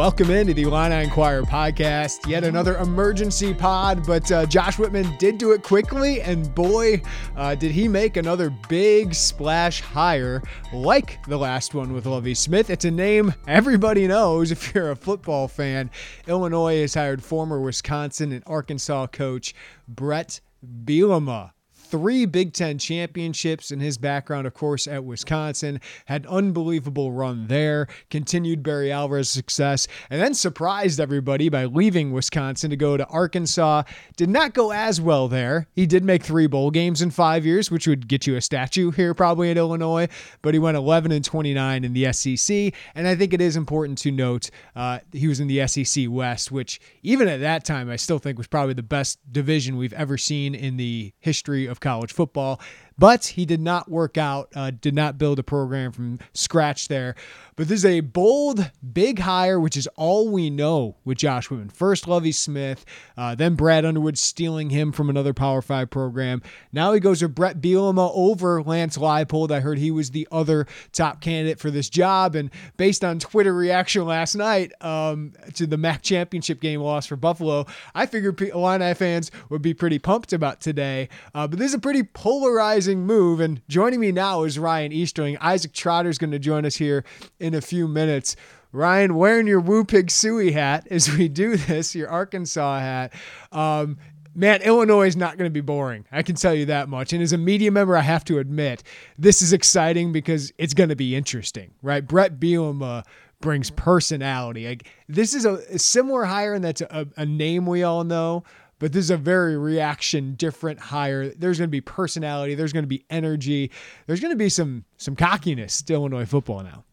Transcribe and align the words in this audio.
Welcome 0.00 0.30
into 0.30 0.54
the 0.54 0.62
Illini 0.62 1.04
Inquirer 1.04 1.42
podcast. 1.42 2.26
Yet 2.26 2.42
another 2.42 2.78
emergency 2.78 3.52
pod, 3.52 4.06
but 4.06 4.32
uh, 4.32 4.46
Josh 4.46 4.78
Whitman 4.78 5.14
did 5.18 5.36
do 5.36 5.52
it 5.52 5.62
quickly, 5.62 6.22
and 6.22 6.54
boy, 6.54 7.02
uh, 7.36 7.54
did 7.54 7.70
he 7.70 7.86
make 7.86 8.16
another 8.16 8.48
big 8.70 9.12
splash 9.14 9.82
hire 9.82 10.42
like 10.72 11.22
the 11.26 11.36
last 11.36 11.74
one 11.74 11.92
with 11.92 12.06
Lovie 12.06 12.32
Smith. 12.32 12.70
It's 12.70 12.86
a 12.86 12.90
name 12.90 13.34
everybody 13.46 14.06
knows 14.06 14.50
if 14.50 14.74
you're 14.74 14.90
a 14.90 14.96
football 14.96 15.48
fan. 15.48 15.90
Illinois 16.26 16.80
has 16.80 16.94
hired 16.94 17.22
former 17.22 17.60
Wisconsin 17.60 18.32
and 18.32 18.42
Arkansas 18.46 19.08
coach 19.08 19.54
Brett 19.86 20.40
Bielema 20.64 21.50
three 21.90 22.24
Big 22.24 22.52
Ten 22.52 22.78
championships 22.78 23.70
in 23.70 23.80
his 23.80 23.98
background, 23.98 24.46
of 24.46 24.54
course, 24.54 24.86
at 24.86 25.04
Wisconsin. 25.04 25.80
Had 26.06 26.26
unbelievable 26.26 27.12
run 27.12 27.48
there, 27.48 27.88
continued 28.10 28.62
Barry 28.62 28.92
Alvarez's 28.92 29.30
success, 29.30 29.88
and 30.08 30.20
then 30.20 30.34
surprised 30.34 31.00
everybody 31.00 31.48
by 31.48 31.64
leaving 31.64 32.12
Wisconsin 32.12 32.70
to 32.70 32.76
go 32.76 32.96
to 32.96 33.06
Arkansas. 33.06 33.82
Did 34.16 34.30
not 34.30 34.54
go 34.54 34.70
as 34.70 35.00
well 35.00 35.28
there. 35.28 35.66
He 35.74 35.86
did 35.86 36.04
make 36.04 36.22
three 36.22 36.46
bowl 36.46 36.70
games 36.70 37.02
in 37.02 37.10
five 37.10 37.44
years, 37.44 37.70
which 37.70 37.86
would 37.86 38.06
get 38.06 38.26
you 38.26 38.36
a 38.36 38.40
statue 38.40 38.90
here 38.90 39.14
probably 39.14 39.50
in 39.50 39.58
Illinois, 39.58 40.08
but 40.42 40.54
he 40.54 40.60
went 40.60 40.76
11 40.76 41.12
and 41.12 41.24
29 41.24 41.84
in 41.84 41.92
the 41.92 42.12
SEC. 42.12 42.72
And 42.94 43.08
I 43.08 43.16
think 43.16 43.32
it 43.34 43.40
is 43.40 43.56
important 43.56 43.98
to 43.98 44.10
note 44.10 44.50
uh, 44.76 45.00
he 45.12 45.26
was 45.26 45.40
in 45.40 45.48
the 45.48 45.66
SEC 45.66 46.06
West, 46.08 46.52
which 46.52 46.80
even 47.02 47.28
at 47.28 47.40
that 47.40 47.64
time 47.64 47.90
I 47.90 47.96
still 47.96 48.18
think 48.18 48.38
was 48.38 48.46
probably 48.46 48.74
the 48.74 48.82
best 48.82 49.18
division 49.30 49.76
we've 49.76 49.92
ever 49.92 50.16
seen 50.16 50.54
in 50.54 50.76
the 50.76 51.12
history 51.18 51.66
of 51.66 51.79
college 51.80 52.12
football. 52.12 52.60
But 53.00 53.24
he 53.24 53.46
did 53.46 53.62
not 53.62 53.90
work 53.90 54.18
out, 54.18 54.50
uh, 54.54 54.72
did 54.78 54.94
not 54.94 55.16
build 55.16 55.38
a 55.38 55.42
program 55.42 55.90
from 55.90 56.18
scratch 56.34 56.88
there. 56.88 57.14
But 57.56 57.68
this 57.68 57.80
is 57.80 57.86
a 57.86 58.00
bold, 58.00 58.70
big 58.92 59.18
hire, 59.18 59.58
which 59.58 59.76
is 59.76 59.86
all 59.96 60.28
we 60.28 60.50
know 60.50 60.96
with 61.04 61.16
Josh 61.16 61.48
Whitman. 61.48 61.70
First, 61.70 62.06
Lovie 62.06 62.32
Smith, 62.32 62.84
uh, 63.16 63.34
then 63.34 63.54
Brad 63.54 63.86
Underwood 63.86 64.18
stealing 64.18 64.68
him 64.68 64.92
from 64.92 65.08
another 65.08 65.32
Power 65.32 65.62
Five 65.62 65.88
program. 65.88 66.42
Now 66.72 66.92
he 66.92 67.00
goes 67.00 67.22
with 67.22 67.34
Brett 67.34 67.62
Bielema 67.62 68.10
over 68.14 68.62
Lance 68.62 68.98
Leipold. 68.98 69.50
I 69.50 69.60
heard 69.60 69.78
he 69.78 69.90
was 69.90 70.10
the 70.10 70.28
other 70.30 70.66
top 70.92 71.22
candidate 71.22 71.58
for 71.58 71.70
this 71.70 71.88
job. 71.88 72.34
And 72.34 72.50
based 72.76 73.02
on 73.02 73.18
Twitter 73.18 73.54
reaction 73.54 74.04
last 74.04 74.34
night 74.34 74.72
um, 74.82 75.32
to 75.54 75.66
the 75.66 75.78
MAC 75.78 76.02
championship 76.02 76.60
game 76.60 76.80
loss 76.80 77.06
for 77.06 77.16
Buffalo, 77.16 77.64
I 77.94 78.04
figured 78.04 78.40
Illini 78.42 78.92
fans 78.92 79.30
would 79.48 79.62
be 79.62 79.72
pretty 79.72 79.98
pumped 79.98 80.34
about 80.34 80.60
today. 80.60 81.08
Uh, 81.34 81.46
but 81.46 81.58
this 81.58 81.68
is 81.68 81.74
a 81.74 81.78
pretty 81.78 82.02
polarizing 82.02 82.89
move. 82.98 83.40
And 83.40 83.62
joining 83.68 84.00
me 84.00 84.12
now 84.12 84.42
is 84.42 84.58
Ryan 84.58 84.92
Easterling. 84.92 85.38
Isaac 85.40 85.72
Trotter 85.72 86.08
is 86.08 86.18
going 86.18 86.32
to 86.32 86.38
join 86.38 86.64
us 86.64 86.76
here 86.76 87.04
in 87.38 87.54
a 87.54 87.60
few 87.60 87.88
minutes. 87.88 88.36
Ryan, 88.72 89.14
wearing 89.16 89.46
your 89.46 89.60
Woo 89.60 89.84
Pig 89.84 90.08
Sooie 90.08 90.52
hat 90.52 90.86
as 90.90 91.10
we 91.10 91.28
do 91.28 91.56
this, 91.56 91.94
your 91.94 92.08
Arkansas 92.08 92.78
hat. 92.78 93.12
Um, 93.50 93.98
man, 94.34 94.62
Illinois 94.62 95.06
is 95.06 95.16
not 95.16 95.36
going 95.36 95.48
to 95.48 95.52
be 95.52 95.60
boring. 95.60 96.04
I 96.12 96.22
can 96.22 96.36
tell 96.36 96.54
you 96.54 96.66
that 96.66 96.88
much. 96.88 97.12
And 97.12 97.22
as 97.22 97.32
a 97.32 97.38
media 97.38 97.70
member, 97.70 97.96
I 97.96 98.02
have 98.02 98.24
to 98.26 98.38
admit, 98.38 98.82
this 99.18 99.42
is 99.42 99.52
exciting 99.52 100.12
because 100.12 100.52
it's 100.58 100.74
going 100.74 100.90
to 100.90 100.96
be 100.96 101.16
interesting, 101.16 101.72
right? 101.82 102.06
Brett 102.06 102.38
Bielema 102.38 103.04
brings 103.40 103.70
personality. 103.70 104.68
Like 104.68 104.88
this 105.08 105.34
is 105.34 105.44
a, 105.44 105.54
a 105.70 105.78
similar 105.78 106.24
hire, 106.24 106.54
and 106.54 106.62
that's 106.62 106.80
a, 106.82 107.08
a 107.16 107.26
name 107.26 107.66
we 107.66 107.82
all 107.82 108.04
know. 108.04 108.44
But 108.80 108.94
this 108.94 109.04
is 109.04 109.10
a 109.10 109.16
very 109.18 109.58
reaction 109.58 110.34
different 110.34 110.80
hire. 110.80 111.28
There's 111.28 111.58
going 111.58 111.68
to 111.68 111.70
be 111.70 111.82
personality. 111.82 112.54
There's 112.54 112.72
going 112.72 112.82
to 112.82 112.88
be 112.88 113.04
energy. 113.10 113.70
There's 114.06 114.20
going 114.20 114.32
to 114.32 114.36
be 114.36 114.48
some 114.48 114.84
some 114.96 115.14
cockiness 115.14 115.82
to 115.82 115.92
Illinois 115.92 116.24
football 116.24 116.62
now. 116.62 116.84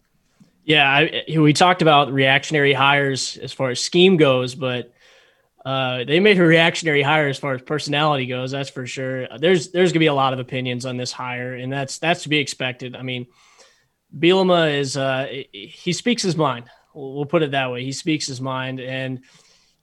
Yeah, 0.66 0.88
I, 0.90 1.24
we 1.40 1.54
talked 1.54 1.82
about 1.82 2.12
reactionary 2.12 2.74
hires 2.74 3.38
as 3.38 3.54
far 3.54 3.70
as 3.70 3.80
scheme 3.80 4.18
goes, 4.18 4.54
but 4.54 4.94
uh, 5.66 6.04
they 6.04 6.20
made 6.20 6.38
a 6.38 6.44
reactionary 6.44 7.02
hire 7.02 7.30
as 7.30 7.40
far 7.40 7.54
as 7.54 7.62
personality 7.62 8.26
goes. 8.26 8.52
That's 8.52 8.70
for 8.70 8.86
sure. 8.86 9.30
There's 9.38 9.70
there's 9.70 9.94
gonna 9.94 10.02
be 10.02 10.08
a 10.08 10.14
lot 10.14 10.34
of 10.34 10.40
opinions 10.40 10.86
on 10.86 10.98
this 10.98 11.14
hire, 11.14 11.54
and 11.54 11.72
that's 11.72 12.00
that's 12.00 12.24
to 12.24 12.30
be 12.30 12.38
expected. 12.38 12.98
I 12.98 13.02
mean, 13.02 13.28
Bielema 14.20 14.78
is 14.78 14.98
uh, 14.98 15.28
he 15.54 15.94
speaks 15.94 16.22
his 16.22 16.36
mind. 16.36 16.66
We'll 16.94 17.26
put 17.26 17.44
it 17.44 17.52
that 17.52 17.72
way. 17.72 17.86
He 17.86 17.94
speaks 17.94 18.28
his 18.28 18.42
mind, 18.42 18.82
and 18.82 19.22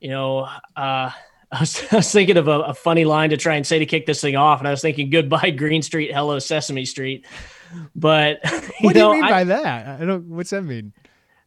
you 0.00 0.10
know. 0.10 0.50
Uh, 0.76 1.10
I 1.54 1.60
was, 1.60 1.84
I 1.92 1.96
was, 1.96 2.10
thinking 2.10 2.36
of 2.36 2.48
a, 2.48 2.60
a, 2.60 2.74
funny 2.74 3.04
line 3.04 3.30
to 3.30 3.36
try 3.36 3.54
and 3.54 3.66
say 3.66 3.78
to 3.78 3.86
kick 3.86 4.06
this 4.06 4.20
thing 4.20 4.36
off, 4.36 4.58
and 4.58 4.66
I 4.66 4.72
was 4.72 4.82
thinking 4.82 5.10
"Goodbye 5.10 5.50
Green 5.56 5.82
Street, 5.82 6.12
hello 6.12 6.38
Sesame 6.38 6.84
Street." 6.84 7.26
But 7.94 8.40
what 8.80 8.94
do 8.94 9.00
you 9.00 9.12
mean 9.14 9.24
I, 9.24 9.30
by 9.30 9.44
that? 9.44 10.00
I 10.00 10.04
don't. 10.04 10.28
What's 10.28 10.50
that 10.50 10.62
mean? 10.62 10.92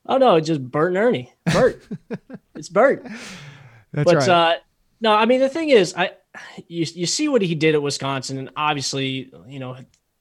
Oh 0.05 0.17
no, 0.17 0.39
just 0.39 0.63
Bert 0.63 0.89
and 0.89 0.97
Ernie. 0.97 1.33
Bert, 1.45 1.85
it's 2.55 2.69
Bert. 2.69 3.03
That's 3.91 4.05
but, 4.05 4.15
right. 4.15 4.29
Uh, 4.29 4.55
no, 5.01 5.13
I 5.13 5.25
mean 5.25 5.41
the 5.41 5.49
thing 5.49 5.69
is, 5.69 5.93
I 5.95 6.11
you 6.67 6.85
you 6.93 7.05
see 7.05 7.27
what 7.27 7.41
he 7.41 7.55
did 7.55 7.75
at 7.75 7.81
Wisconsin, 7.81 8.37
and 8.37 8.49
obviously, 8.55 9.31
you 9.47 9.59
know, 9.59 9.77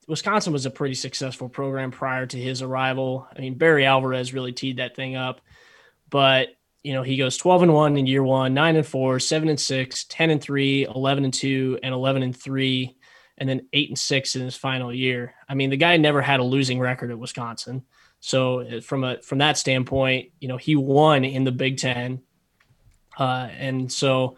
Wisconsin 0.07 0.51
was 0.51 0.65
a 0.65 0.71
pretty 0.71 0.95
successful 0.95 1.47
program 1.47 1.91
prior 1.91 2.25
to 2.25 2.37
his 2.37 2.61
arrival. 2.61 3.27
I 3.35 3.39
mean, 3.39 3.55
Barry 3.55 3.85
Alvarez 3.85 4.33
really 4.33 4.51
teed 4.51 4.77
that 4.77 4.95
thing 4.95 5.15
up, 5.15 5.39
but 6.09 6.49
you 6.83 6.93
know, 6.93 7.03
he 7.03 7.17
goes 7.17 7.37
12 7.37 7.63
and 7.63 7.73
1 7.73 7.97
in 7.97 8.07
year 8.07 8.23
1, 8.23 8.53
9 8.53 8.75
and 8.75 8.85
4, 8.85 9.19
7 9.19 9.49
and 9.49 9.59
6, 9.59 10.05
10 10.05 10.29
and 10.29 10.41
3, 10.41 10.85
11 10.85 11.25
and 11.25 11.33
2 11.33 11.79
and 11.83 11.93
11 11.93 12.23
and 12.23 12.35
3 12.35 12.95
and 13.37 13.49
then 13.49 13.67
8 13.73 13.89
and 13.89 13.99
6 13.99 14.35
in 14.35 14.41
his 14.43 14.55
final 14.55 14.93
year. 14.93 15.35
I 15.47 15.55
mean, 15.55 15.69
the 15.69 15.77
guy 15.77 15.97
never 15.97 16.21
had 16.21 16.39
a 16.39 16.43
losing 16.43 16.79
record 16.79 17.11
at 17.11 17.19
Wisconsin. 17.19 17.83
So 18.19 18.61
uh, 18.61 18.81
from 18.81 19.03
a 19.03 19.21
from 19.21 19.39
that 19.39 19.57
standpoint, 19.57 20.31
you 20.39 20.47
know, 20.47 20.57
he 20.57 20.75
won 20.75 21.23
in 21.23 21.43
the 21.43 21.51
Big 21.51 21.77
10. 21.77 22.21
Uh, 23.17 23.49
and 23.57 23.91
so 23.91 24.37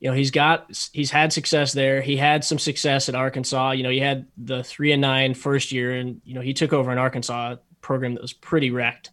you 0.00 0.08
know 0.08 0.14
he's 0.14 0.30
got 0.30 0.66
he's 0.92 1.10
had 1.10 1.32
success 1.32 1.72
there 1.72 2.00
he 2.00 2.16
had 2.16 2.44
some 2.44 2.58
success 2.58 3.08
at 3.08 3.14
arkansas 3.14 3.72
you 3.72 3.82
know 3.82 3.90
he 3.90 3.98
had 3.98 4.26
the 4.36 4.62
three 4.62 4.92
and 4.92 5.00
nine 5.00 5.34
first 5.34 5.72
year 5.72 5.92
and 5.92 6.20
you 6.24 6.34
know 6.34 6.40
he 6.40 6.54
took 6.54 6.72
over 6.72 6.90
an 6.90 6.98
arkansas 6.98 7.56
program 7.80 8.14
that 8.14 8.22
was 8.22 8.32
pretty 8.32 8.70
wrecked 8.70 9.10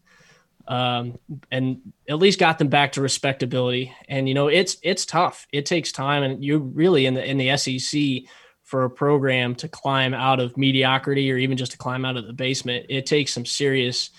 um, 0.67 1.19
and 1.51 1.79
at 2.09 2.17
least 2.17 2.39
got 2.39 2.57
them 2.57 2.69
back 2.69 2.93
to 2.93 3.01
respectability. 3.01 3.93
And 4.07 4.27
you 4.27 4.33
know, 4.33 4.47
it's 4.47 4.77
it's 4.81 5.05
tough. 5.05 5.47
It 5.51 5.65
takes 5.65 5.91
time, 5.91 6.23
and 6.23 6.43
you 6.43 6.59
really 6.59 7.05
in 7.05 7.13
the 7.13 7.23
in 7.23 7.37
the 7.37 7.55
SEC 7.57 8.29
for 8.63 8.83
a 8.83 8.89
program 8.89 9.53
to 9.53 9.67
climb 9.67 10.13
out 10.13 10.39
of 10.39 10.57
mediocrity 10.57 11.31
or 11.31 11.37
even 11.37 11.55
just 11.55 11.71
to 11.73 11.77
climb 11.77 12.03
out 12.03 12.17
of 12.17 12.25
the 12.25 12.33
basement. 12.33 12.87
It 12.89 13.05
takes 13.05 13.31
some 13.31 13.45
serious 13.45 14.09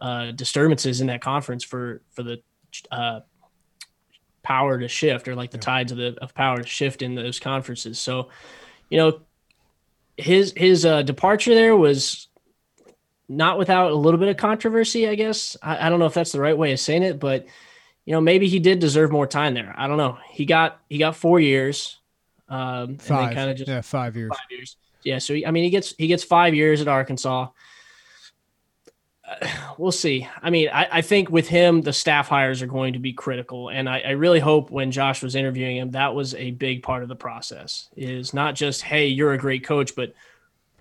uh, 0.00 0.32
disturbances 0.32 1.00
in 1.00 1.06
that 1.06 1.20
conference 1.20 1.62
for 1.62 2.02
for 2.10 2.24
the 2.24 2.42
uh, 2.90 3.20
power 4.42 4.78
to 4.78 4.88
shift 4.88 5.28
or 5.28 5.36
like 5.36 5.52
the 5.52 5.56
yeah. 5.56 5.62
tides 5.62 5.92
of 5.92 5.98
the 5.98 6.16
of 6.20 6.34
power 6.34 6.60
to 6.60 6.66
shift 6.66 7.02
in 7.02 7.14
those 7.14 7.38
conferences. 7.38 7.98
So, 7.98 8.28
you 8.90 8.98
know, 8.98 9.20
his 10.16 10.52
his 10.56 10.84
uh, 10.84 11.02
departure 11.02 11.54
there 11.54 11.76
was 11.76 12.26
not 13.28 13.58
without 13.58 13.90
a 13.90 13.94
little 13.94 14.18
bit 14.18 14.28
of 14.28 14.36
controversy, 14.36 15.08
I 15.08 15.14
guess. 15.14 15.56
I, 15.62 15.86
I, 15.86 15.90
don't 15.90 15.98
know 15.98 16.06
if 16.06 16.14
that's 16.14 16.32
the 16.32 16.40
right 16.40 16.56
way 16.56 16.72
of 16.72 16.80
saying 16.80 17.02
it, 17.02 17.18
but 17.18 17.46
you 18.04 18.12
know, 18.12 18.20
maybe 18.20 18.48
he 18.48 18.58
did 18.58 18.78
deserve 18.78 19.10
more 19.10 19.26
time 19.26 19.54
there. 19.54 19.74
I 19.76 19.86
don't 19.86 19.96
know. 19.96 20.18
He 20.30 20.44
got 20.44 20.80
he 20.88 20.98
got 20.98 21.16
four 21.16 21.40
years. 21.40 21.98
Um, 22.48 22.98
five. 22.98 23.34
kind 23.34 23.50
of 23.50 23.56
just 23.56 23.68
yeah, 23.68 23.80
five 23.80 24.16
years. 24.16 24.30
Five 24.30 24.50
years. 24.50 24.76
Yeah. 25.04 25.18
So 25.18 25.34
he, 25.34 25.46
I 25.46 25.50
mean, 25.50 25.64
he 25.64 25.70
gets 25.70 25.94
he 25.96 26.06
gets 26.06 26.24
five 26.24 26.54
years 26.54 26.80
at 26.80 26.88
Arkansas. 26.88 27.48
Uh, 29.26 29.48
we'll 29.78 29.92
see. 29.92 30.28
I 30.42 30.50
mean, 30.50 30.68
I, 30.68 30.88
I, 30.92 31.00
think 31.00 31.30
with 31.30 31.48
him, 31.48 31.80
the 31.80 31.92
staff 31.92 32.28
hires 32.28 32.60
are 32.60 32.66
going 32.66 32.92
to 32.94 32.98
be 32.98 33.12
critical, 33.12 33.68
and 33.68 33.88
I, 33.88 34.00
I 34.00 34.10
really 34.10 34.40
hope 34.40 34.70
when 34.70 34.90
Josh 34.90 35.22
was 35.22 35.34
interviewing 35.34 35.76
him, 35.76 35.92
that 35.92 36.14
was 36.14 36.34
a 36.34 36.50
big 36.50 36.82
part 36.82 37.02
of 37.02 37.08
the 37.08 37.16
process. 37.16 37.88
Is 37.96 38.34
not 38.34 38.54
just 38.54 38.82
hey, 38.82 39.06
you're 39.06 39.32
a 39.32 39.38
great 39.38 39.64
coach, 39.64 39.94
but 39.94 40.12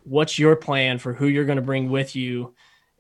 what's 0.03 0.39
your 0.39 0.55
plan 0.55 0.99
for 0.99 1.13
who 1.13 1.27
you're 1.27 1.45
going 1.45 1.57
to 1.57 1.61
bring 1.61 1.89
with 1.89 2.15
you 2.15 2.53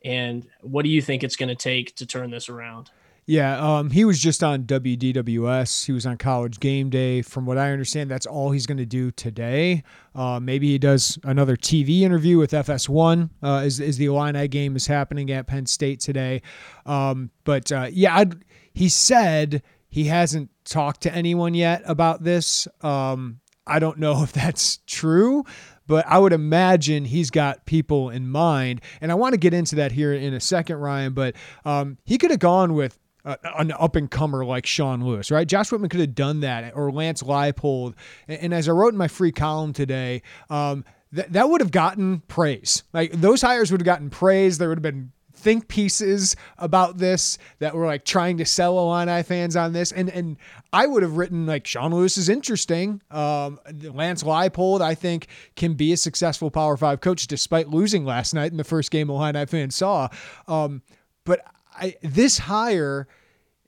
And 0.03 0.47
what 0.61 0.83
do 0.83 0.89
you 0.89 1.01
think 1.01 1.23
it's 1.23 1.35
going 1.35 1.49
to 1.49 1.55
take 1.55 1.95
to 1.97 2.05
turn 2.05 2.31
this 2.31 2.49
around? 2.49 2.89
Yeah, 3.27 3.59
um, 3.59 3.91
he 3.91 4.03
was 4.03 4.19
just 4.19 4.43
on 4.43 4.63
WDWS. 4.63 5.85
He 5.85 5.91
was 5.91 6.05
on 6.07 6.17
College 6.17 6.59
Game 6.59 6.89
Day. 6.89 7.21
From 7.21 7.45
what 7.45 7.57
I 7.57 7.71
understand, 7.71 8.09
that's 8.09 8.25
all 8.25 8.51
he's 8.51 8.65
going 8.65 8.79
to 8.79 8.85
do 8.85 9.11
today. 9.11 9.83
Uh, 10.15 10.39
maybe 10.39 10.67
he 10.67 10.79
does 10.79 11.19
another 11.23 11.55
TV 11.55 12.01
interview 12.01 12.39
with 12.39 12.51
FS1 12.51 13.29
uh, 13.43 13.57
as, 13.57 13.79
as 13.79 13.97
the 13.97 14.05
Illini 14.05 14.47
game 14.47 14.75
is 14.75 14.87
happening 14.87 15.29
at 15.31 15.45
Penn 15.45 15.67
State 15.67 15.99
today. 15.99 16.41
Um, 16.85 17.29
but 17.43 17.71
uh, 17.71 17.89
yeah, 17.91 18.17
I'd, 18.17 18.43
he 18.73 18.89
said 18.89 19.61
he 19.87 20.05
hasn't 20.05 20.49
talked 20.65 21.01
to 21.01 21.13
anyone 21.13 21.53
yet 21.53 21.83
about 21.85 22.23
this. 22.23 22.67
Um, 22.81 23.39
I 23.67 23.79
don't 23.79 23.99
know 23.99 24.23
if 24.23 24.33
that's 24.33 24.79
true, 24.87 25.43
but 25.91 26.07
I 26.07 26.19
would 26.19 26.31
imagine 26.31 27.03
he's 27.03 27.29
got 27.29 27.65
people 27.65 28.09
in 28.09 28.29
mind. 28.29 28.79
And 29.01 29.11
I 29.11 29.15
want 29.15 29.33
to 29.33 29.37
get 29.37 29.53
into 29.53 29.75
that 29.75 29.91
here 29.91 30.13
in 30.13 30.33
a 30.33 30.39
second, 30.39 30.77
Ryan. 30.77 31.11
But 31.11 31.35
um, 31.65 31.97
he 32.05 32.17
could 32.17 32.31
have 32.31 32.39
gone 32.39 32.75
with 32.75 32.97
uh, 33.25 33.35
an 33.57 33.73
up 33.73 33.97
and 33.97 34.09
comer 34.09 34.45
like 34.45 34.65
Sean 34.65 35.03
Lewis, 35.03 35.31
right? 35.31 35.45
Josh 35.45 35.69
Whitman 35.69 35.89
could 35.89 35.99
have 35.99 36.15
done 36.15 36.39
that, 36.39 36.71
or 36.77 36.93
Lance 36.93 37.23
Leipold. 37.23 37.95
And, 38.29 38.39
and 38.39 38.53
as 38.53 38.69
I 38.69 38.71
wrote 38.71 38.93
in 38.93 38.97
my 38.97 39.09
free 39.09 39.33
column 39.33 39.73
today, 39.73 40.21
um, 40.49 40.85
that 41.11 41.33
that 41.33 41.49
would 41.49 41.59
have 41.59 41.71
gotten 41.71 42.21
praise. 42.21 42.83
Like 42.93 43.11
those 43.11 43.41
hires 43.41 43.69
would 43.69 43.81
have 43.81 43.85
gotten 43.85 44.09
praise. 44.09 44.59
There 44.59 44.69
would 44.69 44.77
have 44.77 44.83
been 44.83 45.11
think 45.41 45.67
pieces 45.67 46.35
about 46.57 46.97
this 46.97 47.37
that 47.59 47.75
were 47.75 47.85
like 47.85 48.05
trying 48.05 48.37
to 48.37 48.45
sell 48.45 48.77
Illini 48.77 49.23
fans 49.23 49.55
on 49.55 49.73
this. 49.73 49.91
And 49.91 50.09
and 50.09 50.37
I 50.71 50.85
would 50.85 51.03
have 51.03 51.17
written 51.17 51.45
like 51.45 51.67
Sean 51.67 51.93
Lewis 51.93 52.17
is 52.17 52.29
interesting. 52.29 53.01
Um, 53.11 53.59
Lance 53.81 54.23
Leipold, 54.23 54.81
I 54.81 54.95
think, 54.95 55.27
can 55.55 55.73
be 55.73 55.91
a 55.93 55.97
successful 55.97 56.51
Power 56.51 56.77
Five 56.77 57.01
coach 57.01 57.27
despite 57.27 57.69
losing 57.69 58.05
last 58.05 58.33
night 58.33 58.51
in 58.51 58.57
the 58.57 58.63
first 58.63 58.91
game 58.91 59.09
Illini 59.09 59.45
fans 59.45 59.75
saw. 59.75 60.07
Um, 60.47 60.81
but 61.25 61.43
I, 61.75 61.95
this 62.01 62.37
hire, 62.37 63.07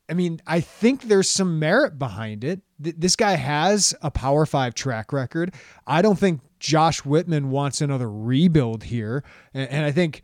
I 0.10 0.14
mean, 0.14 0.42
I 0.46 0.60
think 0.60 1.04
there's 1.04 1.30
some 1.30 1.60
merit 1.60 1.98
behind 1.98 2.44
it. 2.44 2.62
Th- 2.82 2.96
this 2.98 3.16
guy 3.16 3.36
has 3.36 3.94
a 4.02 4.12
Power 4.12 4.46
Five 4.46 4.76
track 4.76 5.12
record. 5.12 5.54
I 5.88 6.02
don't 6.02 6.20
think 6.20 6.42
Josh 6.60 7.04
Whitman 7.04 7.50
wants 7.50 7.82
another 7.82 8.10
rebuild 8.10 8.84
here, 8.84 9.24
and, 9.54 9.70
and 9.70 9.86
I 9.86 9.92
think. 9.92 10.24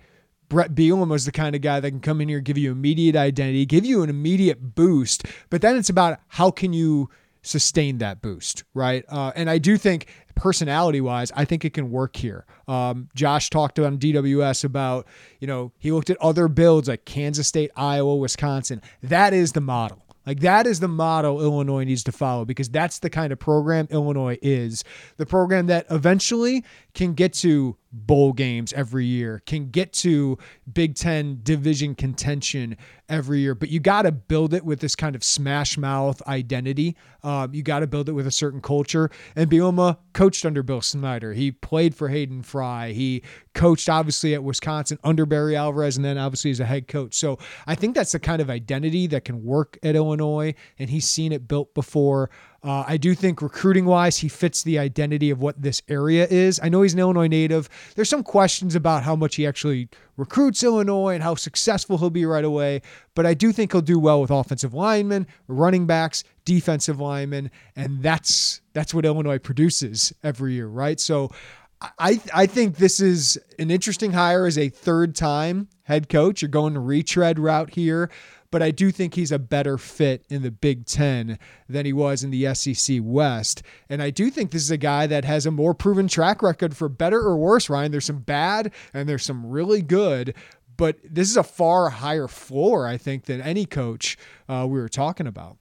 Brett 0.49 0.73
Bielema 0.73 1.07
was 1.07 1.25
the 1.25 1.31
kind 1.31 1.55
of 1.55 1.61
guy 1.61 1.79
that 1.79 1.89
can 1.89 1.99
come 1.99 2.21
in 2.21 2.29
here, 2.29 2.39
give 2.39 2.57
you 2.57 2.71
immediate 2.71 3.15
identity, 3.15 3.65
give 3.65 3.85
you 3.85 4.01
an 4.01 4.09
immediate 4.09 4.75
boost. 4.75 5.25
But 5.49 5.61
then 5.61 5.77
it's 5.77 5.89
about 5.89 6.19
how 6.27 6.51
can 6.51 6.73
you 6.73 7.09
sustain 7.41 7.99
that 7.99 8.21
boost, 8.21 8.63
right? 8.73 9.05
Uh, 9.07 9.31
and 9.35 9.49
I 9.49 9.59
do 9.59 9.77
think 9.77 10.07
personality 10.35 11.01
wise, 11.01 11.31
I 11.35 11.45
think 11.45 11.63
it 11.65 11.73
can 11.73 11.91
work 11.91 12.15
here. 12.15 12.45
Um, 12.67 13.09
Josh 13.15 13.49
talked 13.49 13.79
on 13.79 13.97
DWS 13.97 14.63
about, 14.63 15.07
you 15.39 15.47
know, 15.47 15.71
he 15.77 15.91
looked 15.91 16.09
at 16.09 16.17
other 16.17 16.47
builds 16.47 16.87
like 16.87 17.05
Kansas 17.05 17.47
State, 17.47 17.71
Iowa, 17.75 18.15
Wisconsin. 18.15 18.81
That 19.03 19.33
is 19.33 19.53
the 19.53 19.61
model. 19.61 20.03
Like 20.25 20.41
that 20.41 20.67
is 20.67 20.79
the 20.79 20.87
model 20.87 21.41
Illinois 21.41 21.85
needs 21.85 22.03
to 22.03 22.11
follow 22.11 22.45
because 22.45 22.69
that's 22.69 22.99
the 22.99 23.09
kind 23.09 23.33
of 23.33 23.39
program 23.39 23.87
Illinois 23.89 24.37
is. 24.41 24.83
The 25.17 25.25
program 25.25 25.67
that 25.67 25.87
eventually 25.89 26.63
can 26.93 27.13
get 27.13 27.33
to 27.35 27.77
bowl 27.91 28.33
games 28.33 28.73
every 28.73 29.05
year, 29.05 29.41
can 29.45 29.69
get 29.69 29.93
to 29.93 30.37
Big 30.71 30.95
Ten 30.95 31.39
division 31.43 31.95
contention 31.95 32.77
every 33.07 33.39
year, 33.39 33.55
but 33.55 33.69
you 33.69 33.79
got 33.79 34.03
to 34.03 34.11
build 34.11 34.53
it 34.53 34.63
with 34.63 34.79
this 34.79 34.95
kind 34.95 35.15
of 35.15 35.23
smash 35.23 35.77
mouth 35.77 36.21
identity. 36.27 36.95
Um, 37.23 37.53
you 37.53 37.63
got 37.63 37.79
to 37.79 37.87
build 37.87 38.07
it 38.07 38.13
with 38.13 38.27
a 38.27 38.31
certain 38.31 38.61
culture. 38.61 39.09
And 39.35 39.49
Bielema 39.49 39.97
coached 40.13 40.45
under 40.45 40.61
Bill 40.61 40.81
Snyder. 40.81 41.33
He 41.33 41.51
played 41.51 41.95
for 41.95 42.09
Hayden 42.09 42.43
Fry. 42.43 42.91
He 42.91 43.23
coached 43.53 43.89
obviously 43.89 44.33
at 44.35 44.43
Wisconsin 44.43 44.99
under 45.03 45.25
Barry 45.25 45.55
Alvarez, 45.55 45.97
and 45.97 46.05
then 46.05 46.17
obviously 46.17 46.51
as 46.51 46.59
a 46.59 46.65
head 46.65 46.87
coach. 46.87 47.15
So 47.15 47.39
I 47.65 47.75
think 47.75 47.95
that's 47.95 48.11
the 48.11 48.19
kind 48.19 48.41
of 48.41 48.49
identity 48.49 49.07
that 49.07 49.25
can 49.25 49.43
work 49.43 49.77
at 49.83 49.95
Illinois, 49.95 50.53
and 50.77 50.89
he's 50.89 51.07
seen 51.07 51.31
it 51.31 51.47
built 51.47 51.73
before. 51.73 52.29
Uh, 52.61 52.83
I 52.85 52.97
do 52.97 53.15
think 53.15 53.41
recruiting 53.41 53.85
wise, 53.85 54.17
he 54.17 54.27
fits 54.27 54.63
the 54.63 54.79
identity 54.79 55.29
of 55.29 55.41
what 55.41 55.61
this 55.61 55.81
area 55.87 56.27
is. 56.29 56.59
I 56.61 56.67
know 56.69 56.81
he's 56.81 56.93
an 56.93 56.99
Illinois 56.99 57.27
native. 57.27 57.69
There's 57.95 58.09
some 58.09 58.23
questions 58.23 58.75
about 58.75 59.03
how 59.03 59.15
much 59.15 59.35
he 59.35 59.47
actually 59.47 59.87
recruits 60.17 60.61
Illinois 60.63 61.13
and 61.13 61.23
how 61.23 61.35
successful 61.35 61.97
he'll 61.97 62.09
be 62.09 62.25
right 62.25 62.43
away, 62.43 62.81
but 63.15 63.25
I 63.25 63.33
do 63.33 63.53
think 63.53 63.71
he'll 63.71 63.81
do 63.81 63.97
well 63.97 64.19
with 64.19 64.29
offensive 64.29 64.73
linemen, 64.73 65.25
running 65.47 65.85
backs, 65.85 66.25
defensive 66.43 66.99
linemen, 66.99 67.49
and 67.75 68.03
that's 68.03 68.61
that's 68.73 68.93
what 68.93 69.05
Illinois 69.05 69.39
produces 69.39 70.11
every 70.23 70.53
year, 70.53 70.67
right? 70.67 70.99
So 70.99 71.31
I 71.97 72.21
I 72.33 72.45
think 72.45 72.75
this 72.75 72.99
is 72.99 73.39
an 73.57 73.71
interesting 73.71 74.11
hire 74.11 74.45
as 74.45 74.57
a 74.57 74.67
third 74.67 75.15
time 75.15 75.69
head 75.83 76.09
coach. 76.09 76.41
You're 76.41 76.49
going 76.49 76.73
to 76.73 76.79
retread 76.79 77.39
route 77.39 77.71
here 77.71 78.09
but 78.51 78.63
I 78.63 78.71
do 78.71 78.91
think 78.91 79.13
he's 79.13 79.31
a 79.31 79.39
better 79.39 79.77
fit 79.77 80.25
in 80.29 80.41
the 80.41 80.51
Big 80.51 80.85
Ten 80.85 81.37
than 81.67 81.85
he 81.85 81.93
was 81.93 82.23
in 82.23 82.31
the 82.31 82.53
SEC 82.53 82.99
West. 83.01 83.61
And 83.89 84.01
I 84.01 84.09
do 84.09 84.29
think 84.29 84.51
this 84.51 84.63
is 84.63 84.71
a 84.71 84.77
guy 84.77 85.07
that 85.07 85.25
has 85.25 85.45
a 85.45 85.51
more 85.51 85.73
proven 85.73 86.07
track 86.07 86.41
record 86.41 86.75
for 86.75 86.89
better 86.89 87.19
or 87.19 87.37
worse, 87.37 87.69
Ryan. 87.69 87.91
There's 87.91 88.05
some 88.05 88.19
bad 88.19 88.71
and 88.93 89.07
there's 89.07 89.25
some 89.25 89.45
really 89.45 89.81
good, 89.81 90.33
but 90.77 90.97
this 91.03 91.29
is 91.29 91.37
a 91.37 91.43
far 91.43 91.89
higher 91.89 92.27
floor, 92.27 92.87
I 92.87 92.97
think, 92.97 93.25
than 93.25 93.41
any 93.41 93.65
coach 93.65 94.17
uh, 94.47 94.65
we 94.67 94.79
were 94.79 94.89
talking 94.89 95.27
about. 95.27 95.57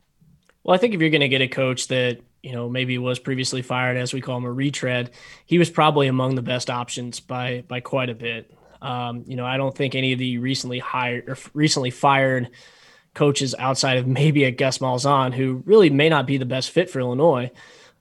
Well, 0.62 0.74
I 0.74 0.78
think 0.78 0.94
if 0.94 1.00
you're 1.00 1.10
going 1.10 1.20
to 1.22 1.28
get 1.28 1.42
a 1.42 1.48
coach 1.48 1.88
that 1.88 2.20
you 2.42 2.52
know 2.52 2.68
maybe 2.68 2.96
was 2.98 3.18
previously 3.18 3.62
fired, 3.62 3.96
as 3.96 4.14
we 4.14 4.20
call 4.20 4.36
him 4.36 4.44
a 4.44 4.52
retread, 4.52 5.10
he 5.44 5.58
was 5.58 5.70
probably 5.70 6.06
among 6.06 6.36
the 6.36 6.42
best 6.42 6.70
options 6.70 7.20
by 7.20 7.64
by 7.66 7.80
quite 7.80 8.10
a 8.10 8.14
bit. 8.14 8.54
Um, 8.80 9.24
you 9.26 9.34
know, 9.34 9.44
I 9.44 9.56
don't 9.56 9.74
think 9.74 9.94
any 9.94 10.12
of 10.12 10.18
the 10.18 10.38
recently 10.38 10.78
hired 10.78 11.28
or 11.28 11.36
recently 11.52 11.90
fired 11.90 12.50
coaches 13.18 13.54
outside 13.58 13.98
of 13.98 14.06
maybe 14.06 14.44
a 14.44 14.52
Gus 14.52 14.78
Malzahn, 14.78 15.34
who 15.34 15.62
really 15.66 15.90
may 15.90 16.08
not 16.08 16.24
be 16.24 16.38
the 16.38 16.46
best 16.46 16.70
fit 16.70 16.88
for 16.88 17.00
Illinois, 17.00 17.50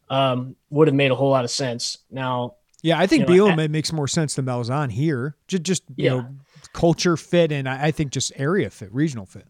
um, 0.10 0.56
would 0.70 0.88
have 0.88 0.96
made 0.96 1.10
a 1.10 1.16
whole 1.16 1.32
lot 1.32 1.44
of 1.44 1.50
sense. 1.50 1.98
Now, 2.12 2.54
yeah, 2.84 3.00
I 3.00 3.08
think 3.08 3.28
you 3.28 3.36
know, 3.36 3.48
Bielema 3.48 3.70
makes 3.70 3.92
more 3.92 4.08
sense 4.08 4.36
than 4.36 4.46
Malzahn 4.46 4.92
here. 4.92 5.36
Just, 5.48 5.64
just 5.64 5.84
you 5.96 6.06
yeah. 6.06 6.10
know, 6.12 6.28
culture 6.74 7.18
fit, 7.18 7.52
and 7.52 7.68
I, 7.68 7.88
I 7.88 7.92
think 7.92 8.12
just 8.12 8.32
area 8.36 8.70
fit, 8.70 8.94
regional 8.94 9.26
fit. 9.26 9.48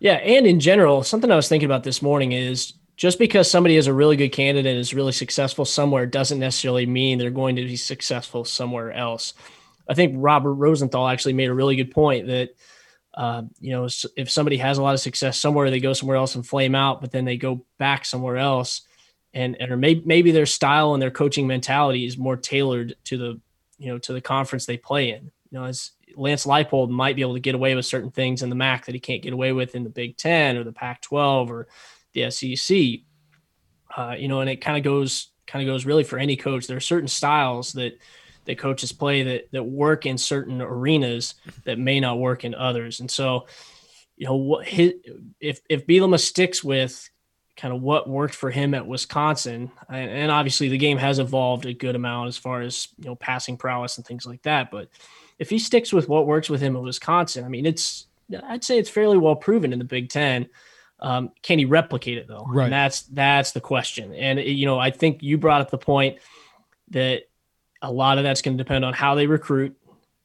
Yeah, 0.00 0.14
and 0.14 0.46
in 0.46 0.58
general, 0.58 1.04
something 1.04 1.30
I 1.30 1.36
was 1.36 1.48
thinking 1.48 1.66
about 1.66 1.84
this 1.84 2.02
morning 2.02 2.32
is 2.32 2.74
just 2.96 3.18
because 3.18 3.48
somebody 3.48 3.76
is 3.76 3.86
a 3.86 3.92
really 3.92 4.16
good 4.16 4.32
candidate 4.32 4.76
is 4.76 4.92
really 4.92 5.12
successful 5.12 5.64
somewhere 5.64 6.06
doesn't 6.06 6.40
necessarily 6.40 6.86
mean 6.86 7.18
they're 7.18 7.30
going 7.30 7.56
to 7.56 7.64
be 7.64 7.76
successful 7.76 8.44
somewhere 8.44 8.92
else. 8.92 9.34
I 9.88 9.94
think 9.94 10.14
Robert 10.16 10.54
Rosenthal 10.54 11.08
actually 11.08 11.34
made 11.34 11.48
a 11.48 11.54
really 11.54 11.76
good 11.76 11.90
point 11.90 12.26
that 12.26 12.50
uh, 13.14 13.42
you 13.60 13.70
know, 13.70 13.88
if 14.16 14.30
somebody 14.30 14.56
has 14.56 14.78
a 14.78 14.82
lot 14.82 14.94
of 14.94 15.00
success 15.00 15.38
somewhere, 15.38 15.70
they 15.70 15.80
go 15.80 15.92
somewhere 15.92 16.16
else 16.16 16.34
and 16.34 16.46
flame 16.46 16.74
out, 16.74 17.00
but 17.00 17.12
then 17.12 17.24
they 17.24 17.36
go 17.36 17.64
back 17.78 18.04
somewhere 18.04 18.36
else, 18.36 18.82
and 19.32 19.56
and 19.60 19.70
or 19.70 19.76
maybe 19.76 20.02
maybe 20.04 20.32
their 20.32 20.46
style 20.46 20.94
and 20.94 21.02
their 21.02 21.12
coaching 21.12 21.46
mentality 21.46 22.04
is 22.04 22.18
more 22.18 22.36
tailored 22.36 22.96
to 23.04 23.16
the 23.16 23.40
you 23.78 23.92
know 23.92 23.98
to 23.98 24.12
the 24.12 24.20
conference 24.20 24.66
they 24.66 24.76
play 24.76 25.10
in. 25.10 25.30
You 25.50 25.58
know, 25.58 25.64
as 25.64 25.92
Lance 26.16 26.44
Leipold 26.44 26.90
might 26.90 27.16
be 27.16 27.22
able 27.22 27.34
to 27.34 27.40
get 27.40 27.54
away 27.54 27.74
with 27.74 27.86
certain 27.86 28.10
things 28.10 28.42
in 28.42 28.48
the 28.48 28.56
MAC 28.56 28.86
that 28.86 28.94
he 28.94 29.00
can't 29.00 29.22
get 29.22 29.32
away 29.32 29.52
with 29.52 29.74
in 29.74 29.84
the 29.84 29.90
Big 29.90 30.16
Ten 30.16 30.56
or 30.56 30.64
the 30.64 30.72
Pac-12 30.72 31.50
or 31.50 31.68
the 32.12 32.30
SEC. 32.30 32.76
Uh, 33.96 34.14
you 34.18 34.26
know, 34.26 34.40
and 34.40 34.50
it 34.50 34.56
kind 34.56 34.76
of 34.76 34.82
goes 34.82 35.28
kind 35.46 35.66
of 35.66 35.72
goes 35.72 35.86
really 35.86 36.04
for 36.04 36.18
any 36.18 36.36
coach. 36.36 36.66
There 36.66 36.76
are 36.76 36.80
certain 36.80 37.08
styles 37.08 37.74
that 37.74 37.98
that 38.44 38.58
coaches 38.58 38.92
play 38.92 39.22
that 39.22 39.50
that 39.52 39.64
work 39.64 40.06
in 40.06 40.18
certain 40.18 40.60
arenas 40.60 41.34
that 41.64 41.78
may 41.78 42.00
not 42.00 42.18
work 42.18 42.44
in 42.44 42.54
others. 42.54 43.00
And 43.00 43.10
so, 43.10 43.46
you 44.16 44.26
know, 44.26 44.36
what 44.36 44.66
his, 44.66 44.94
if 45.40 45.60
if 45.68 45.86
Bielema 45.86 46.20
sticks 46.20 46.62
with 46.62 47.08
kind 47.56 47.72
of 47.72 47.82
what 47.82 48.08
worked 48.08 48.34
for 48.34 48.50
him 48.50 48.74
at 48.74 48.86
Wisconsin, 48.86 49.70
and, 49.88 50.10
and, 50.10 50.30
obviously 50.30 50.68
the 50.68 50.78
game 50.78 50.98
has 50.98 51.20
evolved 51.20 51.66
a 51.66 51.72
good 51.72 51.94
amount 51.94 52.26
as 52.28 52.36
far 52.36 52.62
as 52.62 52.88
you 52.98 53.04
know 53.04 53.14
passing 53.14 53.56
prowess 53.56 53.96
and 53.96 54.06
things 54.06 54.26
like 54.26 54.42
that. 54.42 54.70
But 54.70 54.88
if 55.38 55.50
he 55.50 55.58
sticks 55.58 55.92
with 55.92 56.08
what 56.08 56.26
works 56.26 56.50
with 56.50 56.60
him 56.60 56.76
at 56.76 56.82
Wisconsin, 56.82 57.44
I 57.44 57.48
mean, 57.48 57.66
it's 57.66 58.06
I'd 58.44 58.64
say 58.64 58.78
it's 58.78 58.90
fairly 58.90 59.18
well 59.18 59.36
proven 59.36 59.72
in 59.72 59.78
the 59.78 59.84
Big 59.84 60.08
Ten. 60.08 60.48
Um, 61.00 61.32
can 61.42 61.58
he 61.58 61.64
replicate 61.64 62.18
it 62.18 62.28
though? 62.28 62.46
Right. 62.48 62.64
And 62.64 62.72
that's 62.72 63.02
that's 63.02 63.52
the 63.52 63.60
question. 63.60 64.14
And 64.14 64.40
you 64.40 64.66
know, 64.66 64.78
I 64.78 64.90
think 64.90 65.22
you 65.22 65.38
brought 65.38 65.60
up 65.60 65.70
the 65.70 65.78
point 65.78 66.18
that 66.90 67.24
a 67.84 67.92
lot 67.92 68.18
of 68.18 68.24
that's 68.24 68.42
going 68.42 68.56
to 68.56 68.62
depend 68.62 68.84
on 68.84 68.92
how 68.92 69.14
they 69.14 69.26
recruit. 69.26 69.76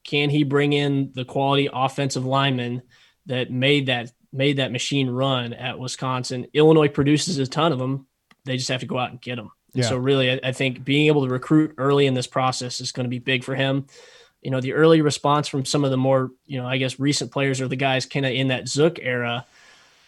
Can 0.03 0.29
he 0.29 0.43
bring 0.43 0.73
in 0.73 1.11
the 1.13 1.25
quality 1.25 1.69
offensive 1.71 2.25
linemen 2.25 2.81
that 3.25 3.51
made 3.51 3.87
that 3.87 4.11
made 4.31 4.57
that 4.57 4.71
machine 4.71 5.09
run 5.09 5.53
at 5.53 5.77
Wisconsin? 5.77 6.47
Illinois 6.53 6.87
produces 6.87 7.37
a 7.37 7.47
ton 7.47 7.71
of 7.71 7.79
them. 7.79 8.07
They 8.45 8.57
just 8.57 8.69
have 8.69 8.79
to 8.79 8.85
go 8.85 8.97
out 8.97 9.11
and 9.11 9.21
get 9.21 9.35
them. 9.35 9.51
Yeah. 9.73 9.85
So 9.85 9.97
really, 9.97 10.31
I, 10.31 10.39
I 10.43 10.51
think 10.51 10.83
being 10.83 11.07
able 11.07 11.25
to 11.25 11.31
recruit 11.31 11.75
early 11.77 12.07
in 12.07 12.13
this 12.13 12.27
process 12.27 12.81
is 12.81 12.91
going 12.91 13.03
to 13.05 13.09
be 13.09 13.19
big 13.19 13.43
for 13.43 13.55
him. 13.55 13.85
You 14.41 14.51
know, 14.51 14.61
the 14.61 14.73
early 14.73 15.01
response 15.01 15.47
from 15.47 15.65
some 15.65 15.83
of 15.83 15.91
the 15.91 15.97
more, 15.97 16.31
you 16.45 16.59
know, 16.59 16.67
I 16.67 16.77
guess 16.77 16.99
recent 16.99 17.31
players 17.31 17.59
or 17.61 17.67
the 17.67 17.75
guys 17.75 18.05
kind 18.05 18.25
of 18.25 18.31
in 18.31 18.47
that 18.47 18.67
Zook 18.67 18.97
era 19.01 19.45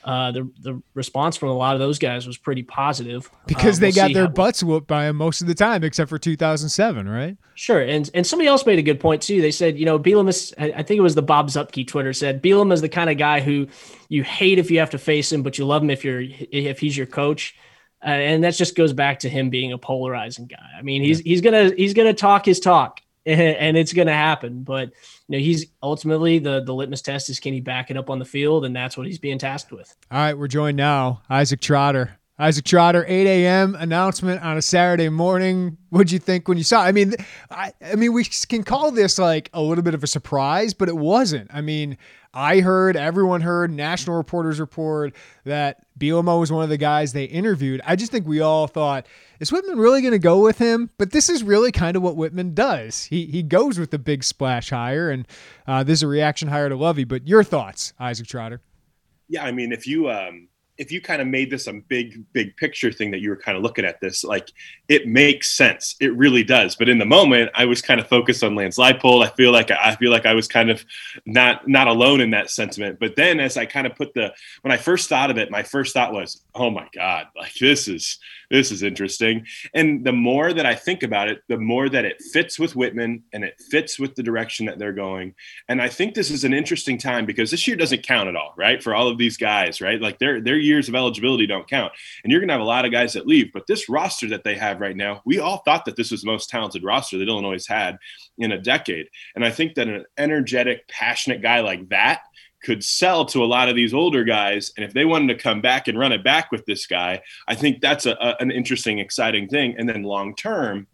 uh, 0.03 0.31
the 0.31 0.49
the 0.61 0.81
response 0.93 1.37
from 1.37 1.49
a 1.49 1.53
lot 1.53 1.75
of 1.75 1.79
those 1.79 1.99
guys 1.99 2.25
was 2.25 2.37
pretty 2.37 2.63
positive 2.63 3.29
because 3.45 3.77
uh, 3.77 3.81
they 3.81 3.91
got 3.91 4.13
their 4.13 4.25
how, 4.25 4.31
butts 4.31 4.63
whooped 4.63 4.87
by 4.87 5.05
him 5.05 5.15
most 5.15 5.41
of 5.41 5.47
the 5.47 5.53
time, 5.53 5.83
except 5.83 6.09
for 6.09 6.17
2007, 6.17 7.07
right? 7.07 7.37
Sure, 7.55 7.81
and 7.81 8.09
and 8.13 8.25
somebody 8.25 8.47
else 8.47 8.65
made 8.65 8.79
a 8.79 8.83
good 8.83 8.99
point 8.99 9.21
too. 9.21 9.41
They 9.41 9.51
said, 9.51 9.77
you 9.77 9.85
know, 9.85 9.99
Bielema 9.99 10.29
is, 10.29 10.53
I 10.57 10.83
think 10.83 10.97
it 10.97 11.01
was 11.01 11.15
the 11.15 11.21
Bob 11.21 11.49
Zuppke 11.49 11.87
Twitter 11.87 12.13
said 12.13 12.41
Bielema 12.41 12.73
is 12.73 12.81
the 12.81 12.89
kind 12.89 13.09
of 13.09 13.17
guy 13.17 13.39
who 13.39 13.67
you 14.09 14.23
hate 14.23 14.57
if 14.57 14.71
you 14.71 14.79
have 14.79 14.89
to 14.91 14.97
face 14.97 15.31
him, 15.31 15.43
but 15.43 15.57
you 15.57 15.65
love 15.65 15.83
him 15.83 15.89
if 15.89 16.03
you're 16.03 16.21
if 16.21 16.79
he's 16.79 16.97
your 16.97 17.07
coach. 17.07 17.55
Uh, 18.03 18.09
and 18.09 18.43
that 18.43 18.55
just 18.55 18.75
goes 18.75 18.93
back 18.93 19.19
to 19.19 19.29
him 19.29 19.51
being 19.51 19.73
a 19.73 19.77
polarizing 19.77 20.47
guy. 20.47 20.71
I 20.75 20.81
mean, 20.81 21.03
he's 21.03 21.19
yeah. 21.19 21.29
he's 21.29 21.41
gonna 21.41 21.71
he's 21.75 21.93
gonna 21.93 22.15
talk 22.15 22.45
his 22.45 22.59
talk, 22.59 23.01
and 23.25 23.77
it's 23.77 23.93
gonna 23.93 24.13
happen. 24.13 24.63
But 24.63 24.89
you 25.27 25.37
know, 25.37 25.39
he's 25.39 25.67
ultimately 25.83 26.39
the 26.39 26.63
the 26.63 26.73
litmus 26.73 27.01
test 27.01 27.29
is 27.29 27.39
can 27.39 27.53
he 27.53 27.61
back 27.61 27.91
it 27.91 27.97
up 27.97 28.09
on 28.09 28.19
the 28.19 28.25
field, 28.25 28.65
and 28.65 28.75
that's 28.75 28.97
what 28.97 29.05
he's 29.07 29.19
being 29.19 29.37
tasked 29.37 29.71
with. 29.71 29.95
All 30.11 30.17
right, 30.17 30.37
we're 30.37 30.47
joined 30.47 30.77
now, 30.77 31.21
Isaac 31.29 31.59
Trotter. 31.59 32.17
Isaac 32.41 32.65
Trotter, 32.65 33.05
8 33.07 33.27
a.m. 33.27 33.75
announcement 33.75 34.41
on 34.41 34.57
a 34.57 34.63
Saturday 34.63 35.09
morning. 35.09 35.77
What'd 35.89 36.11
you 36.11 36.17
think 36.17 36.47
when 36.47 36.57
you 36.57 36.63
saw? 36.63 36.81
I 36.81 36.91
mean, 36.91 37.13
I, 37.51 37.71
I 37.85 37.93
mean, 37.93 38.13
we 38.13 38.23
can 38.23 38.63
call 38.63 38.89
this 38.89 39.19
like 39.19 39.51
a 39.53 39.61
little 39.61 39.83
bit 39.83 39.93
of 39.93 40.03
a 40.03 40.07
surprise, 40.07 40.73
but 40.73 40.89
it 40.89 40.97
wasn't. 40.97 41.53
I 41.53 41.61
mean, 41.61 41.99
I 42.33 42.61
heard, 42.61 42.97
everyone 42.97 43.41
heard, 43.41 43.69
national 43.69 44.15
reporters 44.15 44.59
report 44.59 45.13
that 45.43 45.85
Bielema 45.99 46.39
was 46.39 46.51
one 46.51 46.63
of 46.63 46.69
the 46.69 46.77
guys 46.77 47.13
they 47.13 47.25
interviewed. 47.25 47.79
I 47.85 47.95
just 47.95 48.11
think 48.11 48.25
we 48.25 48.41
all 48.41 48.65
thought, 48.65 49.05
is 49.39 49.51
Whitman 49.51 49.77
really 49.77 50.01
going 50.01 50.13
to 50.13 50.17
go 50.17 50.41
with 50.41 50.57
him? 50.57 50.89
But 50.97 51.11
this 51.11 51.29
is 51.29 51.43
really 51.43 51.71
kind 51.71 51.95
of 51.95 52.01
what 52.01 52.15
Whitman 52.15 52.55
does. 52.55 53.03
He 53.03 53.27
he 53.27 53.43
goes 53.43 53.77
with 53.77 53.91
the 53.91 53.99
big 53.99 54.23
splash 54.23 54.71
hire, 54.71 55.11
and 55.11 55.27
uh, 55.67 55.83
this 55.83 55.99
is 55.99 56.03
a 56.03 56.07
reaction 56.07 56.47
hire 56.47 56.69
to 56.69 56.75
Lovie. 56.75 57.03
But 57.03 57.27
your 57.27 57.43
thoughts, 57.43 57.93
Isaac 57.99 58.25
Trotter? 58.25 58.61
Yeah, 59.29 59.45
I 59.45 59.51
mean, 59.51 59.71
if 59.71 59.85
you 59.85 60.09
um, 60.09 60.47
if 60.81 60.91
you 60.91 60.99
kind 60.99 61.21
of 61.21 61.27
made 61.27 61.51
this 61.51 61.67
a 61.67 61.73
big 61.73 62.25
big 62.33 62.57
picture 62.57 62.91
thing 62.91 63.11
that 63.11 63.21
you 63.21 63.29
were 63.29 63.37
kind 63.37 63.55
of 63.55 63.61
looking 63.61 63.85
at 63.85 64.01
this 64.01 64.23
like 64.23 64.51
it 64.89 65.07
makes 65.07 65.55
sense 65.55 65.95
it 66.01 66.11
really 66.17 66.43
does 66.43 66.75
but 66.75 66.89
in 66.89 66.97
the 66.97 67.05
moment 67.05 67.51
i 67.53 67.63
was 67.63 67.83
kind 67.83 68.01
of 68.01 68.07
focused 68.07 68.43
on 68.43 68.55
lance 68.55 68.79
leipold 68.79 69.23
i 69.23 69.29
feel 69.35 69.51
like 69.51 69.69
i 69.69 69.95
feel 69.95 70.09
like 70.09 70.25
i 70.25 70.33
was 70.33 70.47
kind 70.47 70.71
of 70.71 70.83
not 71.27 71.67
not 71.67 71.87
alone 71.87 72.19
in 72.19 72.31
that 72.31 72.49
sentiment 72.49 72.97
but 72.99 73.15
then 73.15 73.39
as 73.39 73.57
i 73.57 73.65
kind 73.65 73.85
of 73.85 73.95
put 73.95 74.11
the 74.15 74.33
when 74.63 74.71
i 74.71 74.77
first 74.77 75.07
thought 75.07 75.29
of 75.29 75.37
it 75.37 75.51
my 75.51 75.61
first 75.61 75.93
thought 75.93 76.13
was 76.13 76.41
oh 76.55 76.71
my 76.71 76.87
god 76.95 77.27
like 77.35 77.53
this 77.53 77.87
is 77.87 78.17
this 78.51 78.69
is 78.69 78.83
interesting. 78.83 79.47
And 79.73 80.05
the 80.05 80.11
more 80.11 80.51
that 80.51 80.65
I 80.65 80.75
think 80.75 81.03
about 81.03 81.29
it, 81.29 81.41
the 81.47 81.57
more 81.57 81.87
that 81.87 82.03
it 82.03 82.21
fits 82.33 82.59
with 82.59 82.75
Whitman 82.75 83.23
and 83.31 83.45
it 83.45 83.59
fits 83.71 83.97
with 83.97 84.13
the 84.13 84.23
direction 84.23 84.65
that 84.65 84.77
they're 84.77 84.91
going. 84.91 85.33
And 85.69 85.81
I 85.81 85.87
think 85.87 86.13
this 86.13 86.29
is 86.29 86.43
an 86.43 86.53
interesting 86.53 86.97
time 86.97 87.25
because 87.25 87.49
this 87.49 87.65
year 87.65 87.77
doesn't 87.77 88.03
count 88.03 88.27
at 88.27 88.35
all, 88.35 88.53
right? 88.57 88.83
For 88.83 88.93
all 88.93 89.07
of 89.07 89.17
these 89.17 89.37
guys, 89.37 89.79
right? 89.79 90.01
Like 90.01 90.19
their 90.19 90.41
their 90.41 90.57
years 90.71 90.89
of 90.89 90.95
eligibility 90.95 91.45
don't 91.45 91.69
count. 91.69 91.93
And 92.23 92.31
you're 92.31 92.41
gonna 92.41 92.53
have 92.53 92.61
a 92.61 92.65
lot 92.65 92.85
of 92.85 92.91
guys 92.91 93.13
that 93.13 93.27
leave. 93.27 93.51
But 93.53 93.67
this 93.67 93.89
roster 93.89 94.27
that 94.29 94.43
they 94.43 94.55
have 94.55 94.79
right 94.79 94.95
now, 94.95 95.21
we 95.25 95.39
all 95.39 95.57
thought 95.59 95.85
that 95.85 95.95
this 95.95 96.11
was 96.11 96.21
the 96.21 96.31
most 96.31 96.49
talented 96.49 96.83
roster 96.83 97.17
that 97.17 97.27
Illinois 97.27 97.65
had 97.67 97.97
in 98.37 98.51
a 98.51 98.61
decade. 98.61 99.07
And 99.35 99.45
I 99.45 99.51
think 99.51 99.75
that 99.75 99.87
an 99.87 100.05
energetic, 100.17 100.87
passionate 100.87 101.41
guy 101.41 101.59
like 101.59 101.89
that 101.89 102.21
could 102.63 102.83
sell 102.83 103.25
to 103.25 103.43
a 103.43 103.45
lot 103.45 103.69
of 103.69 103.75
these 103.75 103.93
older 103.93 104.23
guys. 104.23 104.71
And 104.77 104.85
if 104.85 104.93
they 104.93 105.05
wanted 105.05 105.27
to 105.29 105.43
come 105.43 105.61
back 105.61 105.87
and 105.87 105.97
run 105.97 106.11
it 106.11 106.23
back 106.23 106.51
with 106.51 106.65
this 106.65 106.85
guy, 106.85 107.21
I 107.47 107.55
think 107.55 107.81
that's 107.81 108.05
a, 108.05 108.11
a, 108.11 108.35
an 108.39 108.51
interesting, 108.51 108.99
exciting 108.99 109.47
thing. 109.47 109.75
And 109.77 109.89
then 109.89 110.03
long 110.03 110.35
term, 110.35 110.87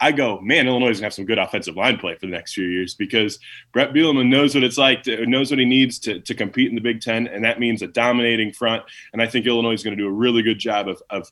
I 0.00 0.12
go, 0.12 0.40
man, 0.40 0.66
Illinois 0.66 0.90
is 0.90 0.98
gonna 0.98 1.06
have 1.06 1.14
some 1.14 1.24
good 1.24 1.38
offensive 1.38 1.76
line 1.76 1.98
play 1.98 2.14
for 2.14 2.26
the 2.26 2.32
next 2.32 2.54
few 2.54 2.66
years 2.66 2.94
because 2.94 3.38
Brett 3.72 3.92
Bielema 3.92 4.26
knows 4.26 4.54
what 4.54 4.64
it's 4.64 4.78
like, 4.78 5.02
to, 5.04 5.26
knows 5.26 5.50
what 5.50 5.58
he 5.58 5.64
needs 5.64 5.98
to, 6.00 6.20
to 6.20 6.34
compete 6.34 6.68
in 6.68 6.74
the 6.74 6.80
Big 6.80 7.00
Ten, 7.00 7.26
and 7.26 7.44
that 7.44 7.60
means 7.60 7.82
a 7.82 7.86
dominating 7.86 8.52
front. 8.52 8.82
And 9.12 9.22
I 9.22 9.26
think 9.26 9.46
Illinois 9.46 9.72
is 9.72 9.82
to 9.82 10.02
do 10.02 10.08
a 10.08 10.12
really 10.12 10.42
good 10.42 10.58
job 10.58 10.88
of, 10.88 11.02
of 11.10 11.30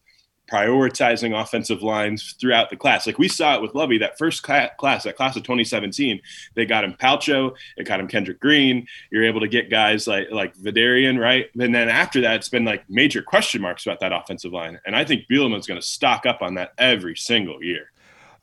prioritizing 0.51 1.41
offensive 1.41 1.83
lines 1.83 2.35
throughout 2.39 2.69
the 2.71 2.77
class. 2.77 3.07
Like 3.07 3.19
we 3.19 3.29
saw 3.29 3.55
it 3.55 3.63
with 3.63 3.75
Lovie, 3.75 3.99
that 3.99 4.19
first 4.19 4.43
class, 4.43 4.71
that 5.05 5.17
class 5.17 5.37
of 5.37 5.43
2017, 5.43 6.21
they 6.55 6.67
got 6.67 6.85
him 6.85 6.95
Palcho, 6.95 7.55
it 7.77 7.85
got 7.85 8.01
him 8.01 8.09
Kendrick 8.09 8.41
Green. 8.41 8.87
You're 9.11 9.25
able 9.25 9.41
to 9.41 9.49
get 9.49 9.71
guys 9.71 10.07
like 10.07 10.31
like 10.31 10.55
Vederian, 10.57 11.19
right? 11.19 11.47
And 11.59 11.75
then 11.75 11.89
after 11.89 12.21
that, 12.23 12.37
it's 12.37 12.49
been 12.49 12.65
like 12.65 12.89
major 12.89 13.23
question 13.23 13.63
marks 13.63 13.87
about 13.87 14.01
that 14.01 14.13
offensive 14.13 14.53
line. 14.53 14.79
And 14.87 14.95
I 14.95 15.05
think 15.05 15.27
Bielema 15.31 15.59
is 15.59 15.67
going 15.67 15.81
to 15.81 15.87
stock 15.87 16.27
up 16.27 16.43
on 16.43 16.55
that 16.55 16.73
every 16.79 17.17
single 17.17 17.63
year. 17.63 17.91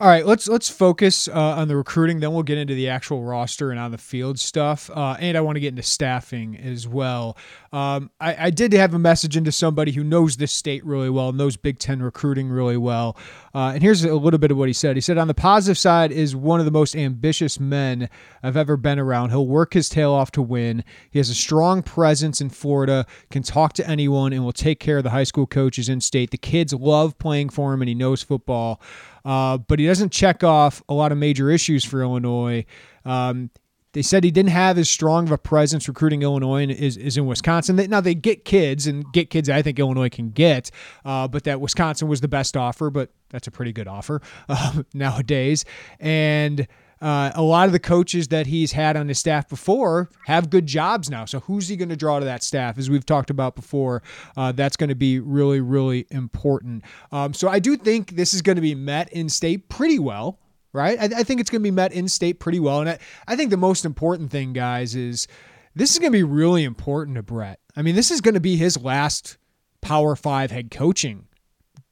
All 0.01 0.08
right, 0.08 0.25
let's 0.25 0.48
let's 0.48 0.67
focus 0.67 1.27
uh, 1.27 1.34
on 1.39 1.67
the 1.67 1.77
recruiting. 1.77 2.22
Then 2.22 2.34
we'll 2.34 2.41
get 2.41 2.58
into 2.58 2.74
the 2.74 2.89
actual 2.89 3.24
roster 3.24 3.70
and 3.70 3.79
on 3.79 3.91
the 3.91 4.00
field 4.00 4.39
stuff. 4.39 4.89
Uh, 4.89 5.15
and 5.20 5.38
I 5.38 5.41
want 5.41 5.58
to 5.58 5.60
get 5.60 5.67
into 5.67 5.84
staffing 5.84 6.58
as 6.58 6.88
well. 6.88 7.38
Um, 7.72 8.10
I, 8.20 8.48
I, 8.48 8.50
did 8.50 8.74
have 8.74 8.96
a 8.96 9.00
message 9.00 9.38
into 9.38 9.51
somebody 9.51 9.91
who 9.91 10.03
knows 10.03 10.38
this 10.38 10.51
state 10.51 10.84
really 10.84 11.12
well, 11.12 11.31
knows 11.34 11.55
Big 11.55 11.77
Ten 11.77 12.01
recruiting 12.01 12.50
really 12.50 12.77
well. 12.77 13.15
Uh, 13.53 13.74
and 13.75 13.84
here's 13.84 14.03
a 14.03 14.15
little 14.15 14.39
bit 14.39 14.50
of 14.50 14.58
what 14.58 14.67
he 14.67 14.74
said. 14.74 14.98
He 14.98 15.01
said, 15.01 15.20
"On 15.20 15.27
the 15.27 15.36
positive 15.36 15.77
side, 15.77 16.12
is 16.12 16.36
one 16.36 16.60
of 16.60 16.65
the 16.65 16.72
most 16.72 16.96
ambitious 16.96 17.60
men 17.60 18.10
I've 18.41 18.58
ever 18.58 18.77
been 18.77 18.98
around. 18.98 19.29
He'll 19.29 19.46
work 19.46 19.75
his 19.75 19.88
tail 19.88 20.13
off 20.13 20.31
to 20.31 20.41
win. 20.41 20.84
He 21.12 21.20
has 21.20 21.29
a 21.29 21.36
strong 21.36 21.84
presence 21.84 22.41
in 22.41 22.50
Florida, 22.50 23.05
can 23.29 23.43
talk 23.43 23.74
to 23.74 23.88
anyone, 23.88 24.34
and 24.34 24.43
will 24.43 24.51
take 24.51 24.79
care 24.79 24.98
of 24.98 25.03
the 25.03 25.12
high 25.12 25.25
school 25.25 25.46
coaches 25.46 25.89
in 25.89 26.01
state. 26.01 26.31
The 26.31 26.39
kids 26.39 26.74
love 26.74 27.20
playing 27.20 27.50
for 27.50 27.72
him, 27.72 27.84
and 27.84 27.89
he 27.89 27.93
knows 27.93 28.24
football." 28.24 28.81
Uh, 29.23 29.57
but 29.57 29.79
he 29.79 29.85
doesn't 29.85 30.11
check 30.11 30.43
off 30.43 30.81
a 30.89 30.93
lot 30.93 31.11
of 31.11 31.17
major 31.17 31.49
issues 31.49 31.83
for 31.83 32.01
Illinois. 32.01 32.65
Um, 33.05 33.49
they 33.93 34.01
said 34.01 34.23
he 34.23 34.31
didn't 34.31 34.51
have 34.51 34.77
as 34.77 34.89
strong 34.89 35.25
of 35.25 35.31
a 35.31 35.37
presence 35.37 35.87
recruiting 35.87 36.21
Illinois 36.21 36.67
is, 36.67 36.95
is 36.95 37.17
in 37.17 37.25
Wisconsin. 37.25 37.75
Now 37.75 37.99
they 37.99 38.15
get 38.15 38.45
kids 38.45 38.87
and 38.87 39.03
get 39.11 39.29
kids 39.29 39.49
I 39.49 39.61
think 39.61 39.79
Illinois 39.79 40.09
can 40.09 40.29
get, 40.29 40.71
uh, 41.03 41.27
but 41.27 41.43
that 41.43 41.59
Wisconsin 41.59 42.07
was 42.07 42.21
the 42.21 42.29
best 42.29 42.55
offer, 42.55 42.89
but 42.89 43.09
that's 43.29 43.47
a 43.47 43.51
pretty 43.51 43.73
good 43.73 43.87
offer 43.87 44.21
uh, 44.47 44.83
nowadays. 44.93 45.65
And 45.99 46.67
uh, 47.01 47.31
a 47.34 47.41
lot 47.41 47.65
of 47.65 47.72
the 47.72 47.79
coaches 47.79 48.27
that 48.29 48.48
he's 48.48 48.72
had 48.74 48.96
on 48.96 49.08
his 49.08 49.20
staff 49.20 49.50
before 49.50 50.10
have 50.25 50.50
good 50.50 50.67
jobs 50.67 51.10
now. 51.10 51.25
So 51.25 51.39
who's 51.41 51.67
he 51.67 51.75
going 51.75 51.89
to 51.89 51.96
draw 51.96 52.20
to 52.20 52.25
that 52.25 52.43
staff? 52.43 52.77
As 52.77 52.89
we've 52.89 53.05
talked 53.05 53.29
about 53.29 53.55
before, 53.55 54.03
uh, 54.38 54.51
that's 54.51 54.77
going 54.77 54.89
to 54.89 54.96
be 54.96 55.20
really, 55.20 55.62
really 55.62 56.05
important. 56.12 56.84
Um, 57.12 57.34
so 57.34 57.50
I 57.50 57.60
do 57.60 57.75
think 57.75 58.15
this 58.15 58.34
is 58.34 58.41
going 58.41 58.58
to 58.58 58.62
be 58.62 58.75
met 58.75 59.12
in 59.12 59.29
state 59.29 59.70
pretty 59.70 60.00
well. 60.00 60.38
Right, 60.74 60.98
I, 60.98 61.20
I 61.20 61.24
think 61.24 61.41
it's 61.41 61.50
going 61.50 61.60
to 61.62 61.63
be 61.63 61.70
met 61.70 61.91
in 61.91 62.08
state 62.08 62.39
pretty 62.39 62.62
well, 62.62 62.79
and 62.79 62.91
I, 62.91 63.00
I 63.27 63.36
think 63.36 63.50
the 63.50 63.58
most 63.58 63.84
important 63.84 64.31
thing, 64.31 64.53
guys, 64.53 64.96
is 64.96 65.27
this 65.75 65.91
is 65.91 66.00
going 66.00 66.13
to 66.13 66.17
be 66.17 66.24
really 66.24 66.63
important 66.63 67.17
to 67.17 67.24
Brett. 67.24 67.60
I 67.75 67.81
mean, 67.81 67.93
this 67.93 68.10
is 68.10 68.22
going 68.22 68.36
to 68.36 68.39
be 68.39 68.55
his 68.55 68.81
last 68.81 69.38
Power 69.81 70.15
Five 70.15 70.50
head 70.50 70.72
coaching 70.72 71.27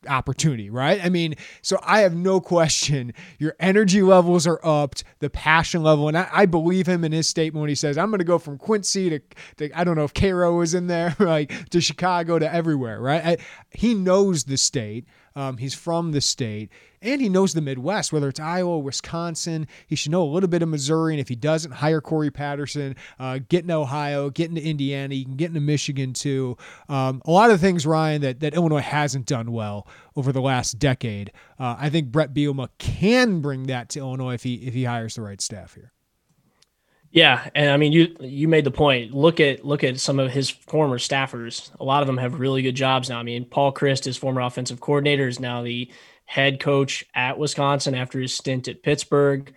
opportunity, 0.07 0.69
right? 0.69 1.03
I 1.03 1.09
mean, 1.09 1.35
so 1.61 1.77
I 1.83 2.01
have 2.01 2.15
no 2.15 2.39
question 2.39 3.13
your 3.37 3.55
energy 3.59 4.01
levels 4.01 4.47
are 4.47 4.59
upped, 4.63 5.03
the 5.19 5.29
passion 5.29 5.83
level, 5.83 6.07
and 6.07 6.17
I, 6.17 6.29
I 6.31 6.45
believe 6.45 6.87
him 6.87 7.03
in 7.03 7.11
his 7.11 7.27
statement 7.27 7.61
when 7.61 7.69
he 7.69 7.75
says, 7.75 7.97
I'm 7.97 8.09
going 8.09 8.19
to 8.19 8.25
go 8.25 8.37
from 8.37 8.57
Quincy 8.57 9.09
to, 9.09 9.19
to, 9.57 9.71
I 9.77 9.83
don't 9.83 9.95
know 9.95 10.03
if 10.03 10.13
Cairo 10.13 10.57
was 10.57 10.73
in 10.73 10.87
there, 10.87 11.15
like 11.19 11.69
to 11.69 11.81
Chicago 11.81 12.39
to 12.39 12.53
everywhere, 12.53 13.01
right? 13.01 13.25
I, 13.25 13.37
he 13.71 13.93
knows 13.93 14.45
the 14.45 14.57
state. 14.57 15.05
Um, 15.39 15.55
he's 15.55 15.73
from 15.73 16.11
the 16.11 16.19
state 16.19 16.69
and 17.01 17.21
he 17.21 17.29
knows 17.29 17.53
the 17.53 17.61
Midwest, 17.61 18.11
whether 18.11 18.27
it's 18.27 18.41
Iowa, 18.41 18.77
Wisconsin. 18.77 19.67
He 19.87 19.95
should 19.95 20.11
know 20.11 20.21
a 20.23 20.27
little 20.27 20.49
bit 20.49 20.61
of 20.61 20.67
Missouri. 20.67 21.13
And 21.13 21.21
if 21.21 21.29
he 21.29 21.35
doesn't, 21.35 21.71
hire 21.71 22.01
Corey 22.01 22.29
Patterson, 22.29 22.97
uh, 23.19 23.39
get 23.47 23.61
into 23.61 23.75
Ohio, 23.75 24.29
get 24.29 24.49
into 24.49 24.61
Indiana. 24.61 25.15
You 25.15 25.23
can 25.23 25.37
get 25.37 25.47
into 25.47 25.61
Michigan 25.61 26.11
too. 26.11 26.57
Um, 26.89 27.21
a 27.23 27.31
lot 27.31 27.51
of 27.51 27.61
things, 27.61 27.85
Ryan, 27.85 28.21
that, 28.23 28.41
that 28.41 28.53
Illinois 28.53 28.81
hasn't 28.81 29.27
done 29.27 29.53
well 29.53 29.87
over 30.17 30.33
the 30.33 30.41
last 30.41 30.77
decade. 30.77 31.31
Uh, 31.57 31.77
I 31.79 31.89
think 31.89 32.11
Brett 32.11 32.33
Bielema 32.33 32.67
can 32.77 33.39
bring 33.39 33.63
that 33.67 33.87
to 33.89 33.99
Illinois 33.99 34.33
if 34.33 34.43
he 34.43 34.55
if 34.55 34.73
he 34.73 34.83
hires 34.83 35.15
the 35.15 35.21
right 35.21 35.39
staff 35.39 35.75
here. 35.75 35.93
Yeah, 37.11 37.49
and 37.55 37.71
I 37.71 37.77
mean 37.77 37.91
you 37.91 38.15
you 38.19 38.47
made 38.47 38.65
the 38.65 38.71
point. 38.71 39.13
Look 39.13 39.39
at 39.39 39.65
look 39.65 39.83
at 39.83 39.99
some 39.99 40.19
of 40.19 40.31
his 40.31 40.49
former 40.49 40.99
staffers. 40.99 41.71
A 41.79 41.83
lot 41.83 42.03
of 42.03 42.07
them 42.07 42.17
have 42.17 42.39
really 42.39 42.61
good 42.61 42.75
jobs 42.75 43.09
now. 43.09 43.19
I 43.19 43.23
mean, 43.23 43.45
Paul 43.45 43.73
Chryst, 43.73 44.05
his 44.05 44.17
former 44.17 44.41
offensive 44.41 44.79
coordinator, 44.79 45.27
is 45.27 45.39
now 45.39 45.63
the 45.63 45.91
head 46.25 46.59
coach 46.59 47.03
at 47.15 47.39
Wisconsin 47.39 47.95
after 47.95 48.19
his 48.19 48.33
stint 48.33 48.67
at 48.67 48.83
Pittsburgh. 48.83 49.51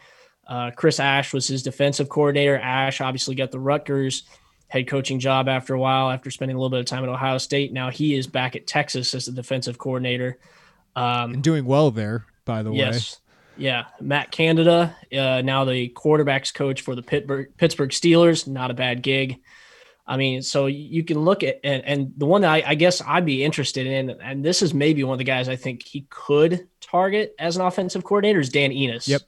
Uh, 0.46 0.70
Chris 0.70 0.98
Ash 0.98 1.34
was 1.34 1.46
his 1.46 1.62
defensive 1.62 2.08
coordinator. 2.08 2.58
Ash 2.58 3.00
obviously 3.00 3.34
got 3.34 3.50
the 3.50 3.60
Rutgers 3.60 4.22
head 4.68 4.88
coaching 4.88 5.20
job 5.20 5.48
after 5.48 5.74
a 5.74 5.78
while, 5.78 6.10
after 6.10 6.30
spending 6.30 6.56
a 6.56 6.58
little 6.58 6.70
bit 6.70 6.80
of 6.80 6.86
time 6.86 7.02
at 7.02 7.10
Ohio 7.10 7.36
State. 7.36 7.74
Now 7.74 7.90
he 7.90 8.14
is 8.14 8.26
back 8.26 8.56
at 8.56 8.66
Texas 8.66 9.14
as 9.14 9.26
the 9.26 9.32
defensive 9.32 9.76
coordinator. 9.76 10.38
Um, 10.96 11.34
and 11.34 11.42
doing 11.42 11.66
well 11.66 11.90
there, 11.90 12.24
by 12.46 12.62
the 12.62 12.72
yes. 12.72 12.94
way. 12.94 13.21
Yeah, 13.56 13.84
Matt 14.00 14.30
Canada, 14.30 14.96
uh, 15.12 15.42
now 15.42 15.64
the 15.64 15.88
quarterbacks 15.90 16.52
coach 16.52 16.80
for 16.80 16.94
the 16.94 17.02
Pittsburgh, 17.02 17.48
Pittsburgh 17.56 17.90
Steelers. 17.90 18.46
Not 18.46 18.70
a 18.70 18.74
bad 18.74 19.02
gig. 19.02 19.40
I 20.06 20.16
mean, 20.16 20.42
so 20.42 20.66
you 20.66 21.04
can 21.04 21.20
look 21.20 21.42
at 21.42 21.60
and, 21.62 21.84
and 21.84 22.12
the 22.16 22.26
one 22.26 22.42
that 22.42 22.50
I, 22.50 22.62
I, 22.66 22.74
guess 22.74 23.00
I'd 23.06 23.24
be 23.24 23.44
interested 23.44 23.86
in, 23.86 24.10
and 24.10 24.44
this 24.44 24.60
is 24.60 24.74
maybe 24.74 25.04
one 25.04 25.14
of 25.14 25.18
the 25.18 25.24
guys 25.24 25.48
I 25.48 25.56
think 25.56 25.84
he 25.84 26.06
could 26.10 26.66
target 26.80 27.34
as 27.38 27.56
an 27.56 27.62
offensive 27.62 28.02
coordinator 28.02 28.40
is 28.40 28.48
Dan 28.48 28.72
Enos. 28.72 29.06
Yep. 29.06 29.22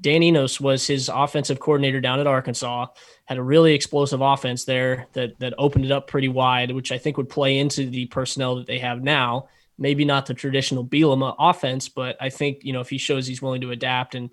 Dan 0.00 0.22
Enos 0.22 0.60
was 0.60 0.86
his 0.86 1.08
offensive 1.12 1.60
coordinator 1.60 2.00
down 2.00 2.20
at 2.20 2.26
Arkansas. 2.26 2.86
Had 3.26 3.38
a 3.38 3.42
really 3.42 3.74
explosive 3.74 4.20
offense 4.20 4.64
there 4.64 5.08
that 5.12 5.38
that 5.40 5.54
opened 5.58 5.84
it 5.84 5.92
up 5.92 6.08
pretty 6.08 6.28
wide, 6.28 6.72
which 6.72 6.92
I 6.92 6.98
think 6.98 7.16
would 7.16 7.28
play 7.28 7.58
into 7.58 7.88
the 7.88 8.06
personnel 8.06 8.56
that 8.56 8.66
they 8.66 8.78
have 8.78 9.02
now. 9.02 9.48
Maybe 9.78 10.04
not 10.04 10.26
the 10.26 10.34
traditional 10.34 10.84
Bielema 10.84 11.34
offense, 11.38 11.88
but 11.88 12.16
I 12.20 12.30
think 12.30 12.64
you 12.64 12.72
know 12.72 12.80
if 12.80 12.90
he 12.90 12.98
shows 12.98 13.26
he's 13.26 13.42
willing 13.42 13.60
to 13.62 13.70
adapt 13.70 14.14
and 14.14 14.32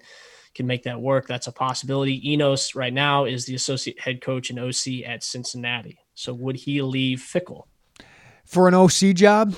can 0.54 0.68
make 0.68 0.84
that 0.84 1.00
work, 1.02 1.28
that's 1.28 1.48
a 1.48 1.52
possibility. 1.52 2.32
Enos 2.34 2.76
right 2.76 2.94
now 2.94 3.26
is 3.26 3.46
the 3.46 3.56
associate 3.56 4.00
head 4.00 4.22
coach 4.22 4.50
and 4.50 4.60
OC 4.60 5.06
at 5.06 5.24
Cincinnati. 5.24 6.00
So 6.14 6.34
would 6.34 6.58
he 6.58 6.82
leave 6.82 7.20
Fickell? 7.20 7.64
for 8.52 8.68
an 8.68 8.74
OC 8.74 9.16
job? 9.16 9.56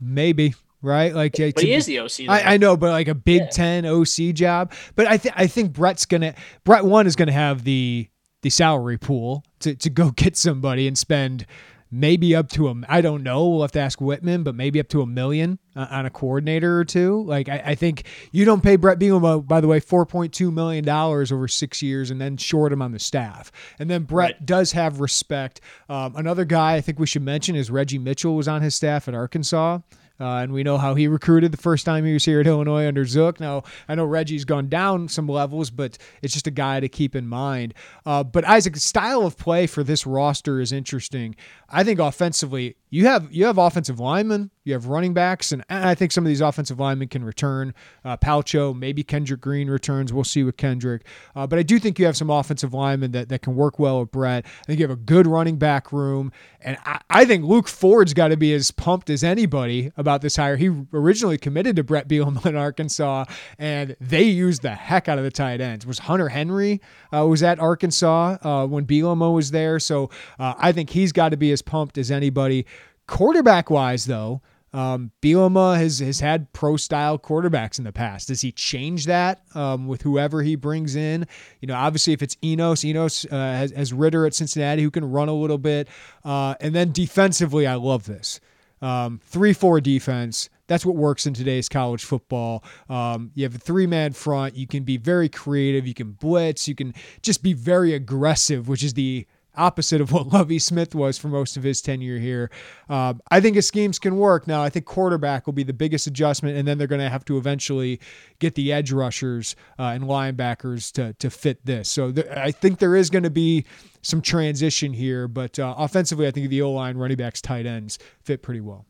Maybe 0.00 0.54
right? 0.80 1.12
Like, 1.14 1.32
but 1.32 1.56
to, 1.56 1.66
he 1.66 1.74
is 1.74 1.86
the 1.86 2.00
OC. 2.00 2.28
I, 2.28 2.54
I, 2.54 2.56
know, 2.56 2.76
but 2.76 2.90
like 2.90 3.08
a 3.08 3.14
Big 3.14 3.42
yeah. 3.42 3.48
Ten 3.48 3.86
OC 3.86 4.34
job. 4.34 4.72
But 4.94 5.06
I 5.06 5.16
think 5.16 5.34
I 5.36 5.46
think 5.46 5.72
Brett's 5.72 6.06
gonna 6.06 6.34
Brett 6.64 6.84
one 6.84 7.06
is 7.06 7.16
gonna 7.16 7.32
have 7.32 7.64
the 7.64 8.08
the 8.42 8.50
salary 8.50 8.98
pool 8.98 9.44
to 9.60 9.74
to 9.74 9.90
go 9.90 10.10
get 10.16 10.36
somebody 10.36 10.86
and 10.86 10.96
spend 10.96 11.46
maybe 11.90 12.34
up 12.34 12.48
to 12.50 12.68
a 12.68 12.74
I 12.88 13.00
don't 13.00 13.22
know. 13.22 13.48
We'll 13.48 13.62
have 13.62 13.72
to 13.72 13.80
ask 13.80 14.00
Whitman, 14.00 14.42
but 14.42 14.54
maybe 14.54 14.80
up 14.80 14.88
to 14.88 15.02
a 15.02 15.06
million 15.06 15.58
uh, 15.74 15.86
on 15.90 16.06
a 16.06 16.10
coordinator 16.10 16.78
or 16.78 16.84
two. 16.84 17.22
Like 17.22 17.48
I, 17.48 17.62
I, 17.66 17.74
think 17.74 18.04
you 18.32 18.44
don't 18.44 18.62
pay 18.62 18.76
Brett 18.76 18.98
Bielema, 18.98 19.46
by 19.46 19.60
the 19.60 19.68
way, 19.68 19.80
four 19.80 20.04
point 20.06 20.32
two 20.32 20.50
million 20.50 20.84
dollars 20.84 21.32
over 21.32 21.48
six 21.48 21.82
years, 21.82 22.10
and 22.10 22.20
then 22.20 22.36
short 22.36 22.72
him 22.72 22.82
on 22.82 22.92
the 22.92 22.98
staff. 22.98 23.52
And 23.78 23.90
then 23.90 24.02
Brett 24.02 24.32
right. 24.32 24.46
does 24.46 24.72
have 24.72 25.00
respect. 25.00 25.60
Um, 25.88 26.14
another 26.16 26.44
guy 26.44 26.74
I 26.74 26.80
think 26.80 26.98
we 26.98 27.06
should 27.06 27.22
mention 27.22 27.56
is 27.56 27.70
Reggie 27.70 27.98
Mitchell 27.98 28.36
was 28.36 28.48
on 28.48 28.62
his 28.62 28.74
staff 28.74 29.08
at 29.08 29.14
Arkansas. 29.14 29.78
Uh, 30.20 30.38
and 30.38 30.52
we 30.52 30.62
know 30.62 30.78
how 30.78 30.94
he 30.94 31.06
recruited 31.06 31.52
the 31.52 31.58
first 31.58 31.84
time 31.84 32.04
he 32.04 32.12
was 32.12 32.24
here 32.24 32.40
at 32.40 32.46
Illinois 32.46 32.86
under 32.86 33.04
Zook. 33.04 33.38
Now, 33.38 33.62
I 33.88 33.94
know 33.94 34.04
Reggie's 34.04 34.44
gone 34.44 34.68
down 34.68 35.08
some 35.08 35.28
levels, 35.28 35.70
but 35.70 35.96
it's 36.22 36.34
just 36.34 36.46
a 36.46 36.52
guy 36.52 36.80
to 36.80 36.88
keep 36.88 37.14
in 37.14 37.28
mind. 37.28 37.74
Uh, 38.04 38.24
but 38.24 38.44
Isaac's 38.44 38.82
style 38.82 39.22
of 39.22 39.36
play 39.36 39.66
for 39.66 39.84
this 39.84 40.06
roster 40.06 40.60
is 40.60 40.72
interesting. 40.72 41.36
I 41.68 41.84
think 41.84 42.00
offensively, 42.00 42.76
you 42.90 43.06
have 43.06 43.32
you 43.32 43.46
have 43.46 43.58
offensive 43.58 44.00
linemen, 44.00 44.50
you 44.68 44.74
have 44.74 44.86
running 44.86 45.14
backs, 45.14 45.50
and, 45.50 45.64
I 45.70 45.94
think 45.94 46.12
some 46.12 46.24
of 46.24 46.28
these 46.28 46.40
offensive 46.40 46.78
linemen 46.78 47.08
can 47.08 47.24
return. 47.24 47.74
Uh, 48.04 48.16
Palcho, 48.16 48.76
maybe 48.76 49.02
Kendrick 49.02 49.40
Green 49.40 49.68
returns. 49.70 50.12
We'll 50.12 50.24
see 50.24 50.44
with 50.44 50.56
Kendrick. 50.56 51.02
Uh, 51.34 51.46
but 51.46 51.58
I 51.58 51.62
do 51.62 51.78
think 51.78 51.98
you 51.98 52.06
have 52.06 52.16
some 52.16 52.30
offensive 52.30 52.74
linemen 52.74 53.12
that, 53.12 53.28
that 53.30 53.42
can 53.42 53.54
work 53.54 53.78
well 53.78 54.00
with 54.00 54.10
Brett. 54.10 54.44
I 54.46 54.64
think 54.64 54.78
you 54.78 54.84
have 54.84 54.96
a 54.96 55.00
good 55.00 55.26
running 55.26 55.56
back 55.56 55.92
room. 55.92 56.32
And 56.60 56.76
I, 56.84 57.00
I 57.10 57.24
think 57.24 57.44
Luke 57.44 57.68
Ford's 57.68 58.14
got 58.14 58.28
to 58.28 58.36
be 58.36 58.52
as 58.52 58.70
pumped 58.70 59.10
as 59.10 59.24
anybody 59.24 59.92
about 59.96 60.22
this 60.22 60.36
hire. 60.36 60.56
He 60.56 60.70
originally 60.92 61.38
committed 61.38 61.76
to 61.76 61.84
Brett 61.84 62.08
Bielema 62.08 62.44
in 62.46 62.56
Arkansas, 62.56 63.24
and 63.58 63.96
they 64.00 64.22
used 64.24 64.62
the 64.62 64.74
heck 64.74 65.08
out 65.08 65.18
of 65.18 65.24
the 65.24 65.30
tight 65.30 65.60
ends. 65.60 65.86
Was 65.86 66.00
Hunter 66.00 66.28
Henry 66.28 66.80
uh, 67.12 67.26
was 67.26 67.42
at 67.42 67.58
Arkansas 67.58 68.36
uh, 68.42 68.66
when 68.66 68.86
Bielema 68.86 69.32
was 69.32 69.50
there. 69.50 69.78
So 69.78 70.10
uh, 70.38 70.54
I 70.58 70.72
think 70.72 70.90
he's 70.90 71.12
got 71.12 71.30
to 71.30 71.36
be 71.36 71.52
as 71.52 71.62
pumped 71.62 71.96
as 71.98 72.10
anybody. 72.10 72.66
Quarterback 73.06 73.70
wise, 73.70 74.04
though, 74.04 74.42
um, 74.72 75.12
Bielema 75.22 75.76
has, 75.78 76.00
has 76.00 76.20
had 76.20 76.52
pro 76.52 76.76
style 76.76 77.18
quarterbacks 77.18 77.78
in 77.78 77.84
the 77.84 77.92
past. 77.92 78.28
Does 78.28 78.40
he 78.40 78.52
change 78.52 79.06
that 79.06 79.42
um, 79.54 79.86
with 79.86 80.02
whoever 80.02 80.42
he 80.42 80.56
brings 80.56 80.96
in? 80.96 81.26
You 81.60 81.68
know, 81.68 81.74
obviously, 81.74 82.12
if 82.12 82.22
it's 82.22 82.36
Enos, 82.42 82.84
Enos 82.84 83.24
uh, 83.26 83.36
has, 83.36 83.70
has 83.72 83.92
Ridder 83.92 84.26
at 84.26 84.34
Cincinnati 84.34 84.82
who 84.82 84.90
can 84.90 85.10
run 85.10 85.28
a 85.28 85.34
little 85.34 85.58
bit. 85.58 85.88
Uh, 86.24 86.54
and 86.60 86.74
then 86.74 86.92
defensively, 86.92 87.66
I 87.66 87.74
love 87.76 88.04
this. 88.04 88.40
Um, 88.80 89.20
3 89.24 89.52
4 89.52 89.80
defense. 89.80 90.50
That's 90.68 90.84
what 90.84 90.96
works 90.96 91.26
in 91.26 91.34
today's 91.34 91.68
college 91.68 92.04
football. 92.04 92.62
Um, 92.90 93.32
you 93.34 93.44
have 93.44 93.54
a 93.54 93.58
three 93.58 93.86
man 93.86 94.12
front. 94.12 94.54
You 94.54 94.66
can 94.66 94.84
be 94.84 94.98
very 94.98 95.28
creative. 95.28 95.86
You 95.86 95.94
can 95.94 96.12
blitz. 96.12 96.68
You 96.68 96.74
can 96.74 96.94
just 97.22 97.42
be 97.42 97.54
very 97.54 97.94
aggressive, 97.94 98.68
which 98.68 98.84
is 98.84 98.94
the 98.94 99.26
opposite 99.58 100.00
of 100.00 100.12
what 100.12 100.28
Lovie 100.32 100.58
Smith 100.58 100.94
was 100.94 101.18
for 101.18 101.28
most 101.28 101.56
of 101.56 101.62
his 101.62 101.82
tenure 101.82 102.18
here. 102.18 102.50
Uh, 102.88 103.14
I 103.30 103.40
think 103.40 103.56
his 103.56 103.66
schemes 103.66 103.98
can 103.98 104.16
work. 104.16 104.46
Now, 104.46 104.62
I 104.62 104.70
think 104.70 104.86
quarterback 104.86 105.46
will 105.46 105.52
be 105.52 105.64
the 105.64 105.72
biggest 105.72 106.06
adjustment, 106.06 106.56
and 106.56 106.66
then 106.66 106.78
they're 106.78 106.86
going 106.86 107.00
to 107.00 107.10
have 107.10 107.24
to 107.26 107.36
eventually 107.36 108.00
get 108.38 108.54
the 108.54 108.72
edge 108.72 108.92
rushers 108.92 109.56
uh, 109.78 109.84
and 109.84 110.04
linebackers 110.04 110.92
to, 110.92 111.12
to 111.14 111.30
fit 111.30 111.64
this. 111.66 111.90
So 111.90 112.14
I 112.34 112.50
think 112.50 112.78
there 112.78 112.96
is 112.96 113.10
going 113.10 113.24
to 113.24 113.30
be 113.30 113.66
some 114.02 114.22
transition 114.22 114.92
here, 114.92 115.28
but 115.28 115.58
uh, 115.58 115.74
offensively, 115.76 116.26
I 116.26 116.30
think 116.30 116.48
the 116.48 116.62
O 116.62 116.72
line, 116.72 116.96
running 116.96 117.16
backs, 117.16 117.42
tight 117.42 117.66
ends 117.66 117.98
fit 118.22 118.42
pretty 118.42 118.60
well. 118.60 118.86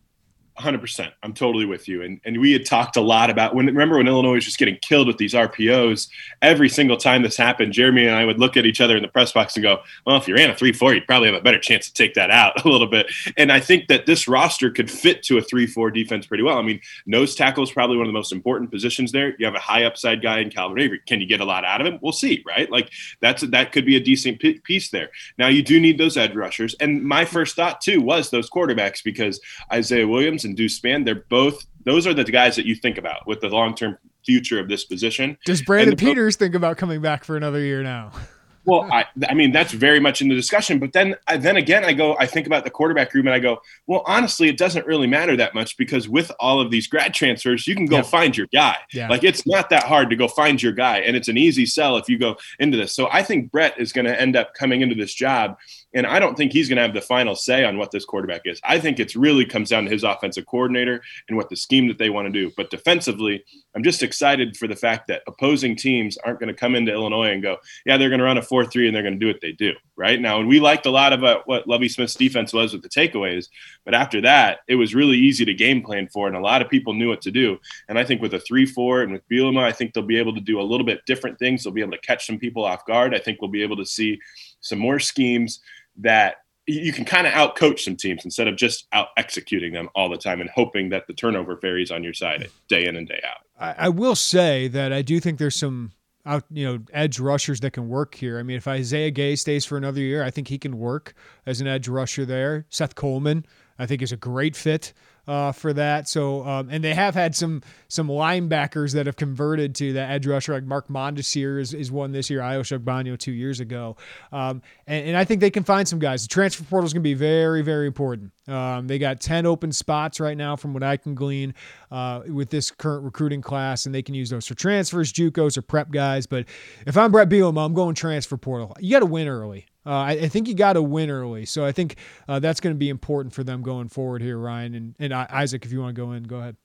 100%. 0.58 1.12
I'm 1.22 1.32
totally 1.32 1.64
with 1.64 1.88
you. 1.88 2.02
And, 2.02 2.20
and 2.24 2.40
we 2.40 2.52
had 2.52 2.66
talked 2.66 2.96
a 2.96 3.00
lot 3.00 3.30
about 3.30 3.54
when, 3.54 3.66
remember 3.66 3.96
when 3.96 4.08
Illinois 4.08 4.34
was 4.34 4.44
just 4.44 4.58
getting 4.58 4.76
killed 4.82 5.06
with 5.06 5.18
these 5.18 5.34
RPOs? 5.34 6.08
Every 6.42 6.68
single 6.68 6.96
time 6.96 7.22
this 7.22 7.36
happened, 7.36 7.72
Jeremy 7.72 8.06
and 8.06 8.16
I 8.16 8.24
would 8.24 8.38
look 8.38 8.56
at 8.56 8.66
each 8.66 8.80
other 8.80 8.96
in 8.96 9.02
the 9.02 9.08
press 9.08 9.32
box 9.32 9.56
and 9.56 9.62
go, 9.62 9.78
well, 10.06 10.16
if 10.16 10.26
you 10.26 10.34
ran 10.34 10.50
a 10.50 10.54
3 10.54 10.72
4, 10.72 10.94
you'd 10.94 11.06
probably 11.06 11.30
have 11.30 11.38
a 11.38 11.42
better 11.42 11.58
chance 11.58 11.86
to 11.86 11.94
take 11.94 12.14
that 12.14 12.30
out 12.30 12.64
a 12.64 12.68
little 12.68 12.86
bit. 12.86 13.06
And 13.36 13.52
I 13.52 13.60
think 13.60 13.88
that 13.88 14.06
this 14.06 14.26
roster 14.28 14.70
could 14.70 14.90
fit 14.90 15.22
to 15.24 15.38
a 15.38 15.42
3 15.42 15.66
4 15.66 15.90
defense 15.90 16.26
pretty 16.26 16.42
well. 16.42 16.58
I 16.58 16.62
mean, 16.62 16.80
nose 17.06 17.34
tackle 17.34 17.62
is 17.62 17.70
probably 17.70 17.96
one 17.96 18.06
of 18.06 18.10
the 18.10 18.18
most 18.18 18.32
important 18.32 18.70
positions 18.70 19.12
there. 19.12 19.34
You 19.38 19.46
have 19.46 19.54
a 19.54 19.60
high 19.60 19.84
upside 19.84 20.22
guy 20.22 20.40
in 20.40 20.50
Calvin 20.50 20.78
Avery. 20.78 21.00
Can 21.06 21.20
you 21.20 21.26
get 21.26 21.40
a 21.40 21.44
lot 21.44 21.64
out 21.64 21.80
of 21.80 21.86
him? 21.86 21.98
We'll 22.02 22.12
see, 22.12 22.42
right? 22.46 22.70
Like 22.70 22.90
that's 23.20 23.42
that 23.42 23.72
could 23.72 23.86
be 23.86 23.96
a 23.96 24.00
decent 24.00 24.40
piece 24.40 24.90
there. 24.90 25.10
Now, 25.38 25.48
you 25.48 25.62
do 25.62 25.78
need 25.80 25.98
those 25.98 26.16
edge 26.16 26.34
rushers. 26.34 26.74
And 26.80 27.02
my 27.04 27.24
first 27.24 27.56
thought, 27.56 27.80
too, 27.80 28.00
was 28.00 28.30
those 28.30 28.50
quarterbacks 28.50 29.02
because 29.02 29.40
Isaiah 29.72 30.08
Williams 30.08 30.44
and 30.48 30.56
Deuce 30.56 30.78
Spann, 30.78 31.04
they're 31.04 31.14
both 31.28 31.64
those 31.84 32.06
are 32.06 32.12
the 32.14 32.24
guys 32.24 32.56
that 32.56 32.66
you 32.66 32.74
think 32.74 32.98
about 32.98 33.26
with 33.26 33.40
the 33.40 33.48
long 33.48 33.74
term 33.74 33.96
future 34.24 34.60
of 34.60 34.68
this 34.68 34.84
position. 34.84 35.38
Does 35.46 35.62
Brandon 35.62 35.96
Peters 35.96 36.36
think 36.36 36.54
about 36.54 36.76
coming 36.76 37.00
back 37.00 37.24
for 37.24 37.36
another 37.36 37.60
year 37.60 37.82
now? 37.82 38.12
Well, 38.68 38.86
I, 38.92 39.06
I 39.26 39.32
mean 39.32 39.50
that's 39.50 39.72
very 39.72 39.98
much 39.98 40.20
in 40.20 40.28
the 40.28 40.34
discussion, 40.34 40.78
but 40.78 40.92
then 40.92 41.14
I, 41.26 41.38
then 41.38 41.56
again 41.56 41.86
I 41.86 41.94
go 41.94 42.18
I 42.18 42.26
think 42.26 42.46
about 42.46 42.64
the 42.64 42.70
quarterback 42.70 43.14
room 43.14 43.26
and 43.26 43.32
I 43.32 43.38
go, 43.38 43.62
well, 43.86 44.02
honestly, 44.04 44.50
it 44.50 44.58
doesn't 44.58 44.86
really 44.86 45.06
matter 45.06 45.38
that 45.38 45.54
much 45.54 45.78
because 45.78 46.06
with 46.06 46.30
all 46.38 46.60
of 46.60 46.70
these 46.70 46.86
grad 46.86 47.14
transfers, 47.14 47.66
you 47.66 47.74
can 47.74 47.86
go 47.86 47.96
yeah. 47.96 48.02
find 48.02 48.36
your 48.36 48.46
guy. 48.52 48.76
Yeah. 48.92 49.08
Like 49.08 49.24
it's 49.24 49.46
not 49.46 49.70
that 49.70 49.84
hard 49.84 50.10
to 50.10 50.16
go 50.16 50.28
find 50.28 50.62
your 50.62 50.72
guy, 50.72 50.98
and 50.98 51.16
it's 51.16 51.28
an 51.28 51.38
easy 51.38 51.64
sell 51.64 51.96
if 51.96 52.10
you 52.10 52.18
go 52.18 52.36
into 52.58 52.76
this. 52.76 52.94
So 52.94 53.08
I 53.10 53.22
think 53.22 53.50
Brett 53.50 53.80
is 53.80 53.90
going 53.90 54.04
to 54.04 54.20
end 54.20 54.36
up 54.36 54.52
coming 54.52 54.82
into 54.82 54.94
this 54.94 55.14
job 55.14 55.56
and 55.94 56.06
I 56.06 56.18
don't 56.18 56.36
think 56.36 56.52
he's 56.52 56.68
going 56.68 56.76
to 56.76 56.82
have 56.82 56.94
the 56.94 57.00
final 57.00 57.34
say 57.34 57.64
on 57.64 57.78
what 57.78 57.90
this 57.90 58.04
quarterback 58.04 58.42
is. 58.44 58.60
I 58.64 58.78
think 58.78 59.00
it's 59.00 59.16
really 59.16 59.44
comes 59.44 59.70
down 59.70 59.84
to 59.84 59.90
his 59.90 60.04
offensive 60.04 60.46
coordinator 60.46 61.02
and 61.28 61.36
what 61.36 61.48
the 61.48 61.56
scheme 61.56 61.88
that 61.88 61.98
they 61.98 62.10
want 62.10 62.26
to 62.26 62.32
do. 62.32 62.52
But 62.56 62.70
defensively, 62.70 63.42
I'm 63.74 63.82
just 63.82 64.02
excited 64.02 64.56
for 64.56 64.68
the 64.68 64.76
fact 64.76 65.08
that 65.08 65.22
opposing 65.26 65.76
teams 65.76 66.18
aren't 66.18 66.40
going 66.40 66.48
to 66.48 66.54
come 66.54 66.74
into 66.74 66.92
Illinois 66.92 67.32
and 67.32 67.42
go, 67.42 67.56
yeah, 67.86 67.96
they're 67.96 68.10
going 68.10 68.18
to 68.18 68.24
run 68.24 68.38
a 68.38 68.42
4 68.42 68.66
3 68.66 68.86
and 68.86 68.94
they're 68.94 69.02
going 69.02 69.14
to 69.14 69.20
do 69.20 69.28
what 69.28 69.40
they 69.40 69.52
do. 69.52 69.72
Right 69.96 70.20
now, 70.20 70.38
and 70.38 70.48
we 70.48 70.60
liked 70.60 70.86
a 70.86 70.90
lot 70.90 71.12
of 71.12 71.24
uh, 71.24 71.40
what 71.46 71.66
Lovie 71.66 71.88
Smith's 71.88 72.14
defense 72.14 72.52
was 72.52 72.72
with 72.72 72.82
the 72.82 72.88
takeaways. 72.88 73.48
But 73.84 73.94
after 73.94 74.20
that, 74.20 74.60
it 74.68 74.76
was 74.76 74.94
really 74.94 75.16
easy 75.16 75.44
to 75.44 75.54
game 75.54 75.82
plan 75.82 76.06
for, 76.06 76.28
and 76.28 76.36
a 76.36 76.40
lot 76.40 76.62
of 76.62 76.68
people 76.68 76.94
knew 76.94 77.08
what 77.08 77.22
to 77.22 77.32
do. 77.32 77.58
And 77.88 77.98
I 77.98 78.04
think 78.04 78.22
with 78.22 78.34
a 78.34 78.40
3 78.40 78.66
4 78.66 79.02
and 79.02 79.12
with 79.12 79.28
Bielema, 79.28 79.64
I 79.64 79.72
think 79.72 79.94
they'll 79.94 80.04
be 80.04 80.18
able 80.18 80.34
to 80.34 80.40
do 80.40 80.60
a 80.60 80.62
little 80.62 80.86
bit 80.86 81.04
different 81.06 81.38
things. 81.38 81.64
They'll 81.64 81.72
be 81.72 81.80
able 81.80 81.92
to 81.92 82.00
catch 82.00 82.26
some 82.26 82.38
people 82.38 82.64
off 82.64 82.86
guard. 82.86 83.14
I 83.14 83.18
think 83.18 83.40
we'll 83.40 83.50
be 83.50 83.62
able 83.62 83.76
to 83.78 83.86
see 83.86 84.20
some 84.60 84.78
more 84.78 84.98
schemes 84.98 85.60
that 85.98 86.36
you 86.66 86.92
can 86.92 87.04
kind 87.04 87.26
of 87.26 87.32
outcoach 87.32 87.80
some 87.80 87.96
teams 87.96 88.24
instead 88.24 88.46
of 88.46 88.56
just 88.56 88.86
out 88.92 89.08
executing 89.16 89.72
them 89.72 89.88
all 89.94 90.10
the 90.10 90.18
time 90.18 90.40
and 90.40 90.50
hoping 90.50 90.90
that 90.90 91.06
the 91.06 91.14
turnover 91.14 91.56
varies 91.56 91.90
on 91.90 92.04
your 92.04 92.12
side 92.12 92.48
day 92.68 92.86
in 92.86 92.94
and 92.94 93.08
day 93.08 93.20
out. 93.26 93.38
I, 93.58 93.86
I 93.86 93.88
will 93.88 94.14
say 94.14 94.68
that 94.68 94.92
I 94.92 95.00
do 95.00 95.18
think 95.18 95.38
there's 95.38 95.56
some 95.56 95.92
out, 96.26 96.44
you 96.50 96.66
know, 96.66 96.78
edge 96.92 97.18
rushers 97.18 97.60
that 97.60 97.72
can 97.72 97.88
work 97.88 98.14
here. 98.14 98.38
I 98.38 98.42
mean, 98.42 98.58
if 98.58 98.68
Isaiah 98.68 99.10
Gay 99.10 99.34
stays 99.34 99.64
for 99.64 99.78
another 99.78 100.00
year, 100.00 100.22
I 100.22 100.30
think 100.30 100.48
he 100.48 100.58
can 100.58 100.78
work 100.78 101.14
as 101.46 101.62
an 101.62 101.66
edge 101.66 101.88
rusher 101.88 102.26
there. 102.26 102.66
Seth 102.68 102.94
Coleman, 102.94 103.46
I 103.78 103.86
think, 103.86 104.02
is 104.02 104.12
a 104.12 104.16
great 104.16 104.54
fit 104.54 104.92
uh, 105.28 105.52
for 105.52 105.74
that. 105.74 106.08
So, 106.08 106.44
um, 106.44 106.68
and 106.70 106.82
they 106.82 106.94
have 106.94 107.14
had 107.14 107.36
some 107.36 107.62
some 107.86 108.08
linebackers 108.08 108.94
that 108.94 109.06
have 109.06 109.16
converted 109.16 109.74
to 109.76 109.92
the 109.92 110.00
edge 110.00 110.26
rusher, 110.26 110.54
like 110.54 110.64
Mark 110.64 110.88
Mondesir 110.88 111.60
is, 111.60 111.74
is 111.74 111.92
one 111.92 112.12
this 112.12 112.30
year, 112.30 112.40
Ayo 112.40 112.78
Banyo 112.78 113.18
two 113.18 113.32
years 113.32 113.60
ago. 113.60 113.96
Um, 114.32 114.62
and, 114.86 115.08
and, 115.08 115.16
I 115.16 115.24
think 115.24 115.40
they 115.40 115.50
can 115.50 115.64
find 115.64 115.86
some 115.86 115.98
guys. 115.98 116.22
The 116.22 116.28
transfer 116.28 116.64
portal 116.64 116.86
is 116.86 116.92
going 116.92 117.02
to 117.02 117.08
be 117.08 117.14
very, 117.14 117.62
very 117.62 117.86
important. 117.86 118.32
Um, 118.48 118.86
they 118.86 118.98
got 118.98 119.20
10 119.20 119.46
open 119.46 119.72
spots 119.72 120.20
right 120.20 120.36
now, 120.36 120.56
from 120.56 120.72
what 120.72 120.82
I 120.82 120.96
can 120.96 121.14
glean 121.14 121.54
uh, 121.90 122.22
with 122.26 122.50
this 122.50 122.70
current 122.70 123.04
recruiting 123.04 123.42
class, 123.42 123.86
and 123.86 123.94
they 123.94 124.02
can 124.02 124.14
use 124.14 124.30
those 124.30 124.46
for 124.46 124.54
transfers, 124.54 125.12
JUCOs, 125.12 125.56
or 125.58 125.62
prep 125.62 125.90
guys. 125.90 126.26
But 126.26 126.46
if 126.86 126.96
I'm 126.96 127.12
Brett 127.12 127.28
Bielema, 127.28 127.64
I'm 127.64 127.74
going 127.74 127.94
transfer 127.94 128.36
portal. 128.36 128.74
You 128.80 128.92
got 128.92 129.00
to 129.00 129.06
win 129.06 129.28
early. 129.28 129.66
Uh, 129.86 129.90
I, 129.90 130.10
I, 130.10 130.28
think 130.28 130.48
you 130.48 130.54
got 130.54 130.74
to 130.74 130.82
win 130.82 131.08
early, 131.08 131.46
so 131.46 131.64
I 131.64 131.72
think 131.72 131.96
uh, 132.28 132.40
that's 132.40 132.60
going 132.60 132.74
to 132.74 132.78
be 132.78 132.90
important 132.90 133.32
for 133.32 133.42
them 133.42 133.62
going 133.62 133.88
forward 133.88 134.20
here, 134.20 134.36
Ryan 134.36 134.74
and, 134.74 134.94
and 134.98 135.14
Isaac. 135.14 135.64
If 135.64 135.72
you 135.72 135.80
want 135.80 135.94
to 135.94 136.00
go 136.00 136.12
in, 136.12 136.24
go 136.24 136.36
ahead. 136.40 136.56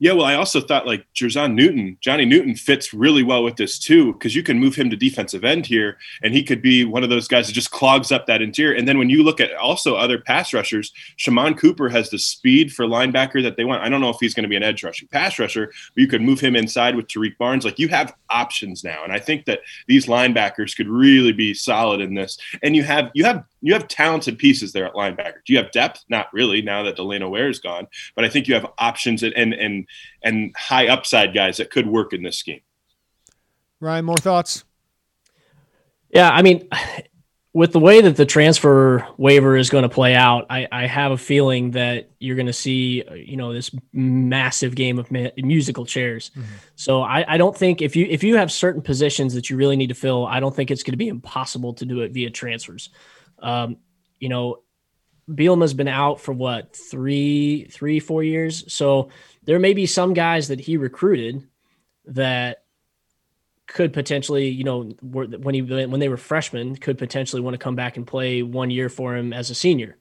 Yeah, 0.00 0.12
well, 0.12 0.26
I 0.26 0.34
also 0.34 0.60
thought 0.60 0.86
like 0.86 1.04
Jer'Zhan 1.12 1.54
Newton, 1.54 1.98
Johnny 2.00 2.24
Newton 2.24 2.54
fits 2.54 2.94
really 2.94 3.24
well 3.24 3.42
with 3.42 3.56
this 3.56 3.78
too, 3.80 4.12
because 4.12 4.34
you 4.34 4.44
can 4.44 4.58
move 4.58 4.76
him 4.76 4.90
to 4.90 4.96
defensive 4.96 5.44
end 5.44 5.66
here, 5.66 5.98
and 6.22 6.32
he 6.32 6.44
could 6.44 6.62
be 6.62 6.84
one 6.84 7.02
of 7.02 7.10
those 7.10 7.26
guys 7.26 7.48
that 7.48 7.52
just 7.52 7.72
clogs 7.72 8.12
up 8.12 8.26
that 8.26 8.40
interior. 8.40 8.76
And 8.76 8.86
then 8.86 8.98
when 8.98 9.10
you 9.10 9.24
look 9.24 9.40
at 9.40 9.52
also 9.54 9.96
other 9.96 10.20
pass 10.20 10.54
rushers, 10.54 10.92
Shimon 11.16 11.54
Cooper 11.54 11.88
has 11.88 12.10
the 12.10 12.18
speed 12.18 12.72
for 12.72 12.86
linebacker 12.86 13.42
that 13.42 13.56
they 13.56 13.64
want. 13.64 13.82
I 13.82 13.88
don't 13.88 14.00
know 14.00 14.10
if 14.10 14.18
he's 14.20 14.34
going 14.34 14.44
to 14.44 14.48
be 14.48 14.56
an 14.56 14.62
edge 14.62 14.84
rushing 14.84 15.08
pass 15.08 15.36
rusher, 15.38 15.66
but 15.66 16.00
you 16.00 16.06
could 16.06 16.22
move 16.22 16.38
him 16.38 16.54
inside 16.54 16.94
with 16.94 17.08
Tarique 17.08 17.36
Barnes. 17.36 17.64
Like 17.64 17.80
you 17.80 17.88
have 17.88 18.14
options 18.30 18.84
now, 18.84 19.02
and 19.02 19.12
I 19.12 19.18
think 19.18 19.46
that 19.46 19.60
these 19.88 20.06
linebackers 20.06 20.76
could 20.76 20.88
really 20.88 21.32
be 21.32 21.54
solid 21.54 22.00
in 22.00 22.14
this. 22.14 22.38
And 22.62 22.76
you 22.76 22.84
have 22.84 23.10
you 23.14 23.24
have 23.24 23.44
you 23.60 23.72
have 23.72 23.88
talented 23.88 24.38
pieces 24.38 24.72
there 24.72 24.86
at 24.86 24.94
linebacker. 24.94 25.44
Do 25.44 25.52
you 25.52 25.58
have 25.58 25.70
depth? 25.72 26.04
Not 26.08 26.32
really 26.32 26.62
now 26.62 26.82
that 26.84 26.96
Delano 26.96 27.28
Ware 27.28 27.48
is 27.48 27.58
gone, 27.58 27.86
but 28.14 28.24
I 28.24 28.28
think 28.28 28.48
you 28.48 28.54
have 28.54 28.66
options 28.78 29.22
and 29.22 29.34
and 29.34 29.54
and, 29.54 29.86
and 30.22 30.54
high 30.56 30.88
upside 30.88 31.34
guys 31.34 31.56
that 31.56 31.70
could 31.70 31.86
work 31.86 32.12
in 32.12 32.22
this 32.22 32.38
scheme. 32.38 32.60
Ryan, 33.80 34.04
more 34.04 34.16
thoughts? 34.16 34.64
Yeah, 36.10 36.30
I 36.30 36.42
mean, 36.42 36.68
with 37.52 37.72
the 37.72 37.80
way 37.80 38.00
that 38.00 38.16
the 38.16 38.24
transfer 38.24 39.06
waiver 39.16 39.56
is 39.56 39.68
going 39.68 39.82
to 39.82 39.88
play 39.88 40.14
out, 40.14 40.46
I, 40.48 40.68
I 40.70 40.86
have 40.86 41.12
a 41.12 41.18
feeling 41.18 41.72
that 41.72 42.08
you're 42.18 42.36
going 42.36 42.46
to 42.46 42.52
see, 42.52 43.04
you 43.14 43.36
know, 43.36 43.52
this 43.52 43.70
massive 43.92 44.74
game 44.74 44.98
of 44.98 45.10
musical 45.10 45.84
chairs. 45.84 46.30
Mm-hmm. 46.30 46.44
So 46.76 47.02
I, 47.02 47.34
I 47.34 47.36
don't 47.36 47.56
think 47.56 47.82
if 47.82 47.96
you 47.96 48.06
if 48.08 48.22
you 48.22 48.36
have 48.36 48.52
certain 48.52 48.82
positions 48.82 49.34
that 49.34 49.50
you 49.50 49.56
really 49.56 49.76
need 49.76 49.88
to 49.88 49.94
fill, 49.94 50.26
I 50.26 50.40
don't 50.40 50.54
think 50.54 50.70
it's 50.70 50.82
going 50.82 50.92
to 50.92 50.98
be 50.98 51.08
impossible 51.08 51.74
to 51.74 51.84
do 51.84 52.00
it 52.00 52.12
via 52.12 52.30
transfers. 52.30 52.90
Um, 53.40 53.76
you 54.18 54.28
know, 54.28 54.62
Bielema's 55.28 55.74
been 55.74 55.88
out 55.88 56.20
for 56.20 56.32
what 56.32 56.74
three, 56.74 57.68
three, 57.70 58.00
four 58.00 58.22
years. 58.22 58.72
So 58.72 59.10
there 59.44 59.58
may 59.58 59.74
be 59.74 59.86
some 59.86 60.14
guys 60.14 60.48
that 60.48 60.60
he 60.60 60.76
recruited 60.76 61.46
that 62.06 62.64
could 63.66 63.92
potentially, 63.92 64.48
you 64.48 64.64
know, 64.64 64.84
when 65.02 65.54
he 65.54 65.60
when 65.60 66.00
they 66.00 66.08
were 66.08 66.16
freshmen, 66.16 66.76
could 66.76 66.96
potentially 66.96 67.42
want 67.42 67.54
to 67.54 67.58
come 67.58 67.76
back 67.76 67.98
and 67.98 68.06
play 68.06 68.42
one 68.42 68.70
year 68.70 68.88
for 68.88 69.14
him 69.14 69.32
as 69.34 69.50
a 69.50 69.54
senior. 69.54 69.98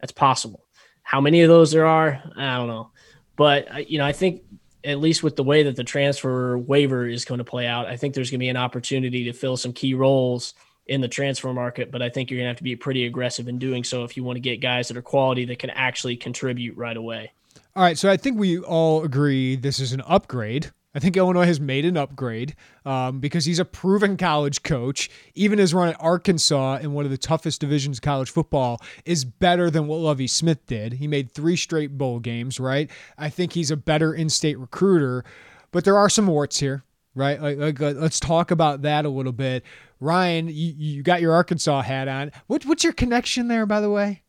That's 0.00 0.12
possible. 0.12 0.64
How 1.02 1.20
many 1.20 1.42
of 1.42 1.48
those 1.48 1.72
there 1.72 1.86
are, 1.86 2.22
I 2.36 2.56
don't 2.56 2.68
know. 2.68 2.92
But 3.34 3.90
you 3.90 3.98
know, 3.98 4.04
I 4.04 4.12
think 4.12 4.42
at 4.84 5.00
least 5.00 5.24
with 5.24 5.34
the 5.34 5.42
way 5.42 5.64
that 5.64 5.74
the 5.74 5.82
transfer 5.82 6.56
waiver 6.56 7.06
is 7.06 7.24
going 7.24 7.38
to 7.38 7.44
play 7.44 7.66
out, 7.66 7.86
I 7.86 7.96
think 7.96 8.14
there's 8.14 8.30
going 8.30 8.38
to 8.38 8.44
be 8.44 8.48
an 8.48 8.56
opportunity 8.56 9.24
to 9.24 9.32
fill 9.32 9.56
some 9.56 9.72
key 9.72 9.94
roles 9.94 10.54
in 10.88 11.00
the 11.00 11.08
transfer 11.08 11.52
market, 11.52 11.90
but 11.90 12.02
I 12.02 12.08
think 12.08 12.30
you're 12.30 12.38
going 12.38 12.46
to 12.46 12.50
have 12.50 12.56
to 12.56 12.62
be 12.62 12.74
pretty 12.74 13.06
aggressive 13.06 13.46
in 13.46 13.58
doing 13.58 13.84
so 13.84 14.04
if 14.04 14.16
you 14.16 14.24
want 14.24 14.36
to 14.36 14.40
get 14.40 14.60
guys 14.60 14.88
that 14.88 14.96
are 14.96 15.02
quality 15.02 15.44
that 15.46 15.58
can 15.58 15.70
actually 15.70 16.16
contribute 16.16 16.76
right 16.76 16.96
away. 16.96 17.32
All 17.76 17.82
right, 17.82 17.98
so 17.98 18.10
I 18.10 18.16
think 18.16 18.38
we 18.38 18.58
all 18.58 19.04
agree 19.04 19.54
this 19.54 19.78
is 19.78 19.92
an 19.92 20.00
upgrade. 20.06 20.72
I 20.94 21.00
think 21.00 21.16
Illinois 21.16 21.44
has 21.44 21.60
made 21.60 21.84
an 21.84 21.96
upgrade 21.96 22.56
um, 22.84 23.20
because 23.20 23.44
he's 23.44 23.58
a 23.58 23.64
proven 23.64 24.16
college 24.16 24.62
coach. 24.62 25.10
Even 25.34 25.58
his 25.58 25.74
run 25.74 25.90
at 25.90 25.96
Arkansas 26.00 26.78
in 26.78 26.92
one 26.92 27.04
of 27.04 27.10
the 27.10 27.18
toughest 27.18 27.60
divisions 27.60 27.98
of 27.98 28.02
college 28.02 28.30
football 28.30 28.80
is 29.04 29.24
better 29.24 29.70
than 29.70 29.86
what 29.86 29.98
Lovie 29.98 30.26
Smith 30.26 30.66
did. 30.66 30.94
He 30.94 31.06
made 31.06 31.30
three 31.30 31.56
straight 31.56 31.98
bowl 31.98 32.18
games, 32.18 32.58
right? 32.58 32.90
I 33.18 33.28
think 33.28 33.52
he's 33.52 33.70
a 33.70 33.76
better 33.76 34.14
in 34.14 34.30
state 34.30 34.58
recruiter, 34.58 35.24
but 35.70 35.84
there 35.84 35.98
are 35.98 36.08
some 36.08 36.26
warts 36.26 36.58
here 36.58 36.82
right? 37.18 37.42
Like, 37.42 37.80
like, 37.80 37.96
let's 37.96 38.20
talk 38.20 38.50
about 38.50 38.82
that 38.82 39.04
a 39.04 39.08
little 39.08 39.32
bit. 39.32 39.64
Ryan, 40.00 40.48
you, 40.48 40.74
you 40.76 41.02
got 41.02 41.20
your 41.20 41.32
Arkansas 41.32 41.82
hat 41.82 42.08
on. 42.08 42.32
What, 42.46 42.64
what's 42.66 42.84
your 42.84 42.92
connection 42.92 43.48
there, 43.48 43.66
by 43.66 43.80
the 43.80 43.90
way? 43.90 44.22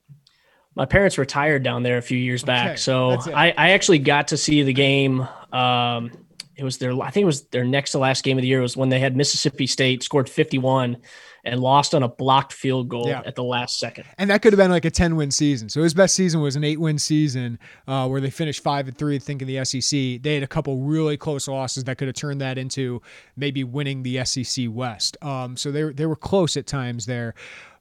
My 0.75 0.85
parents 0.85 1.17
retired 1.17 1.63
down 1.63 1.83
there 1.83 1.97
a 1.97 2.01
few 2.01 2.17
years 2.17 2.43
back, 2.43 2.77
so 2.77 3.17
I, 3.35 3.53
I 3.57 3.71
actually 3.71 3.99
got 3.99 4.29
to 4.29 4.37
see 4.37 4.63
the 4.63 4.71
game. 4.73 5.27
Um, 5.51 6.11
it 6.59 6.63
was 6.63 6.77
their, 6.77 6.91
I 7.01 7.09
think 7.09 7.23
it 7.23 7.27
was 7.27 7.43
their 7.47 7.63
next 7.63 7.91
to 7.91 7.99
last 7.99 8.23
game 8.23 8.37
of 8.37 8.41
the 8.41 8.47
year 8.47 8.61
was 8.61 8.75
when 8.75 8.89
they 8.89 8.99
had 8.99 9.15
Mississippi 9.15 9.65
State 9.65 10.03
scored 10.03 10.29
51 10.29 10.97
and 11.45 11.61
lost 11.61 11.95
on 11.95 12.03
a 12.03 12.07
blocked 12.07 12.51
field 12.51 12.89
goal 12.89 13.07
yeah. 13.07 13.21
at 13.25 13.35
the 13.35 13.43
last 13.43 13.79
second. 13.79 14.03
And 14.17 14.29
that 14.29 14.41
could 14.41 14.51
have 14.51 14.57
been 14.57 14.71
like 14.71 14.83
a 14.83 14.91
10 14.91 15.15
win 15.15 15.31
season. 15.31 15.69
So 15.69 15.81
his 15.81 15.93
best 15.93 16.15
season 16.15 16.41
was 16.41 16.57
an 16.57 16.65
eight 16.65 16.79
win 16.79 16.99
season 16.99 17.59
uh, 17.87 18.07
where 18.07 18.19
they 18.19 18.29
finished 18.29 18.61
five 18.61 18.87
and 18.89 18.97
three, 18.97 19.15
I 19.15 19.19
think, 19.19 19.41
in 19.41 19.47
the 19.47 19.63
SEC. 19.63 20.21
They 20.21 20.33
had 20.33 20.43
a 20.43 20.47
couple 20.47 20.79
really 20.79 21.15
close 21.15 21.47
losses 21.47 21.85
that 21.85 21.97
could 21.97 22.09
have 22.09 22.15
turned 22.15 22.41
that 22.41 22.57
into 22.57 23.01
maybe 23.37 23.63
winning 23.63 24.03
the 24.03 24.23
SEC 24.25 24.65
West. 24.69 25.17
Um, 25.21 25.55
so 25.55 25.71
they, 25.71 25.83
they 25.93 26.05
were 26.05 26.17
close 26.17 26.57
at 26.57 26.67
times 26.67 27.05
there 27.05 27.35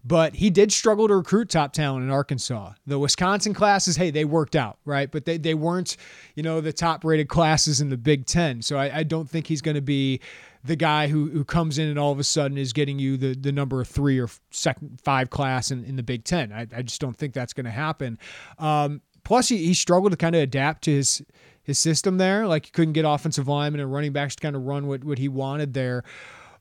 but 0.04 0.36
he 0.36 0.50
did 0.50 0.72
struggle 0.72 1.08
to 1.08 1.16
recruit 1.16 1.50
top 1.50 1.72
talent 1.72 2.04
in 2.04 2.10
Arkansas. 2.10 2.72
The 2.86 2.98
Wisconsin 2.98 3.54
classes, 3.54 3.96
hey, 3.96 4.10
they 4.10 4.24
worked 4.24 4.56
out, 4.56 4.78
right? 4.84 5.10
But 5.10 5.24
they, 5.24 5.38
they 5.38 5.54
weren't, 5.54 5.96
you 6.34 6.42
know, 6.42 6.60
the 6.60 6.72
top 6.72 7.04
rated 7.04 7.28
classes 7.28 7.80
in 7.80 7.90
the 7.90 7.96
Big 7.96 8.26
Ten. 8.26 8.62
So 8.62 8.78
I, 8.78 8.98
I 8.98 9.02
don't 9.02 9.28
think 9.28 9.46
he's 9.46 9.60
going 9.60 9.74
to 9.74 9.82
be 9.82 10.20
the 10.64 10.76
guy 10.76 11.08
who, 11.08 11.30
who 11.30 11.44
comes 11.44 11.78
in 11.78 11.88
and 11.88 11.98
all 11.98 12.12
of 12.12 12.18
a 12.18 12.24
sudden 12.24 12.58
is 12.58 12.72
getting 12.72 12.98
you 12.98 13.16
the, 13.16 13.34
the 13.34 13.52
number 13.52 13.84
three 13.84 14.18
or 14.18 14.28
second 14.50 15.00
five 15.02 15.30
class 15.30 15.70
in, 15.70 15.84
in 15.84 15.96
the 15.96 16.02
Big 16.02 16.24
Ten. 16.24 16.52
I, 16.52 16.66
I 16.74 16.82
just 16.82 17.00
don't 17.00 17.16
think 17.16 17.34
that's 17.34 17.52
going 17.52 17.66
to 17.66 17.70
happen. 17.70 18.18
Um, 18.58 19.00
plus, 19.24 19.48
he, 19.48 19.58
he 19.58 19.74
struggled 19.74 20.12
to 20.12 20.16
kind 20.16 20.34
of 20.34 20.42
adapt 20.42 20.84
to 20.84 20.92
his 20.92 21.22
his 21.68 21.78
system 21.78 22.16
there. 22.16 22.46
Like 22.46 22.64
he 22.64 22.72
couldn't 22.72 22.94
get 22.94 23.04
offensive 23.04 23.46
linemen 23.46 23.82
and 23.82 23.92
running 23.92 24.12
backs 24.12 24.34
to 24.36 24.40
kind 24.40 24.56
of 24.56 24.62
run 24.62 24.86
what, 24.86 25.04
what 25.04 25.18
he 25.18 25.28
wanted 25.28 25.74
there. 25.74 26.02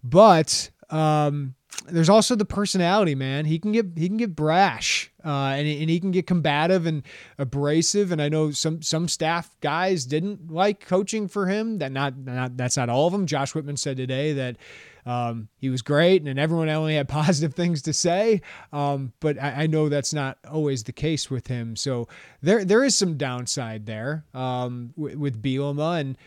But 0.04 0.69
um, 0.89 1.56
there's 1.89 2.10
also 2.10 2.36
the 2.36 2.45
personality, 2.45 3.15
man. 3.15 3.45
He 3.45 3.60
can 3.60 3.71
get 3.71 3.86
he 3.95 4.08
can 4.08 4.17
get 4.17 4.36
brash, 4.36 5.12
uh, 5.23 5.53
and 5.56 5.67
and 5.67 5.89
he 5.89 5.99
can 5.99 6.12
get 6.12 6.27
combative 6.27 6.86
and 6.86 7.03
abrasive. 7.38 8.12
And 8.12 8.21
I 8.21 8.30
know 8.30 8.51
some 8.51 8.82
some 8.82 9.08
staff 9.08 9.56
guys 9.62 10.06
didn't 10.06 10.51
like 10.51 10.86
coaching 10.86 11.27
for 11.27 11.47
him. 11.47 11.80
That 11.80 11.91
not 11.91 12.17
not 12.17 12.58
that's 12.58 12.77
not 12.77 12.89
all 12.89 13.08
of 13.08 13.13
them. 13.13 13.25
Josh 13.25 13.53
Whitman 13.53 13.77
said 13.77 13.97
today 13.97 14.34
that 14.34 14.58
um, 15.06 15.47
he 15.58 15.69
was 15.69 15.82
great, 15.82 16.23
and 16.23 16.38
everyone 16.38 16.69
only 16.69 16.95
had 16.95 17.08
positive 17.10 17.53
things 17.53 17.82
to 17.84 17.93
say. 17.93 18.41
Um, 18.73 19.13
but 19.19 19.41
I, 19.41 19.63
I, 19.63 19.67
know 19.67 19.88
that's 19.88 20.13
not 20.13 20.38
always 20.49 20.84
the 20.84 20.91
case 20.91 21.32
with 21.32 21.47
him. 21.47 21.77
So 21.77 22.10
there 22.41 22.65
there 22.65 22.84
is 22.84 22.97
some 22.97 23.17
downside 23.17 23.86
there 23.86 24.25
um, 24.34 24.93
with, 24.97 25.15
with 25.15 25.41
Bielema, 25.41 26.01
and 26.01 26.17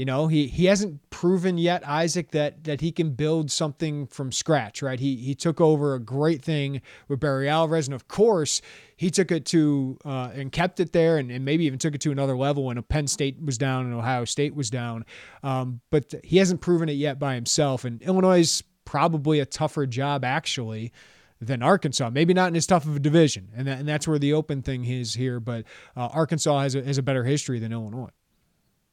you 0.00 0.06
know, 0.06 0.28
he 0.28 0.46
he 0.46 0.64
hasn't 0.64 1.10
proven 1.10 1.58
yet, 1.58 1.86
Isaac, 1.86 2.30
that 2.30 2.64
that 2.64 2.80
he 2.80 2.90
can 2.90 3.10
build 3.10 3.50
something 3.50 4.06
from 4.06 4.32
scratch, 4.32 4.80
right? 4.80 4.98
He 4.98 5.16
he 5.16 5.34
took 5.34 5.60
over 5.60 5.92
a 5.92 6.00
great 6.00 6.40
thing 6.42 6.80
with 7.08 7.20
Barry 7.20 7.50
Alvarez, 7.50 7.86
and 7.86 7.94
of 7.94 8.08
course, 8.08 8.62
he 8.96 9.10
took 9.10 9.30
it 9.30 9.44
to 9.44 9.98
uh, 10.06 10.30
and 10.32 10.50
kept 10.50 10.80
it 10.80 10.94
there, 10.94 11.18
and, 11.18 11.30
and 11.30 11.44
maybe 11.44 11.66
even 11.66 11.78
took 11.78 11.94
it 11.94 12.00
to 12.00 12.12
another 12.12 12.34
level 12.34 12.64
when 12.64 12.82
Penn 12.84 13.08
State 13.08 13.44
was 13.44 13.58
down 13.58 13.84
and 13.84 13.94
Ohio 13.94 14.24
State 14.24 14.54
was 14.54 14.70
down. 14.70 15.04
Um, 15.42 15.82
but 15.90 16.14
he 16.24 16.38
hasn't 16.38 16.62
proven 16.62 16.88
it 16.88 16.94
yet 16.94 17.18
by 17.18 17.34
himself, 17.34 17.84
and 17.84 18.00
Illinois 18.00 18.40
is 18.40 18.64
probably 18.86 19.38
a 19.38 19.44
tougher 19.44 19.84
job 19.84 20.24
actually 20.24 20.94
than 21.42 21.62
Arkansas. 21.62 22.08
Maybe 22.08 22.32
not 22.32 22.48
in 22.48 22.56
as 22.56 22.66
tough 22.66 22.86
of 22.86 22.96
a 22.96 23.00
division, 23.00 23.50
and, 23.54 23.68
that, 23.68 23.80
and 23.80 23.86
that's 23.86 24.08
where 24.08 24.18
the 24.18 24.32
open 24.32 24.62
thing 24.62 24.82
is 24.86 25.12
here. 25.12 25.40
But 25.40 25.66
uh, 25.94 26.06
Arkansas 26.06 26.58
has 26.60 26.74
a, 26.74 26.82
has 26.84 26.96
a 26.96 27.02
better 27.02 27.24
history 27.24 27.58
than 27.58 27.70
Illinois. 27.70 28.08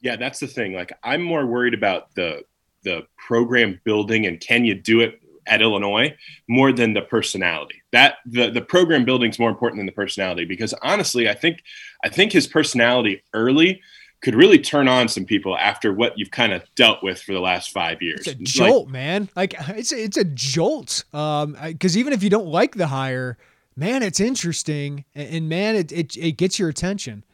Yeah, 0.08 0.16
that's 0.16 0.40
the 0.40 0.48
thing. 0.48 0.72
Like 0.72 0.94
I'm 1.04 1.22
more 1.22 1.46
worried 1.46 1.74
about 1.74 2.16
the 2.16 2.44
the 2.84 3.06
program 3.18 3.82
building 3.84 4.26
and 4.26 4.40
can 4.40 4.64
you 4.64 4.74
do 4.74 5.02
it 5.02 5.20
at 5.46 5.62
Illinois 5.62 6.16
more 6.48 6.72
than 6.72 6.94
the 6.94 7.02
personality. 7.02 7.82
That 7.92 8.20
the 8.26 8.50
the 8.50 8.62
program 8.62 9.04
building 9.04 9.32
is 9.32 9.38
more 9.38 9.50
important 9.50 9.80
than 9.80 9.86
the 9.86 9.92
personality 9.92 10.46
because 10.46 10.74
honestly, 10.82 11.28
I 11.28 11.34
think 11.34 11.62
I 12.06 12.08
think 12.08 12.32
his 12.32 12.48
personality 12.48 13.22
early 13.34 13.82
could 14.22 14.34
really 14.34 14.60
turn 14.60 14.88
on 14.88 15.10
some 15.10 15.26
people 15.26 15.58
after 15.58 15.92
what 15.92 16.18
you've 16.18 16.32
kind 16.32 16.54
of 16.54 16.64
dealt 16.76 17.04
with 17.04 17.22
for 17.22 17.34
the 17.34 17.42
last 17.42 17.72
five 17.72 18.02
years. 18.02 18.28
It's 18.28 18.30
a 18.30 18.36
jolt, 18.36 18.86
like, 18.86 18.94
man. 18.94 19.30
Like 19.36 19.56
it's 19.72 19.92
a, 19.92 20.02
it's 20.02 20.16
a 20.16 20.24
jolt. 20.24 21.04
Um, 21.12 21.58
because 21.62 21.98
even 21.98 22.14
if 22.14 22.24
you 22.24 22.30
don't 22.30 22.48
like 22.48 22.76
the 22.76 22.88
hire, 22.88 23.38
man, 23.76 24.04
it's 24.04 24.22
interesting, 24.22 25.04
and, 25.14 25.30
and 25.36 25.50
man, 25.50 25.76
it, 25.76 25.92
it 25.92 26.16
it 26.16 26.38
gets 26.38 26.60
your 26.60 26.70
attention. 26.70 27.26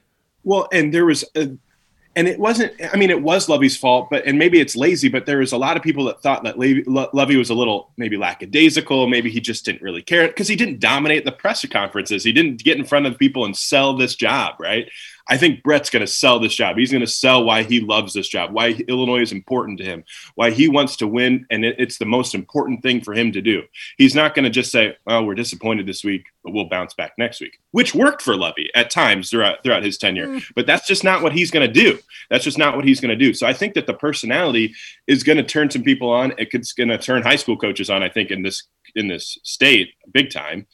Well, 0.44 0.68
and 0.74 0.94
there 0.94 1.06
was 1.06 1.24
a, 1.36 1.52
and 2.16 2.28
it 2.28 2.40
wasn't 2.40 2.72
i 2.94 2.98
mean 2.98 3.10
it 3.10 3.22
was 3.22 3.50
lovie's 3.50 3.76
fault 3.76 4.08
but 4.10 4.26
and 4.26 4.38
maybe 4.38 4.60
it's 4.60 4.76
lazy 4.76 5.10
but 5.10 5.26
there 5.26 5.40
was 5.40 5.52
a 5.52 5.58
lot 5.58 5.78
of 5.78 5.84
people 5.84 6.06
that 6.06 6.22
thought 6.22 6.44
that 6.44 6.58
lovie 7.14 7.38
was 7.38 7.50
a 7.50 7.54
little 7.54 7.92
maybe 7.98 8.18
lackadaisical. 8.18 9.08
Maybe 9.08 9.30
he 9.30 9.40
just 9.40 9.66
didn't 9.66 9.82
really 9.82 10.02
care 10.02 10.28
because 10.28 10.48
he 10.48 10.56
didn't 10.56 10.80
dominate 10.80 11.26
the 11.26 11.32
press 11.32 11.66
conferences. 11.66 12.24
He 12.24 12.34
didn't 12.34 12.64
get 12.64 12.78
in 12.78 12.86
front 12.86 13.06
of 13.06 13.18
people 13.18 13.46
and 13.46 13.56
sell 13.56 13.96
this 13.96 14.16
job 14.16 14.56
right 14.60 14.90
I 15.30 15.38
think 15.38 15.64
Brett's 15.64 15.90
going 15.90 16.06
to 16.06 16.12
sell 16.12 16.40
this 16.40 16.54
job. 16.54 16.78
He's 16.78 16.92
going 16.92 17.02
to 17.02 17.08
sell 17.08 17.46
why 17.46 17.64
he 17.64 17.80
loves 17.80 18.14
this 18.14 18.28
job, 18.28 18.52
why 18.52 18.72
Illinois 18.88 19.22
is 19.22 19.32
important 19.32 19.78
to 19.80 19.86
him, 19.86 20.04
why 20.36 20.52
he 20.52 20.68
wants 20.68 20.98
to 20.98 21.08
win, 21.08 21.46
and 21.50 21.64
it's 21.64 21.98
the 21.98 22.06
most 22.06 22.36
important 22.36 22.84
thing 22.84 23.02
for 23.02 23.14
him 23.14 23.32
to 23.32 23.42
do. 23.42 23.64
He's 23.98 24.16
not 24.16 24.36
going 24.36 24.44
to 24.44 24.50
just 24.50 24.72
say, 24.72 24.98
"Oh, 25.08 25.24
we're 25.24 25.36
disappointed 25.36 25.88
this 25.88 26.04
week, 26.04 26.26
but 26.44 26.54
we'll 26.54 26.68
bounce 26.68 26.94
back 26.94 27.14
next 27.18 27.40
week," 27.40 27.60
which 27.72 27.96
worked 27.96 28.22
for 28.22 28.36
Lovie 28.36 28.70
at 28.76 28.90
times 28.90 29.30
throughout 29.30 29.64
throughout 29.64 29.84
his 29.84 29.98
tenure. 29.98 30.28
Mm. 30.28 30.44
But 30.56 30.68
that's 30.68 30.88
just 30.88 31.04
not 31.04 31.22
what 31.22 31.32
he's 31.32 31.52
going 31.52 31.66
to 31.66 31.74
do. 31.74 32.00
That's 32.30 32.44
just 32.44 32.58
not 32.58 32.76
what 32.76 32.86
he's 32.86 33.00
going 33.00 33.18
to 33.18 33.26
do. 33.26 33.34
So 33.34 33.48
I 33.48 33.54
think 33.54 33.76
that 33.76 33.88
the 33.88 33.94
personality 33.94 34.74
is 35.08 35.24
going 35.24 35.38
to 35.38 35.44
turn 35.44 35.70
some 35.70 35.84
people 35.84 36.10
on. 36.10 36.34
It's 36.38 36.74
going 36.74 36.90
to 36.90 36.98
turn 36.98 37.22
high 37.22 37.38
school 37.38 37.58
coaches 37.58 37.90
on. 37.90 38.04
I 38.04 38.10
think 38.10 38.30
in 38.30 38.42
this 38.42 38.64
in 38.96 39.08
this 39.08 39.40
state, 39.44 39.94
big 40.12 40.32
time. 40.32 40.68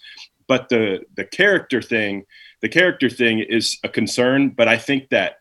But 0.49 0.67
the 0.67 1.05
the 1.15 1.23
character 1.23 1.81
thing 1.81 2.25
the 2.61 2.69
character 2.69 3.09
thing 3.09 3.39
is 3.39 3.77
a 3.83 3.89
concern, 3.89 4.49
but 4.49 4.67
I 4.67 4.77
think 4.77 5.09
that 5.09 5.37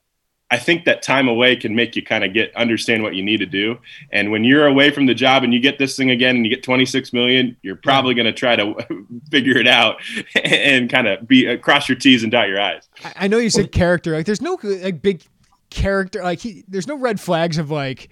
I 0.51 0.57
think 0.57 0.87
that 0.87 1.03
time 1.03 1.29
away 1.29 1.57
can 1.57 1.75
make 1.75 1.95
you 1.95 2.03
kind 2.03 2.25
of 2.25 2.33
get 2.33 2.55
understand 2.57 3.03
what 3.03 3.15
you 3.15 3.23
need 3.23 3.39
to 3.39 3.47
do. 3.47 3.79
And 4.11 4.31
when 4.31 4.45
you're 4.45 4.67
away 4.67 4.91
from 4.91 5.05
the 5.05 5.15
job 5.15 5.45
and 5.45 5.53
you 5.53 5.61
get 5.61 5.79
this 5.79 5.95
thing 5.95 6.11
again 6.11 6.37
and 6.37 6.47
you 6.47 6.51
get 6.51 6.63
26 6.63 7.13
million, 7.13 7.55
you're 7.61 7.77
probably 7.77 8.15
going 8.15 8.27
to 8.27 8.33
try 8.33 8.57
to 8.57 8.75
figure 9.31 9.59
it 9.59 9.67
out 9.67 9.97
and 10.45 10.89
kind 10.89 11.07
of 11.07 11.29
be 11.29 11.49
uh, 11.49 11.59
cross 11.59 11.89
your 11.89 11.99
T's 11.99 12.23
and 12.23 12.33
dot 12.33 12.49
your 12.49 12.61
I's. 12.61 12.89
I 13.17 13.29
know 13.29 13.39
you 13.39 13.51
said 13.51 13.73
character. 13.73 14.13
Like 14.13 14.27
there's 14.27 14.41
no 14.41 14.59
like 14.63 15.03
big 15.03 15.23
character. 15.71 16.23
Like 16.23 16.39
he, 16.39 16.65
there's 16.69 16.87
no 16.87 16.97
red 16.97 17.21
flags 17.21 17.59
of 17.59 17.71
like 17.71 18.09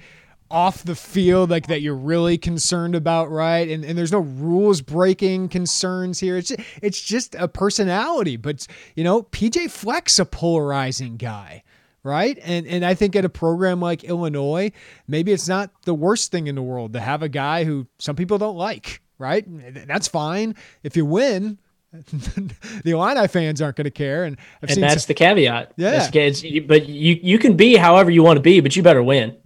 off 0.50 0.84
the 0.84 0.94
field 0.94 1.50
like 1.50 1.66
that 1.66 1.80
you're 1.80 1.94
really 1.94 2.38
concerned 2.38 2.94
about 2.94 3.30
right 3.30 3.68
and, 3.68 3.84
and 3.84 3.98
there's 3.98 4.12
no 4.12 4.20
rules 4.20 4.80
breaking 4.80 5.48
concerns 5.48 6.20
here 6.20 6.36
it's 6.36 6.48
just, 6.48 6.60
it's 6.82 7.00
just 7.00 7.34
a 7.34 7.48
personality 7.48 8.36
but 8.36 8.66
you 8.94 9.02
know 9.02 9.22
pj 9.22 9.70
flex 9.70 10.18
a 10.18 10.24
polarizing 10.24 11.16
guy 11.16 11.62
right? 12.06 12.38
And 12.42 12.66
and 12.66 12.84
I 12.84 12.94
think 12.94 13.16
at 13.16 13.24
a 13.24 13.28
program 13.28 13.80
like 13.80 14.04
Illinois, 14.04 14.70
maybe 15.08 15.32
it's 15.32 15.48
not 15.48 15.70
the 15.82 15.94
worst 15.94 16.30
thing 16.30 16.46
in 16.46 16.54
the 16.54 16.62
world 16.62 16.92
to 16.94 17.00
have 17.00 17.22
a 17.22 17.28
guy 17.28 17.64
who 17.64 17.86
some 17.98 18.16
people 18.16 18.38
don't 18.38 18.56
like, 18.56 19.02
right? 19.18 19.44
That's 19.86 20.08
fine 20.08 20.54
if 20.82 20.96
you 20.96 21.04
win. 21.04 21.58
the 21.92 22.90
Illini 22.90 23.26
fans 23.26 23.62
aren't 23.62 23.76
going 23.76 23.86
to 23.86 23.90
care, 23.90 24.24
and 24.24 24.36
I've 24.62 24.70
and 24.70 24.82
that's 24.82 25.04
some, 25.04 25.08
the 25.08 25.14
caveat. 25.14 25.72
Yeah, 25.76 25.92
that's, 25.92 26.42
but 26.66 26.88
you 26.88 27.18
you 27.22 27.38
can 27.38 27.56
be 27.56 27.76
however 27.76 28.10
you 28.10 28.22
want 28.22 28.36
to 28.36 28.42
be, 28.42 28.60
but 28.60 28.76
you 28.76 28.82
better 28.82 29.02
win. 29.02 29.36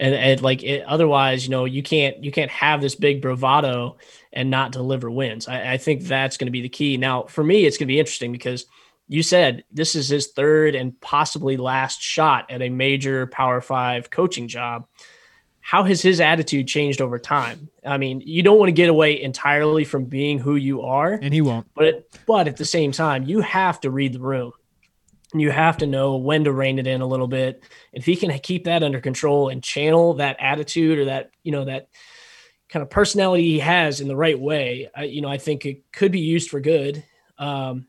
And, 0.00 0.14
and 0.14 0.40
like 0.42 0.62
it, 0.62 0.84
otherwise, 0.84 1.44
you 1.44 1.50
know, 1.50 1.64
you 1.64 1.82
can't 1.82 2.22
you 2.22 2.30
can't 2.30 2.50
have 2.50 2.80
this 2.80 2.94
big 2.94 3.20
bravado 3.20 3.98
and 4.32 4.48
not 4.50 4.72
deliver 4.72 5.10
wins. 5.10 5.48
I, 5.48 5.72
I 5.72 5.76
think 5.76 6.04
that's 6.04 6.36
going 6.36 6.46
to 6.46 6.52
be 6.52 6.62
the 6.62 6.68
key. 6.68 6.96
Now, 6.96 7.24
for 7.24 7.42
me, 7.42 7.66
it's 7.66 7.76
going 7.76 7.88
to 7.88 7.92
be 7.92 7.98
interesting 7.98 8.30
because 8.30 8.66
you 9.08 9.22
said 9.22 9.64
this 9.72 9.96
is 9.96 10.08
his 10.08 10.28
third 10.28 10.74
and 10.74 10.98
possibly 11.00 11.56
last 11.56 12.00
shot 12.00 12.50
at 12.50 12.62
a 12.62 12.68
major 12.68 13.26
Power 13.26 13.60
Five 13.60 14.10
coaching 14.10 14.46
job. 14.46 14.86
How 15.60 15.82
has 15.82 16.00
his 16.00 16.20
attitude 16.20 16.66
changed 16.68 17.02
over 17.02 17.18
time? 17.18 17.68
I 17.84 17.98
mean, 17.98 18.22
you 18.24 18.42
don't 18.42 18.58
want 18.58 18.68
to 18.68 18.72
get 18.72 18.88
away 18.88 19.20
entirely 19.20 19.84
from 19.84 20.04
being 20.04 20.38
who 20.38 20.56
you 20.56 20.82
are, 20.82 21.12
and 21.12 21.34
he 21.34 21.40
won't. 21.40 21.66
But 21.74 22.06
but 22.26 22.48
at 22.48 22.56
the 22.56 22.64
same 22.64 22.92
time, 22.92 23.24
you 23.24 23.40
have 23.40 23.80
to 23.80 23.90
read 23.90 24.12
the 24.12 24.20
room. 24.20 24.52
You 25.34 25.50
have 25.50 25.78
to 25.78 25.86
know 25.86 26.16
when 26.16 26.44
to 26.44 26.52
rein 26.52 26.78
it 26.78 26.86
in 26.86 27.00
a 27.00 27.06
little 27.06 27.28
bit. 27.28 27.62
If 27.92 28.06
he 28.06 28.16
can 28.16 28.36
keep 28.38 28.64
that 28.64 28.82
under 28.82 29.00
control 29.00 29.50
and 29.50 29.62
channel 29.62 30.14
that 30.14 30.36
attitude 30.40 30.98
or 30.98 31.04
that 31.06 31.30
you 31.42 31.52
know 31.52 31.66
that 31.66 31.88
kind 32.68 32.82
of 32.82 32.90
personality 32.90 33.44
he 33.44 33.58
has 33.58 34.00
in 34.00 34.08
the 34.08 34.16
right 34.16 34.38
way, 34.38 34.90
I, 34.94 35.04
you 35.04 35.20
know, 35.20 35.28
I 35.28 35.38
think 35.38 35.66
it 35.66 35.90
could 35.92 36.12
be 36.12 36.20
used 36.20 36.50
for 36.50 36.60
good. 36.60 37.04
Um, 37.38 37.86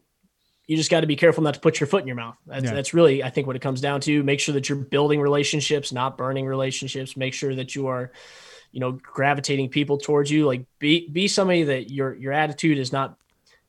you 0.68 0.78
just 0.78 0.92
got 0.92 1.02
to 1.02 1.08
be 1.08 1.16
careful 1.16 1.44
not 1.44 1.56
to 1.56 1.60
put 1.60 1.80
your 1.80 1.88
foot 1.88 2.02
in 2.02 2.08
your 2.08 2.16
mouth. 2.16 2.36
That's, 2.46 2.66
yeah. 2.66 2.74
that's 2.74 2.94
really, 2.94 3.24
I 3.24 3.32
think, 3.32 3.48
what 3.48 3.56
it 3.56 3.62
comes 3.62 3.82
down 3.82 4.02
to. 4.02 4.22
Make 4.22 4.40
sure 4.40 4.54
that 4.54 4.70
you're 4.70 4.78
building 4.78 5.20
relationships, 5.20 5.92
not 5.92 6.18
burning 6.18 6.46
relationships. 6.46 7.18
Make 7.18 7.34
sure 7.34 7.56
that 7.56 7.74
you 7.74 7.88
are, 7.88 8.12
you 8.72 8.80
know, 8.80 8.92
gravitating 8.92 9.70
people 9.70 9.98
towards 9.98 10.30
you. 10.30 10.46
Like 10.46 10.66
be 10.78 11.10
be 11.10 11.28
somebody 11.28 11.64
that 11.64 11.90
your 11.90 12.14
your 12.14 12.34
attitude 12.34 12.78
is 12.78 12.94
not 12.94 13.18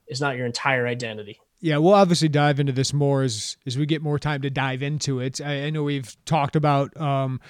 is 0.08 0.20
not 0.20 0.36
your 0.36 0.44
entire 0.44 0.86
identity. 0.86 1.40
Yeah, 1.60 1.76
we'll 1.76 1.94
obviously 1.94 2.28
dive 2.28 2.58
into 2.58 2.72
this 2.72 2.92
more 2.92 3.22
as 3.22 3.56
as 3.66 3.76
we 3.76 3.86
get 3.86 4.02
more 4.02 4.18
time 4.18 4.42
to 4.42 4.50
dive 4.50 4.82
into 4.82 5.20
it. 5.20 5.40
I, 5.40 5.64
I 5.64 5.70
know 5.70 5.82
we've 5.82 6.16
talked 6.24 6.56
about. 6.56 6.96
Um, 6.98 7.40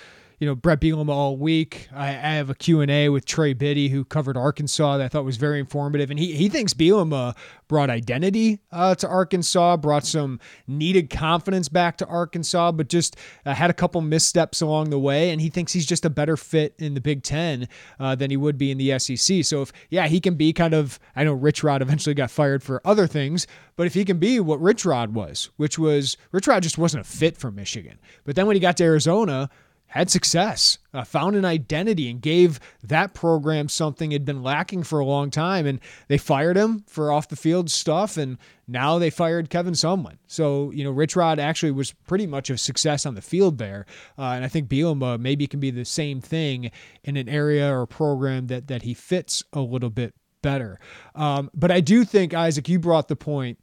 you 0.40 0.46
know 0.46 0.54
Brett 0.54 0.80
Bielema 0.80 1.10
all 1.10 1.36
week. 1.36 1.88
I, 1.94 2.08
I 2.08 2.32
have 2.32 2.48
a 2.48 2.54
Q&A 2.54 3.10
with 3.10 3.26
Trey 3.26 3.52
Biddy 3.52 3.88
who 3.88 4.04
covered 4.06 4.38
Arkansas 4.38 4.96
that 4.96 5.04
I 5.04 5.08
thought 5.08 5.24
was 5.24 5.36
very 5.36 5.60
informative, 5.60 6.10
and 6.10 6.18
he 6.18 6.32
he 6.32 6.48
thinks 6.48 6.72
Bielema 6.72 7.36
brought 7.68 7.90
identity 7.90 8.60
uh, 8.72 8.94
to 8.96 9.06
Arkansas, 9.06 9.76
brought 9.76 10.04
some 10.04 10.40
needed 10.66 11.10
confidence 11.10 11.68
back 11.68 11.98
to 11.98 12.06
Arkansas, 12.06 12.72
but 12.72 12.88
just 12.88 13.16
uh, 13.44 13.54
had 13.54 13.68
a 13.68 13.74
couple 13.74 14.00
missteps 14.00 14.62
along 14.62 14.88
the 14.88 14.98
way, 14.98 15.30
and 15.30 15.42
he 15.42 15.50
thinks 15.50 15.72
he's 15.74 15.86
just 15.86 16.06
a 16.06 16.10
better 16.10 16.38
fit 16.38 16.74
in 16.78 16.94
the 16.94 17.00
Big 17.02 17.22
Ten 17.22 17.68
uh, 18.00 18.14
than 18.14 18.30
he 18.30 18.36
would 18.38 18.56
be 18.56 18.70
in 18.70 18.78
the 18.78 18.98
SEC. 18.98 19.44
So 19.44 19.60
if 19.60 19.72
yeah, 19.90 20.08
he 20.08 20.20
can 20.20 20.34
be 20.34 20.54
kind 20.54 20.72
of 20.72 20.98
I 21.14 21.22
know 21.22 21.34
Rich 21.34 21.62
Rod 21.62 21.82
eventually 21.82 22.14
got 22.14 22.30
fired 22.30 22.62
for 22.62 22.80
other 22.86 23.06
things, 23.06 23.46
but 23.76 23.86
if 23.86 23.92
he 23.92 24.06
can 24.06 24.18
be 24.18 24.40
what 24.40 24.58
Rich 24.58 24.86
Rod 24.86 25.14
was, 25.14 25.50
which 25.58 25.78
was 25.78 26.16
Rich 26.32 26.46
Rod 26.46 26.62
just 26.62 26.78
wasn't 26.78 27.02
a 27.02 27.08
fit 27.08 27.36
for 27.36 27.50
Michigan, 27.50 27.98
but 28.24 28.36
then 28.36 28.46
when 28.46 28.56
he 28.56 28.60
got 28.60 28.78
to 28.78 28.84
Arizona 28.84 29.50
had 29.90 30.08
success, 30.08 30.78
uh, 30.94 31.02
found 31.02 31.34
an 31.34 31.44
identity, 31.44 32.08
and 32.08 32.22
gave 32.22 32.60
that 32.82 33.12
program 33.12 33.68
something 33.68 34.12
it 34.12 34.16
had 34.16 34.24
been 34.24 34.42
lacking 34.42 34.84
for 34.84 35.00
a 35.00 35.04
long 35.04 35.30
time. 35.30 35.66
And 35.66 35.80
they 36.06 36.16
fired 36.16 36.56
him 36.56 36.84
for 36.86 37.10
off 37.10 37.28
the 37.28 37.36
field 37.36 37.70
stuff, 37.70 38.16
and 38.16 38.38
now 38.68 39.00
they 39.00 39.10
fired 39.10 39.50
Kevin 39.50 39.74
Sumlin. 39.74 40.18
So 40.28 40.70
you 40.70 40.84
know, 40.84 40.92
Rich 40.92 41.16
Rod 41.16 41.40
actually 41.40 41.72
was 41.72 41.92
pretty 42.06 42.28
much 42.28 42.50
a 42.50 42.56
success 42.56 43.04
on 43.04 43.16
the 43.16 43.20
field 43.20 43.58
there, 43.58 43.84
uh, 44.16 44.30
and 44.30 44.44
I 44.44 44.48
think 44.48 44.68
Bielema 44.68 45.18
maybe 45.18 45.48
can 45.48 45.58
be 45.58 45.72
the 45.72 45.84
same 45.84 46.20
thing 46.20 46.70
in 47.02 47.16
an 47.16 47.28
area 47.28 47.76
or 47.76 47.84
program 47.86 48.46
that 48.46 48.68
that 48.68 48.82
he 48.82 48.94
fits 48.94 49.42
a 49.52 49.60
little 49.60 49.90
bit 49.90 50.14
better. 50.40 50.78
Um, 51.16 51.50
but 51.52 51.72
I 51.72 51.80
do 51.80 52.04
think 52.04 52.32
Isaac, 52.32 52.68
you 52.68 52.78
brought 52.78 53.08
the 53.08 53.16
point. 53.16 53.58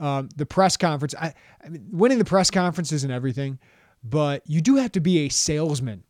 Um, 0.00 0.28
the 0.36 0.46
press 0.46 0.76
conference. 0.76 1.12
I, 1.20 1.34
I 1.64 1.70
mean, 1.70 1.88
winning 1.90 2.18
the 2.18 2.24
press 2.24 2.52
conference 2.52 2.92
isn't 2.92 3.10
everything 3.10 3.58
but 4.02 4.42
you 4.46 4.60
do 4.60 4.76
have 4.76 4.92
to 4.92 5.00
be 5.00 5.18
a 5.20 5.28
salesman. 5.28 6.04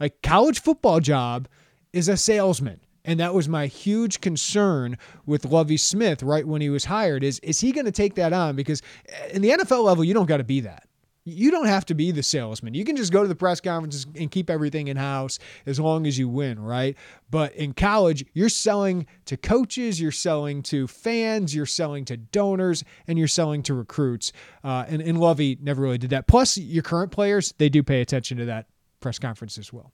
Like 0.00 0.22
college 0.22 0.60
football 0.60 1.00
job 1.00 1.48
is 1.92 2.08
a 2.08 2.16
salesman. 2.16 2.80
And 3.04 3.20
that 3.20 3.34
was 3.34 3.48
my 3.48 3.66
huge 3.66 4.20
concern 4.20 4.96
with 5.26 5.44
Lovie 5.44 5.76
Smith 5.76 6.22
right 6.22 6.46
when 6.46 6.62
he 6.62 6.70
was 6.70 6.86
hired 6.86 7.22
is 7.22 7.38
is 7.40 7.60
he 7.60 7.70
going 7.70 7.84
to 7.84 7.92
take 7.92 8.14
that 8.14 8.32
on 8.32 8.56
because 8.56 8.80
eh, 9.08 9.28
in 9.34 9.42
the 9.42 9.50
NFL 9.50 9.84
level 9.84 10.04
you 10.04 10.14
don't 10.14 10.26
got 10.26 10.38
to 10.38 10.44
be 10.44 10.60
that. 10.60 10.88
You 11.26 11.50
don't 11.50 11.66
have 11.66 11.86
to 11.86 11.94
be 11.94 12.10
the 12.10 12.22
salesman. 12.22 12.74
You 12.74 12.84
can 12.84 12.96
just 12.96 13.10
go 13.10 13.22
to 13.22 13.28
the 13.28 13.34
press 13.34 13.58
conferences 13.58 14.06
and 14.14 14.30
keep 14.30 14.50
everything 14.50 14.88
in 14.88 14.98
house 14.98 15.38
as 15.64 15.80
long 15.80 16.06
as 16.06 16.18
you 16.18 16.28
win, 16.28 16.60
right? 16.60 16.96
But 17.30 17.54
in 17.54 17.72
college, 17.72 18.26
you're 18.34 18.50
selling 18.50 19.06
to 19.24 19.38
coaches, 19.38 19.98
you're 19.98 20.12
selling 20.12 20.62
to 20.64 20.86
fans, 20.86 21.54
you're 21.54 21.64
selling 21.64 22.04
to 22.06 22.18
donors, 22.18 22.84
and 23.06 23.18
you're 23.18 23.26
selling 23.26 23.62
to 23.62 23.74
recruits. 23.74 24.32
Uh, 24.62 24.84
and, 24.86 25.00
and 25.00 25.18
Lovie 25.18 25.56
never 25.62 25.80
really 25.80 25.98
did 25.98 26.10
that. 26.10 26.26
Plus, 26.26 26.58
your 26.58 26.82
current 26.82 27.10
players, 27.10 27.54
they 27.56 27.70
do 27.70 27.82
pay 27.82 28.02
attention 28.02 28.36
to 28.36 28.44
that 28.44 28.66
press 29.00 29.18
conference 29.18 29.56
as 29.56 29.72
well. 29.72 29.92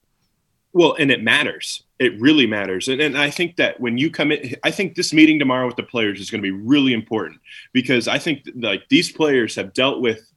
Well, 0.72 0.94
and 0.98 1.10
it 1.10 1.22
matters. 1.22 1.82
It 1.98 2.20
really 2.20 2.46
matters. 2.46 2.88
And, 2.88 3.00
and 3.00 3.18
I 3.18 3.30
think 3.30 3.56
that 3.56 3.80
when 3.80 3.98
you 3.98 4.10
come 4.10 4.30
in, 4.30 4.54
I 4.62 4.70
think 4.70 4.94
this 4.94 5.12
meeting 5.12 5.38
tomorrow 5.38 5.66
with 5.66 5.76
the 5.76 5.82
players 5.82 6.20
is 6.20 6.30
going 6.30 6.42
to 6.42 6.46
be 6.46 6.50
really 6.50 6.92
important 6.92 7.40
because 7.72 8.06
I 8.06 8.18
think 8.18 8.48
like 8.56 8.88
these 8.88 9.10
players 9.10 9.54
have 9.56 9.72
dealt 9.72 10.00
with 10.00 10.29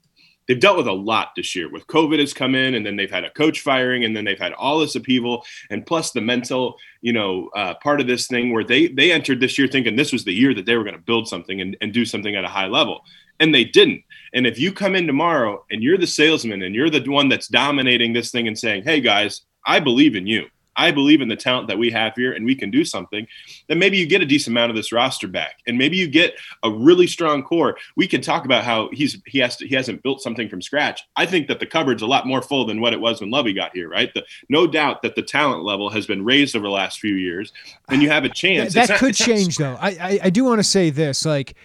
they've 0.48 0.60
dealt 0.60 0.78
with 0.78 0.88
a 0.88 0.94
lot 0.94 1.30
this 1.36 1.56
year. 1.56 1.70
With 1.72 1.88
covid 1.88 2.20
has 2.20 2.34
come 2.34 2.56
in 2.56 2.76
and 2.76 2.86
then 2.86 2.96
they've 2.96 3.12
had 3.12 3.24
a 3.24 3.32
coach 3.32 3.62
firing 3.62 4.04
and 4.04 4.16
then 4.16 4.26
they've 4.26 4.40
had 4.40 4.54
all 4.54 4.80
this 4.80 4.96
upheaval 4.96 5.46
and 5.70 5.86
plus 5.86 6.12
the 6.12 6.22
mental 6.22 6.78
you 7.02 7.14
know 7.14 7.50
uh, 7.56 7.74
part 7.76 8.02
of 8.02 8.08
this 8.08 8.28
thing 8.28 8.52
where 8.52 8.64
they 8.64 8.88
they 8.88 9.12
entered 9.12 9.40
this 9.40 9.58
year 9.58 9.68
thinking 9.68 9.96
this 9.96 10.14
was 10.14 10.24
the 10.24 10.34
year 10.34 10.54
that 10.54 10.66
they 10.66 10.76
were 10.76 10.84
going 10.84 10.96
to 10.96 11.02
build 11.02 11.28
something 11.28 11.62
and, 11.62 11.78
and 11.82 11.94
do 11.94 12.06
something 12.06 12.36
at 12.36 12.44
a 12.44 12.50
high 12.50 12.68
level 12.68 13.02
and 13.40 13.54
they 13.54 13.64
didn't. 13.64 14.04
And 14.34 14.46
if 14.48 14.60
you 14.60 14.72
come 14.72 14.96
in 14.96 15.08
tomorrow 15.08 15.66
and 15.72 15.82
you're 15.84 15.98
the 15.98 16.08
salesman 16.08 16.62
and 16.62 16.76
you're 16.76 16.90
the 16.90 17.04
one 17.10 17.30
that's 17.30 17.48
dominating 17.48 18.14
this 18.14 18.32
thing 18.32 18.48
and 18.48 18.58
saying 18.58 18.84
hey 18.84 19.00
guys 19.00 19.42
i 19.66 19.80
believe 19.80 20.16
in 20.16 20.28
you 20.28 20.46
I 20.76 20.92
believe 20.92 21.22
in 21.22 21.28
the 21.28 21.36
talent 21.36 21.68
that 21.68 21.78
we 21.78 21.92
have 21.92 22.14
here 22.16 22.34
and 22.34 22.46
we 22.46 22.56
can 22.56 22.72
do 22.72 22.84
something, 22.84 23.28
then 23.68 23.80
maybe 23.80 23.98
you 23.98 24.06
get 24.06 24.22
a 24.22 24.26
decent 24.26 24.54
amount 24.54 24.70
of 24.70 24.76
this 24.76 24.92
roster 24.92 25.28
back. 25.28 25.60
And 25.68 25.78
maybe 25.78 25.98
you 25.98 26.08
get 26.08 26.36
a 26.64 26.70
really 26.70 27.08
strong 27.08 27.44
core. 27.44 27.78
We 27.96 28.08
can 28.08 28.22
talk 28.22 28.46
about 28.46 28.64
how 28.64 28.90
he's 28.92 29.22
he 29.26 29.40
has 29.40 29.58
to, 29.58 29.68
he 29.68 29.76
hasn't 29.76 30.04
built 30.04 30.22
something 30.22 30.50
from 30.50 30.62
scratch. 30.62 31.02
I 31.16 31.26
think 31.26 31.48
that 31.48 31.60
the 31.60 31.66
cupboard's 31.66 32.02
a 32.02 32.08
lot 32.08 32.28
more 32.28 32.42
full 32.42 32.66
than 32.66 32.82
what 32.82 32.94
it 32.94 33.00
was 33.00 33.22
when 33.22 33.30
Lovie 33.30 33.54
got 33.54 33.76
here, 33.76 33.90
right? 33.90 34.14
The, 34.14 34.26
no 34.50 34.68
doubt 34.68 35.02
that 35.04 35.16
the 35.16 35.22
talent 35.22 35.64
level 35.64 35.90
has 35.90 36.06
been 36.06 36.24
raised 36.24 36.56
over 36.56 36.66
the 36.66 36.72
last 36.72 37.00
few 37.00 37.16
years 37.16 37.54
and 37.90 38.02
you 38.02 38.10
have 38.10 38.24
a 38.24 38.30
chance. 38.30 38.74
that, 38.74 38.88
that 38.88 38.94
not, 38.94 39.00
could 39.00 39.16
change 39.16 39.58
though. 39.58 39.78
I, 39.80 39.90
I, 39.90 40.20
I 40.24 40.30
do 40.30 40.44
want 40.44 40.60
to 40.60 40.64
say 40.64 40.90
this 40.90 41.26
like 41.26 41.56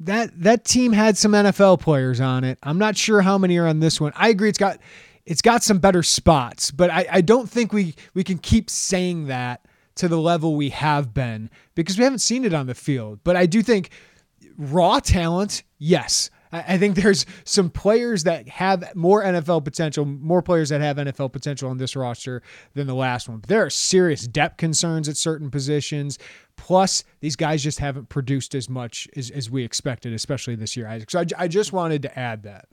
that 0.00 0.38
that 0.42 0.64
team 0.64 0.92
had 0.92 1.16
some 1.16 1.32
NFL 1.32 1.80
players 1.80 2.20
on 2.20 2.44
it. 2.44 2.58
I'm 2.62 2.78
not 2.78 2.96
sure 2.96 3.22
how 3.22 3.38
many 3.38 3.56
are 3.58 3.66
on 3.66 3.80
this 3.80 4.00
one. 4.00 4.12
I 4.14 4.28
agree 4.28 4.48
it's 4.48 4.58
got 4.58 4.78
it's 5.26 5.42
got 5.42 5.62
some 5.62 5.78
better 5.78 6.02
spots, 6.02 6.70
but 6.70 6.90
I, 6.90 7.06
I 7.10 7.20
don't 7.20 7.50
think 7.50 7.72
we 7.72 7.94
we 8.14 8.24
can 8.24 8.38
keep 8.38 8.70
saying 8.70 9.26
that 9.26 9.66
to 9.96 10.08
the 10.08 10.18
level 10.18 10.56
we 10.56 10.70
have 10.70 11.12
been 11.12 11.50
because 11.74 11.98
we 11.98 12.04
haven't 12.04 12.20
seen 12.20 12.44
it 12.44 12.54
on 12.54 12.66
the 12.66 12.74
field. 12.74 13.20
But 13.24 13.36
I 13.36 13.46
do 13.46 13.62
think 13.62 13.90
raw 14.56 15.00
talent, 15.00 15.64
yes. 15.78 16.30
I 16.52 16.78
think 16.78 16.94
there's 16.96 17.26
some 17.44 17.70
players 17.70 18.22
that 18.24 18.48
have 18.48 18.94
more 18.94 19.22
NFL 19.22 19.64
potential, 19.64 20.04
more 20.04 20.42
players 20.42 20.68
that 20.68 20.80
have 20.80 20.96
NFL 20.96 21.32
potential 21.32 21.68
on 21.70 21.78
this 21.78 21.96
roster 21.96 22.40
than 22.74 22.86
the 22.86 22.94
last 22.94 23.28
one. 23.28 23.38
But 23.38 23.48
there 23.48 23.64
are 23.64 23.70
serious 23.70 24.26
depth 24.26 24.56
concerns 24.56 25.08
at 25.08 25.16
certain 25.16 25.50
positions. 25.50 26.18
Plus, 26.56 27.04
these 27.20 27.36
guys 27.36 27.62
just 27.62 27.80
haven't 27.80 28.08
produced 28.08 28.54
as 28.54 28.70
much 28.70 29.08
as, 29.16 29.30
as 29.30 29.50
we 29.50 29.64
expected, 29.64 30.12
especially 30.12 30.54
this 30.54 30.76
year, 30.76 30.86
Isaac. 30.86 31.10
So 31.10 31.20
I, 31.20 31.26
I 31.36 31.48
just 31.48 31.72
wanted 31.72 32.02
to 32.02 32.18
add 32.18 32.44
that. 32.44 32.68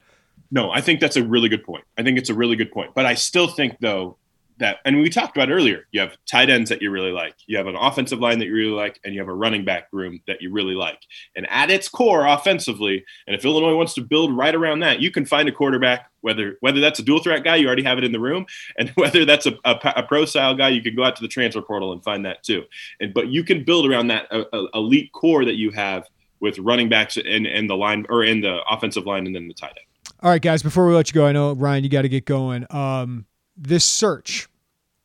No, 0.53 0.69
I 0.69 0.81
think 0.81 0.99
that's 0.99 1.17
a 1.17 1.23
really 1.23 1.49
good 1.49 1.63
point. 1.63 1.83
I 1.97 2.03
think 2.03 2.19
it's 2.19 2.29
a 2.29 2.33
really 2.35 2.55
good 2.55 2.71
point. 2.71 2.93
But 2.93 3.07
I 3.07 3.15
still 3.15 3.47
think, 3.47 3.75
though, 3.81 4.17
that 4.59 4.77
and 4.85 4.99
we 4.99 5.09
talked 5.09 5.35
about 5.35 5.49
earlier 5.49 5.87
you 5.91 5.99
have 5.99 6.15
tight 6.29 6.47
ends 6.47 6.69
that 6.69 6.79
you 6.79 6.91
really 6.91 7.11
like 7.11 7.33
you 7.47 7.57
have 7.57 7.65
an 7.65 7.75
offensive 7.75 8.19
line 8.19 8.37
that 8.37 8.45
you 8.45 8.53
really 8.53 8.71
like 8.71 8.99
and 9.03 9.11
you 9.11 9.19
have 9.19 9.27
a 9.27 9.33
running 9.33 9.65
back 9.65 9.87
room 9.91 10.21
that 10.27 10.43
you 10.43 10.51
really 10.51 10.75
like 10.75 10.99
and 11.35 11.49
at 11.49 11.71
its 11.71 11.89
core 11.89 12.27
offensively 12.27 13.03
and 13.25 13.35
if 13.35 13.43
illinois 13.43 13.75
wants 13.75 13.95
to 13.95 14.01
build 14.01 14.37
right 14.37 14.53
around 14.53 14.79
that 14.79 14.99
you 15.01 15.09
can 15.09 15.25
find 15.25 15.49
a 15.49 15.51
quarterback 15.51 16.07
whether 16.21 16.55
whether 16.59 16.79
that's 16.79 16.99
a 16.99 17.03
dual 17.03 17.17
threat 17.17 17.43
guy 17.43 17.55
you 17.55 17.65
already 17.65 17.81
have 17.81 17.97
it 17.97 18.03
in 18.03 18.11
the 18.11 18.19
room 18.19 18.45
and 18.77 18.89
whether 18.95 19.25
that's 19.25 19.47
a, 19.47 19.53
a, 19.65 19.75
a 19.95 20.03
pro 20.03 20.23
style 20.23 20.53
guy 20.53 20.69
you 20.69 20.83
can 20.83 20.95
go 20.95 21.03
out 21.03 21.15
to 21.15 21.23
the 21.23 21.27
transfer 21.27 21.61
portal 21.63 21.91
and 21.91 22.03
find 22.03 22.23
that 22.23 22.43
too 22.43 22.61
and 22.99 23.11
but 23.11 23.29
you 23.29 23.43
can 23.43 23.63
build 23.63 23.89
around 23.89 24.07
that 24.07 24.27
a, 24.29 24.45
a 24.55 24.67
elite 24.75 25.11
core 25.13 25.45
that 25.45 25.55
you 25.55 25.71
have 25.71 26.07
with 26.41 26.59
running 26.59 26.89
backs 26.89 27.17
and, 27.17 27.47
and 27.47 27.67
the 27.67 27.75
line 27.75 28.05
or 28.09 28.23
in 28.23 28.41
the 28.41 28.59
offensive 28.69 29.07
line 29.07 29.25
and 29.25 29.35
then 29.35 29.47
the 29.47 29.53
tight 29.53 29.69
end 29.69 29.92
all 30.23 30.31
right 30.31 30.41
guys 30.41 30.63
before 30.63 30.87
we 30.87 30.93
let 30.95 31.09
you 31.09 31.13
go 31.13 31.25
i 31.25 31.31
know 31.31 31.53
ryan 31.53 31.83
you 31.83 31.89
got 31.89 32.01
to 32.01 32.09
get 32.09 32.25
going 32.25 32.65
um 32.71 33.25
this 33.55 33.85
search, 33.85 34.47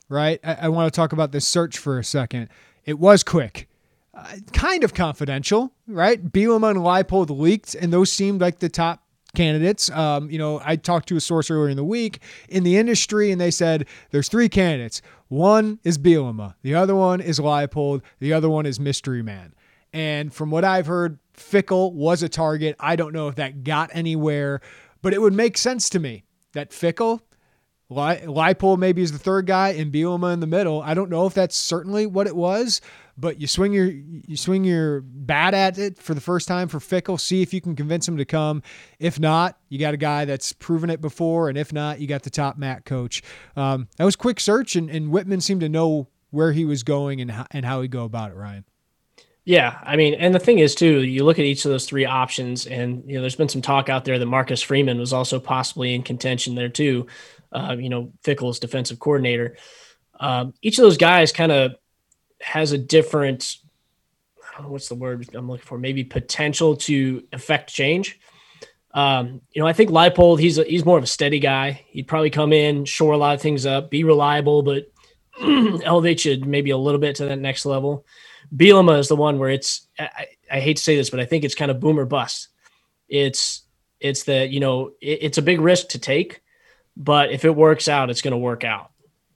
right? 0.09 0.41
I, 0.43 0.55
I 0.63 0.69
want 0.69 0.93
to 0.93 0.97
talk 0.97 1.13
about 1.13 1.33
this 1.33 1.47
search 1.47 1.79
for 1.79 1.99
a 1.99 2.05
second. 2.05 2.49
It 2.85 2.99
was 2.99 3.23
quick, 3.23 3.69
uh, 4.15 4.37
kind 4.53 4.85
of 4.85 4.95
confidential, 4.95 5.73
right? 5.87 6.33
Bielema 6.33 6.71
and 6.71 6.81
Leipold 6.81 7.31
leaked, 7.31 7.75
and 7.75 7.93
those 7.93 8.13
seemed 8.13 8.41
like 8.41 8.59
the 8.59 8.69
top 8.69 9.03
candidates. 9.35 9.91
Um, 9.91 10.31
you 10.31 10.39
know, 10.39 10.61
I 10.65 10.77
talked 10.77 11.09
to 11.09 11.17
a 11.17 11.21
source 11.21 11.51
earlier 11.51 11.69
in 11.69 11.77
the 11.77 11.85
week 11.85 12.21
in 12.49 12.65
the 12.65 12.79
industry, 12.79 13.31
and 13.31 13.41
they 13.41 13.51
said 13.51 13.87
there's 14.11 14.29
three 14.29 14.49
candidates. 14.49 15.03
One 15.29 15.79
is 15.85 15.99
Bielema, 15.99 16.55
the 16.63 16.75
other 16.75 16.97
one 16.97 17.21
is 17.21 17.39
Leipold, 17.39 18.03
the 18.19 18.33
other 18.33 18.49
one 18.49 18.65
is 18.65 18.81
Mystery 18.81 19.23
Man. 19.23 19.55
And 19.93 20.33
from 20.33 20.51
what 20.51 20.65
I've 20.65 20.87
heard, 20.87 21.19
Fickell 21.35 21.93
was 21.93 22.23
a 22.23 22.29
target. 22.29 22.77
I 22.79 22.97
don't 22.97 23.13
know 23.13 23.29
if 23.29 23.37
that 23.37 23.65
got 23.65 23.91
anywhere, 23.93 24.61
but 25.03 25.15
it 25.15 25.21
would 25.21 25.35
make 25.35 25.57
sense 25.59 25.89
to 25.91 25.99
me 25.99 26.25
that 26.53 26.71
Fickell 26.71 27.21
Leipold 27.91 28.79
maybe 28.79 29.03
is 29.03 29.13
the 29.13 29.19
third 29.19 29.47
guy 29.47 29.71
and 29.71 29.93
Bielema 29.93 30.33
in 30.35 30.41
the 30.41 30.47
middle. 30.47 30.83
I 30.83 30.93
don't 30.95 31.09
know 31.09 31.27
if 31.27 31.33
that's 31.33 31.57
certainly 31.57 32.05
what 32.05 32.27
it 32.27 32.37
was, 32.37 32.83
but 33.17 33.41
you 33.41 33.47
swing 33.47 33.73
your 33.73 33.87
you 33.87 34.37
swing 34.37 34.65
your 34.65 35.01
bat 35.01 35.55
at 35.55 35.79
it 35.79 35.99
for 35.99 36.13
the 36.13 36.21
first 36.21 36.47
time 36.47 36.69
for 36.69 36.79
Fickell. 36.79 37.19
See 37.19 37.41
if 37.41 37.55
you 37.55 37.61
can 37.61 37.75
convince 37.75 38.07
him 38.07 38.19
to 38.19 38.27
come. 38.27 38.63
If 38.99 39.19
not, 39.19 39.59
you 39.71 39.79
got 39.79 39.95
a 39.95 39.99
guy 39.99 40.27
that's 40.27 40.53
proven 40.53 40.91
it 40.91 41.01
before, 41.01 41.49
and 41.49 41.57
if 41.57 41.73
not, 41.73 41.99
you 41.99 42.07
got 42.07 42.25
the 42.25 42.31
top 42.31 42.59
MAC 42.59 42.85
coach. 42.85 43.23
Um, 43.57 43.89
that 43.97 44.05
was 44.05 44.17
quick 44.17 44.39
search, 44.39 44.77
and, 44.77 44.91
and 44.91 45.11
Whitman 45.11 45.41
seemed 45.41 45.63
to 45.63 45.69
know 45.69 46.09
where 46.31 46.53
he 46.53 46.67
was 46.67 46.83
going 46.83 47.23
and 47.23 47.31
how, 47.31 47.47
and 47.53 47.65
how 47.65 47.81
he'd 47.81 47.91
go 47.91 48.05
about 48.05 48.31
it. 48.31 48.35
Ryan. 48.35 48.65
Yeah, 49.49 49.79
I 49.83 49.97
mean, 49.97 50.15
and 50.15 50.35
the 50.35 50.39
thing 50.41 50.59
is 50.59 50.75
too, 50.75 51.03
you 51.03 51.25
look 51.25 51.39
at 51.39 51.47
each 51.47 51.65
of 51.65 51.71
those 51.71 51.87
three 51.87 52.05
options, 52.05 52.67
and 52.67 53.03
you 53.07 53.15
know, 53.15 53.23
there's 53.23 53.37
been 53.37 53.49
some 53.49 53.63
talk 53.63 53.89
out 53.89 54.05
there 54.05 54.19
that 54.19 54.27
Marcus 54.27 54.61
Freeman 54.61 54.99
was 54.99 55.15
also 55.15 55.41
possibly 55.41 55.95
in 55.95 56.03
contention 56.03 56.55
there 56.55 56.69
too 56.69 57.07
uh, 57.53 57.77
you 57.79 57.89
know, 57.89 58.13
Fickell's 58.23 58.59
defensive 58.59 58.99
coordinator. 58.99 59.57
Um, 60.21 60.55
each 60.63 60.79
of 60.79 60.83
those 60.83 60.99
guys 60.99 61.33
kind 61.33 61.53
of 61.53 61.75
has 62.41 62.73
a 62.73 62.79
different, 62.79 63.57
I 64.43 64.57
don't 64.57 64.67
know 64.67 64.73
what's 64.73 64.89
the 64.89 64.95
word 64.95 65.29
I'm 65.35 65.49
looking 65.49 65.65
for? 65.65 65.79
Maybe 65.79 66.05
potential 66.05 66.77
to 66.79 67.25
affect 67.33 67.73
change. 67.73 68.19
Um, 68.93 69.43
you 69.53 69.63
know, 69.63 69.69
I 69.69 69.73
think 69.73 69.91
Leipold, 69.91 70.41
he's 70.41 70.59
a, 70.59 70.65
he's 70.65 70.85
more 70.85 70.99
of 70.99 71.05
a 71.05 71.09
steady 71.09 71.41
guy. 71.41 71.85
He'd 71.89 72.09
probably 72.09 72.31
come 72.31 72.53
in, 72.53 72.85
shore 72.85 73.13
a 73.13 73.19
lot 73.19 73.35
of 73.35 73.43
things 73.43 73.67
up, 73.67 73.91
be 73.91 74.05
reliable, 74.05 74.63
but 74.63 74.91
elevate 75.41 76.25
you 76.25 76.41
maybe 76.45 76.71
a 76.71 76.79
little 76.79 77.01
bit 77.01 77.17
to 77.17 77.27
that 77.27 77.39
next 77.39 77.67
level. 77.67 78.05
Bielema 78.55 78.99
is 78.99 79.09
the 79.09 79.17
one 79.17 79.39
where 79.39 79.51
it's 79.51 79.87
I, 79.99 80.27
I, 80.51 80.61
hate 80.61 80.79
to 80.79 80.83
say 80.83 80.97
this, 80.97 81.11
but 81.11 81.21
I 81.21 81.27
think 81.27 81.45
it's 81.45 81.55
kind 81.55 81.71
of 81.71 81.81
boomer 81.81 82.05
bust. 82.05 82.49
It's 83.09 83.63
it's 84.01 84.25
that 84.25 84.51
you 84.51 84.61
know 84.61 84.93
it, 85.01 85.19
it's 85.23 85.39
a 85.39 85.43
big 85.43 85.61
risk 85.61 85.89
to 85.89 85.99
take, 85.99 86.43
but 86.97 87.31
if 87.31 87.45
it 87.45 87.55
works 87.55 87.89
out, 87.89 88.11
it's 88.11 88.23
going 88.23 88.33
to 88.33 88.39
work 88.39 88.65
out. 88.65 88.91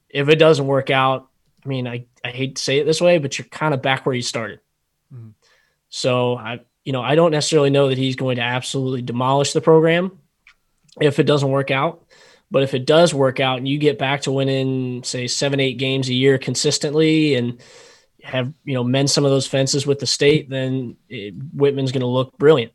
If 0.09 0.29
it 0.29 0.39
doesn't 0.39 0.67
work 0.67 0.91
out, 0.91 1.29
I 1.65 1.69
mean, 1.69 1.87
I, 1.87 2.07
I 2.25 2.31
hate 2.31 2.57
to 2.57 2.63
say 2.63 2.79
it 2.79 2.85
this 2.85 3.01
way, 3.01 3.19
but 3.19 3.39
you're 3.39 3.47
kind 3.47 3.75
of 3.75 3.83
back 3.83 4.05
where 4.05 4.15
you 4.15 4.23
started. 4.23 4.61
Mm-hmm. 5.13 5.31
So 5.89 6.37
I, 6.37 6.61
you 6.85 6.93
know, 6.93 7.03
I 7.03 7.15
don't 7.15 7.31
necessarily 7.31 7.71
know 7.71 7.89
that 7.89 7.99
he's 7.99 8.17
going 8.17 8.37
to 8.37 8.43
absolutely 8.43 9.03
demolish 9.03 9.53
the 9.53 9.61
program 9.61 10.19
if 11.01 11.19
it 11.19 11.25
doesn't 11.25 11.51
work 11.51 11.71
out. 11.71 12.05
But 12.51 12.65
if 12.65 12.75
it 12.75 12.85
does 12.85 13.15
work 13.15 13.41
out 13.41 13.59
and 13.59 13.69
you 13.69 13.79
get 13.79 13.99
back 13.99 14.23
to 14.23 14.33
winning, 14.33 15.05
say, 15.05 15.27
seven, 15.27 15.59
eight 15.59 15.79
games 15.79 16.09
a 16.09 16.15
year 16.15 16.37
consistently 16.37 17.35
and 17.35 17.63
have, 18.23 18.53
you 18.65 18.75
know, 18.75 18.85
mend 18.85 19.11
some 19.11 19.25
of 19.25 19.31
those 19.31 19.47
fences 19.47 19.87
with 19.87 19.99
the 19.99 20.07
state, 20.07 20.49
then 20.51 20.97
it, 21.09 21.35
Whitman's 21.55 21.93
going 21.93 22.03
to 22.03 22.07
look 22.07 22.37
brilliant. 22.39 22.73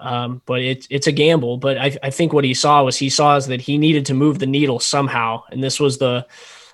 Um, 0.00 0.42
but 0.46 0.60
it's 0.60 0.86
it's 0.90 1.08
a 1.08 1.12
gamble. 1.12 1.56
But 1.56 1.76
I, 1.78 1.96
I 2.04 2.10
think 2.10 2.32
what 2.32 2.44
he 2.44 2.54
saw 2.54 2.84
was 2.84 2.96
he 2.96 3.10
saw 3.10 3.36
is 3.36 3.46
that 3.48 3.60
he 3.60 3.78
needed 3.78 4.06
to 4.06 4.14
move 4.14 4.38
the 4.38 4.46
needle 4.46 4.78
somehow, 4.78 5.42
and 5.50 5.62
this 5.62 5.80
was 5.80 5.98
the 5.98 6.26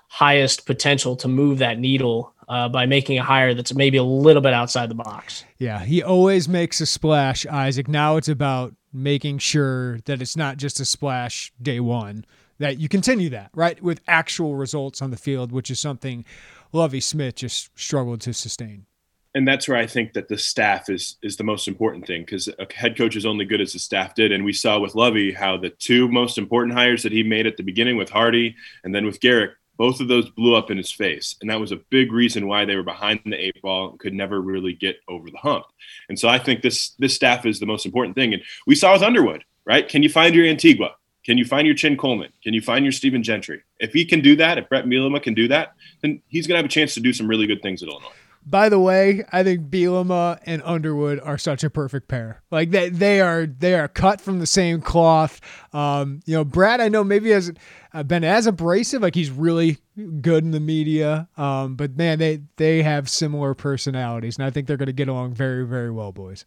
highest 0.09 0.67
potential 0.67 1.17
to 1.17 1.27
move 1.27 1.59
that 1.59 1.79
needle 1.79 2.35
uh, 2.49 2.69
by 2.69 2.87
making 2.87 3.19
a 3.19 3.23
hire 3.23 3.55
that's 3.55 3.75
maybe 3.75 3.97
a 3.97 4.03
little 4.05 4.43
bit 4.43 4.53
outside 4.53 4.91
the 4.91 4.95
box. 4.95 5.45
Yeah, 5.59 5.81
he 5.81 6.03
always 6.03 6.49
makes 6.49 6.81
a 6.81 6.87
splash, 6.87 7.47
Isaac. 7.47 7.89
Now 7.89 8.17
it's 8.17 8.29
about 8.29 8.75
making 8.93 9.39
sure 9.39 9.99
that 10.01 10.23
it's 10.23 10.37
not 10.37 10.57
just 10.57 10.79
a 10.81 10.85
splash 10.85 11.53
day 11.61 11.81
one, 11.81 12.25
that 12.65 12.79
you 12.79 12.89
continue 12.89 13.29
that, 13.29 13.51
right, 13.55 13.81
with 13.83 14.01
actual 14.09 14.57
results 14.57 15.03
on 15.03 15.11
the 15.11 15.17
field, 15.17 15.53
which 15.53 15.71
is 15.71 15.79
something 15.79 16.25
Lovie 16.73 17.01
Smith 17.01 17.37
just 17.37 17.71
struggled 17.79 18.21
to 18.23 18.33
sustain 18.33 18.87
and 19.35 19.47
that's 19.47 19.69
where 19.69 19.77
I 19.77 19.87
think 19.87 20.13
that 20.13 20.29
the 20.29 20.39
staff 20.39 20.89
is 20.89 21.17
is 21.23 21.37
the 21.37 21.45
most 21.45 21.67
important 21.67 22.07
thing 22.07 22.23
because 22.23 22.49
a 22.49 22.73
head 22.73 22.97
coach 22.97 23.17
is 23.17 23.27
only 23.27 23.45
good 23.45 23.61
as 23.61 23.73
the 23.73 23.79
staff 23.79 24.15
did. 24.15 24.31
And 24.31 24.45
we 24.45 24.53
saw 24.53 24.79
with 24.79 24.95
Lovey 24.95 25.33
how 25.33 25.57
the 25.57 25.71
two 25.71 26.09
most 26.09 26.39
important 26.39 26.75
hires 26.75 27.03
that 27.03 27.13
he 27.13 27.23
made 27.23 27.47
at 27.47 27.57
the 27.57 27.65
beginning 27.65 27.97
with 27.97 28.11
Hardy 28.11 28.55
and 28.85 28.95
then 28.95 29.05
with 29.05 29.21
Garrick, 29.21 29.51
both 29.77 30.01
of 30.01 30.07
those 30.07 30.31
blew 30.31 30.55
up 30.55 30.71
in 30.71 30.77
his 30.77 30.93
face, 30.93 31.35
and 31.41 31.51
that 31.51 31.59
was 31.59 31.73
a 31.73 31.81
big 31.91 32.13
reason 32.13 32.47
why 32.47 32.65
they 32.65 32.77
were 32.77 32.85
behind 32.85 33.21
the 33.25 33.35
eight 33.35 33.61
ball 33.61 33.91
and 33.91 33.99
could 33.99 34.15
never 34.15 34.41
really 34.41 34.73
get 34.73 35.01
over 35.09 35.29
the 35.29 35.39
hump. 35.39 35.65
And 36.09 36.17
so 36.17 36.29
I 36.29 36.39
think 36.39 36.63
this 36.63 36.91
this 37.01 37.17
staff 37.17 37.45
is 37.45 37.59
the 37.59 37.67
most 37.67 37.85
important 37.85 38.15
thing. 38.15 38.35
And 38.35 38.43
we 38.69 38.77
saw 38.77 38.93
with 38.93 39.03
Underwood, 39.03 39.45
right? 39.65 39.89
Can 39.89 40.05
you 40.05 40.09
find 40.09 40.33
your 40.33 40.47
Antigua? 40.47 40.95
Can 41.25 41.39
you 41.39 41.45
find 41.45 41.67
your 41.67 41.75
Chin 41.75 41.97
Coleman? 41.97 42.33
Can 42.43 42.53
you 42.53 42.61
find 42.61 42.85
your 42.85 42.93
Stephen 42.93 43.23
Gentry? 43.23 43.63
If 43.79 43.93
he 43.93 44.05
can 44.05 44.21
do 44.21 44.37
that, 44.37 44.59
if 44.59 44.69
Brett 44.69 44.85
Bielema 44.85 45.23
can 45.23 45.35
do 45.35 45.49
that, 45.49 45.75
then 46.03 46.21
he's 46.29 46.47
going 46.47 46.55
to 46.55 46.59
have 46.59 46.67
a 46.67 46.69
chance 46.69 46.95
to 46.95 47.01
do 47.01 47.13
some 47.13 47.27
really 47.27 47.47
good 47.47 47.63
things 47.63 47.83
at 47.83 47.89
Illinois. 47.89 48.11
By 48.47 48.69
the 48.69 48.79
way, 48.79 49.25
I 49.33 49.43
think 49.43 49.71
Bielema 49.71 50.39
and 50.45 50.61
Underwood 50.67 51.19
are 51.21 51.39
such 51.39 51.65
a 51.65 51.71
perfect 51.71 52.09
pair. 52.09 52.43
Like 52.51 52.73
they 52.73 52.91
they 52.91 53.23
are 53.23 53.47
they 53.47 53.73
are 53.73 53.89
cut 53.89 54.21
from 54.21 54.39
the 54.39 54.47
same 54.47 54.83
cloth. 54.83 55.41
Um, 55.73 56.21
you 56.27 56.35
know, 56.35 56.45
Brad, 56.45 56.83
I 56.83 56.91
know 56.91 57.03
maybe 57.03 57.31
hasn't 57.31 57.59
uh, 57.95 58.03
been 58.03 58.23
as 58.23 58.47
abrasive. 58.47 59.01
Like 59.01 59.15
he's 59.15 59.31
really 59.31 59.79
good 60.21 60.45
in 60.45 60.51
the 60.51 60.61
media. 60.61 61.27
Um, 61.39 61.77
but 61.77 61.97
man, 61.97 62.19
they 62.19 62.43
they 62.57 62.83
have 62.83 63.09
similar 63.09 63.55
personalities, 63.55 64.37
and 64.37 64.45
I 64.45 64.51
think 64.51 64.67
they're 64.67 64.77
going 64.77 64.87
to 64.89 64.93
get 64.93 65.09
along 65.09 65.33
very 65.33 65.67
very 65.67 65.91
well, 65.91 66.13
boys. 66.13 66.45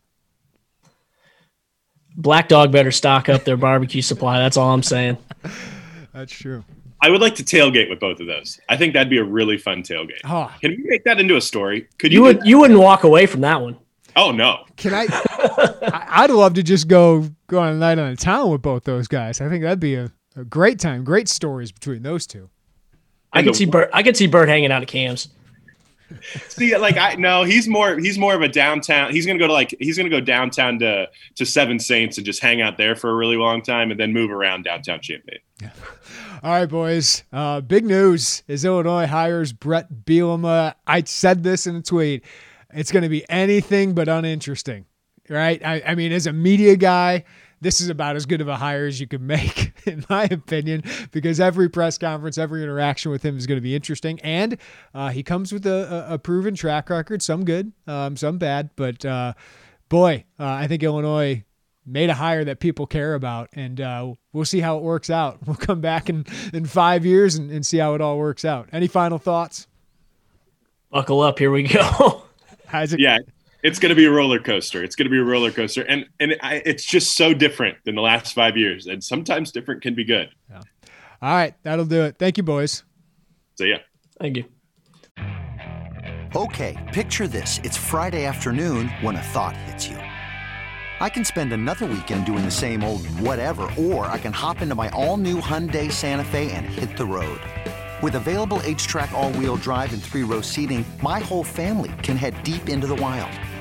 Black 2.18 2.50
Dog 2.50 2.72
better 2.72 2.92
stock 2.92 3.30
up 3.30 3.44
their 3.44 3.58
barbecue 3.58 4.02
supply. 4.02 4.40
That's 4.40 4.58
all 4.58 4.74
I'm 4.74 4.84
saying. 4.84 5.18
That's 6.14 6.34
true. 6.34 6.64
I 7.00 7.12
would 7.12 7.22
like 7.22 7.36
to 7.36 7.44
tailgate 7.44 7.90
with 7.90 8.00
both 8.00 8.20
of 8.20 8.26
those. 8.26 8.60
I 8.68 8.76
think 8.76 8.94
that'd 8.94 9.10
be 9.10 9.20
a 9.20 9.24
really 9.24 9.58
fun 9.58 9.84
tailgate. 9.84 10.22
Oh. 10.26 10.52
Can 10.62 10.72
we 10.72 10.84
make 10.90 11.04
that 11.04 11.20
into 11.20 11.36
a 11.36 11.42
story? 11.42 11.88
Could 12.00 12.12
you? 12.12 12.20
You 12.20 12.24
would. 12.24 12.46
You 12.46 12.60
wouldn't 12.60 12.80
walk 12.80 13.04
away 13.04 13.28
from 13.28 13.42
that 13.42 13.62
one. 13.62 13.78
Oh 14.16 14.32
no! 14.32 14.66
Can 14.78 14.96
I? 14.96 15.06
I'd 16.10 16.32
love 16.32 16.56
to 16.56 16.64
just 16.64 16.88
go 16.88 17.30
go 17.46 17.60
on 17.60 17.74
a 17.74 17.78
night 17.78 18.00
on 18.00 18.10
the 18.10 18.18
town 18.18 18.50
with 18.50 18.64
both 18.64 18.84
those 18.84 19.08
guys. 19.08 19.40
I 19.42 19.48
think 19.48 19.64
that'd 19.64 19.80
be 19.80 19.94
a, 19.94 20.12
a 20.36 20.44
great 20.44 20.80
time. 20.80 21.04
Great 21.04 21.30
stories 21.30 21.72
between 21.72 22.02
those 22.02 22.26
two. 22.26 22.50
I 23.32 23.44
could 23.44 23.56
see 23.56 23.66
Bert. 23.66 23.92
I 23.94 24.02
could 24.02 24.18
see 24.18 24.26
Bert 24.26 24.50
hanging 24.50 24.72
out 24.72 24.82
at 24.82 24.88
Cam's. 24.88 25.30
See, 26.48 26.76
like 26.78 26.98
I 26.98 27.16
no, 27.16 27.44
he's 27.44 27.68
more 27.68 27.98
he's 27.98 28.18
more 28.18 28.34
of 28.34 28.42
a 28.42 28.48
downtown. 28.48 29.12
He's 29.12 29.26
gonna 29.26 29.40
go 29.40 29.48
to 29.48 29.54
like 29.54 29.76
he's 29.80 29.98
gonna 29.98 30.10
go 30.10 30.22
downtown 30.22 30.80
to 30.80 31.08
to 31.36 31.46
Seven 31.46 31.80
Saints 31.80 32.18
and 32.18 32.26
just 32.26 32.42
hang 32.42 32.62
out 32.62 32.78
there 32.78 32.96
for 32.96 33.10
a 33.10 33.16
really 33.16 33.38
long 33.38 33.62
time 33.62 33.92
and 33.92 34.00
then 34.00 34.14
move 34.14 34.32
around 34.32 34.64
downtown 34.64 35.02
Champaign. 35.02 35.40
Yeah. 35.62 35.72
All 36.44 36.52
right, 36.52 36.70
boys. 36.70 37.24
Uh, 37.34 37.62
big 37.62 37.84
news 37.84 38.44
is 38.48 38.64
Illinois 38.64 39.08
hires 39.08 39.54
Brett 39.54 39.88
Bielema. 40.06 40.76
I 40.86 41.04
said 41.04 41.44
this 41.44 41.66
in 41.66 41.76
a 41.76 41.82
tweet. 41.82 42.24
It's 42.74 42.92
going 42.92 43.04
to 43.04 43.10
be 43.10 43.28
anything 43.30 43.94
but 43.94 44.08
uninteresting, 44.08 44.86
right? 45.30 45.60
I, 45.66 45.82
I 45.86 45.96
mean, 45.96 46.12
as 46.12 46.28
a 46.28 46.34
media 46.34 46.76
guy, 46.76 47.24
this 47.62 47.82
is 47.82 47.90
about 47.90 48.16
as 48.16 48.26
good 48.26 48.42
of 48.42 48.48
a 48.48 48.56
hire 48.56 48.86
as 48.86 49.00
you 49.00 49.08
can 49.08 49.26
make, 49.26 49.74
in 49.86 50.06
my 50.10 50.24
opinion, 50.26 50.84
because 51.12 51.40
every 51.40 51.70
press 51.70 51.98
conference, 51.98 52.38
every 52.38 52.64
interaction 52.64 53.12
with 53.12 53.24
him 53.24 53.38
is 53.38 53.48
going 53.48 53.58
to 53.58 53.62
be 53.62 53.76
interesting. 53.76 54.20
And 54.22 54.58
uh, 54.94 55.10
he 55.10 55.24
comes 55.24 55.52
with 55.52 55.66
a, 55.66 56.06
a, 56.10 56.20
proven 56.20 56.56
track 56.56 56.90
record, 56.90 57.22
some 57.22 57.46
good, 57.46 57.72
um, 57.88 58.16
some 58.16 58.38
bad. 58.38 58.70
But 58.76 59.04
uh, 59.06 59.34
boy, 59.90 60.26
uh, 60.40 60.46
I 60.46 60.68
think 60.68 60.84
Illinois 60.84 61.44
made 61.86 62.10
a 62.10 62.14
hire 62.14 62.44
that 62.44 62.60
people 62.60 62.86
care 62.86 63.16
about, 63.16 63.50
and 63.54 63.80
uh, 63.80 64.14
we'll 64.34 64.46
see 64.46 64.60
how 64.60 64.78
it 64.78 64.84
works 64.84 65.10
out. 65.10 65.40
We'll 65.48 65.56
come 65.56 65.80
back 65.82 66.10
in, 66.10 66.26
in 66.54 66.66
five 66.66 67.06
years 67.06 67.36
and, 67.36 67.50
and 67.50 67.66
see 67.66 67.78
how 67.78 67.96
it 67.96 68.02
all 68.02 68.18
works 68.18 68.44
out. 68.44 68.68
Any 68.74 68.88
final 68.88 69.18
thoughts? 69.18 69.68
Buckle 70.92 71.22
up, 71.22 71.40
here 71.40 71.52
we 71.52 71.64
go. 71.64 72.24
Isaac? 72.74 73.00
Yeah, 73.00 73.20
it's 73.64 73.80
going 73.80 73.90
to 73.90 73.96
be 73.96 74.06
a 74.06 74.12
roller 74.12 74.40
coaster. 74.40 74.84
It's 74.84 74.96
going 74.96 75.06
to 75.06 75.12
be 75.12 75.20
a 75.20 75.24
roller 75.24 75.52
coaster, 75.52 75.84
and 75.84 76.06
and 76.20 76.36
I, 76.42 76.62
it's 76.66 76.86
just 76.86 77.16
so 77.16 77.34
different 77.34 77.78
than 77.86 77.96
the 77.96 78.02
last 78.02 78.34
five 78.34 78.58
years. 78.58 78.88
And 78.88 79.04
sometimes 79.04 79.52
different 79.52 79.82
can 79.82 79.96
be 79.96 80.04
good. 80.04 80.30
Yeah. 80.50 80.62
All 81.22 81.34
right, 81.34 81.56
that'll 81.64 81.86
do 81.86 82.04
it. 82.04 82.18
Thank 82.20 82.38
you, 82.38 82.44
boys. 82.44 82.84
See 83.58 83.70
ya. 83.70 83.78
Thank 84.20 84.38
you. 84.38 84.46
Okay, 86.36 86.76
picture 86.94 87.28
this. 87.28 87.60
It's 87.64 87.78
Friday 87.78 88.26
afternoon 88.26 88.90
when 89.02 89.16
a 89.16 89.22
thought 89.22 89.56
hits 89.58 89.88
you. 89.88 89.98
I 91.00 91.10
can 91.10 91.24
spend 91.24 91.54
another 91.54 91.86
weekend 91.86 92.26
doing 92.26 92.44
the 92.44 92.52
same 92.52 92.84
old 92.84 93.06
whatever, 93.20 93.70
or 93.78 94.06
I 94.08 94.18
can 94.18 94.34
hop 94.34 94.62
into 94.62 94.76
my 94.76 94.90
all-new 94.90 95.40
Hyundai 95.42 95.92
Santa 95.92 96.24
Fe 96.24 96.52
and 96.52 96.66
hit 96.66 96.98
the 96.98 97.06
road. 97.06 97.40
With 98.02 98.16
available 98.16 98.58
HTRAC 98.60 99.12
all-wheel 99.12 99.58
drive 99.58 99.94
and 99.94 100.02
three-row 100.02 100.42
seating, 100.42 100.84
my 101.02 101.20
whole 101.20 101.44
family 101.44 101.94
can 102.04 102.18
head 102.18 102.44
deep 102.44 102.68
into 102.68 102.88
the 102.88 102.96
wild. 102.96 103.32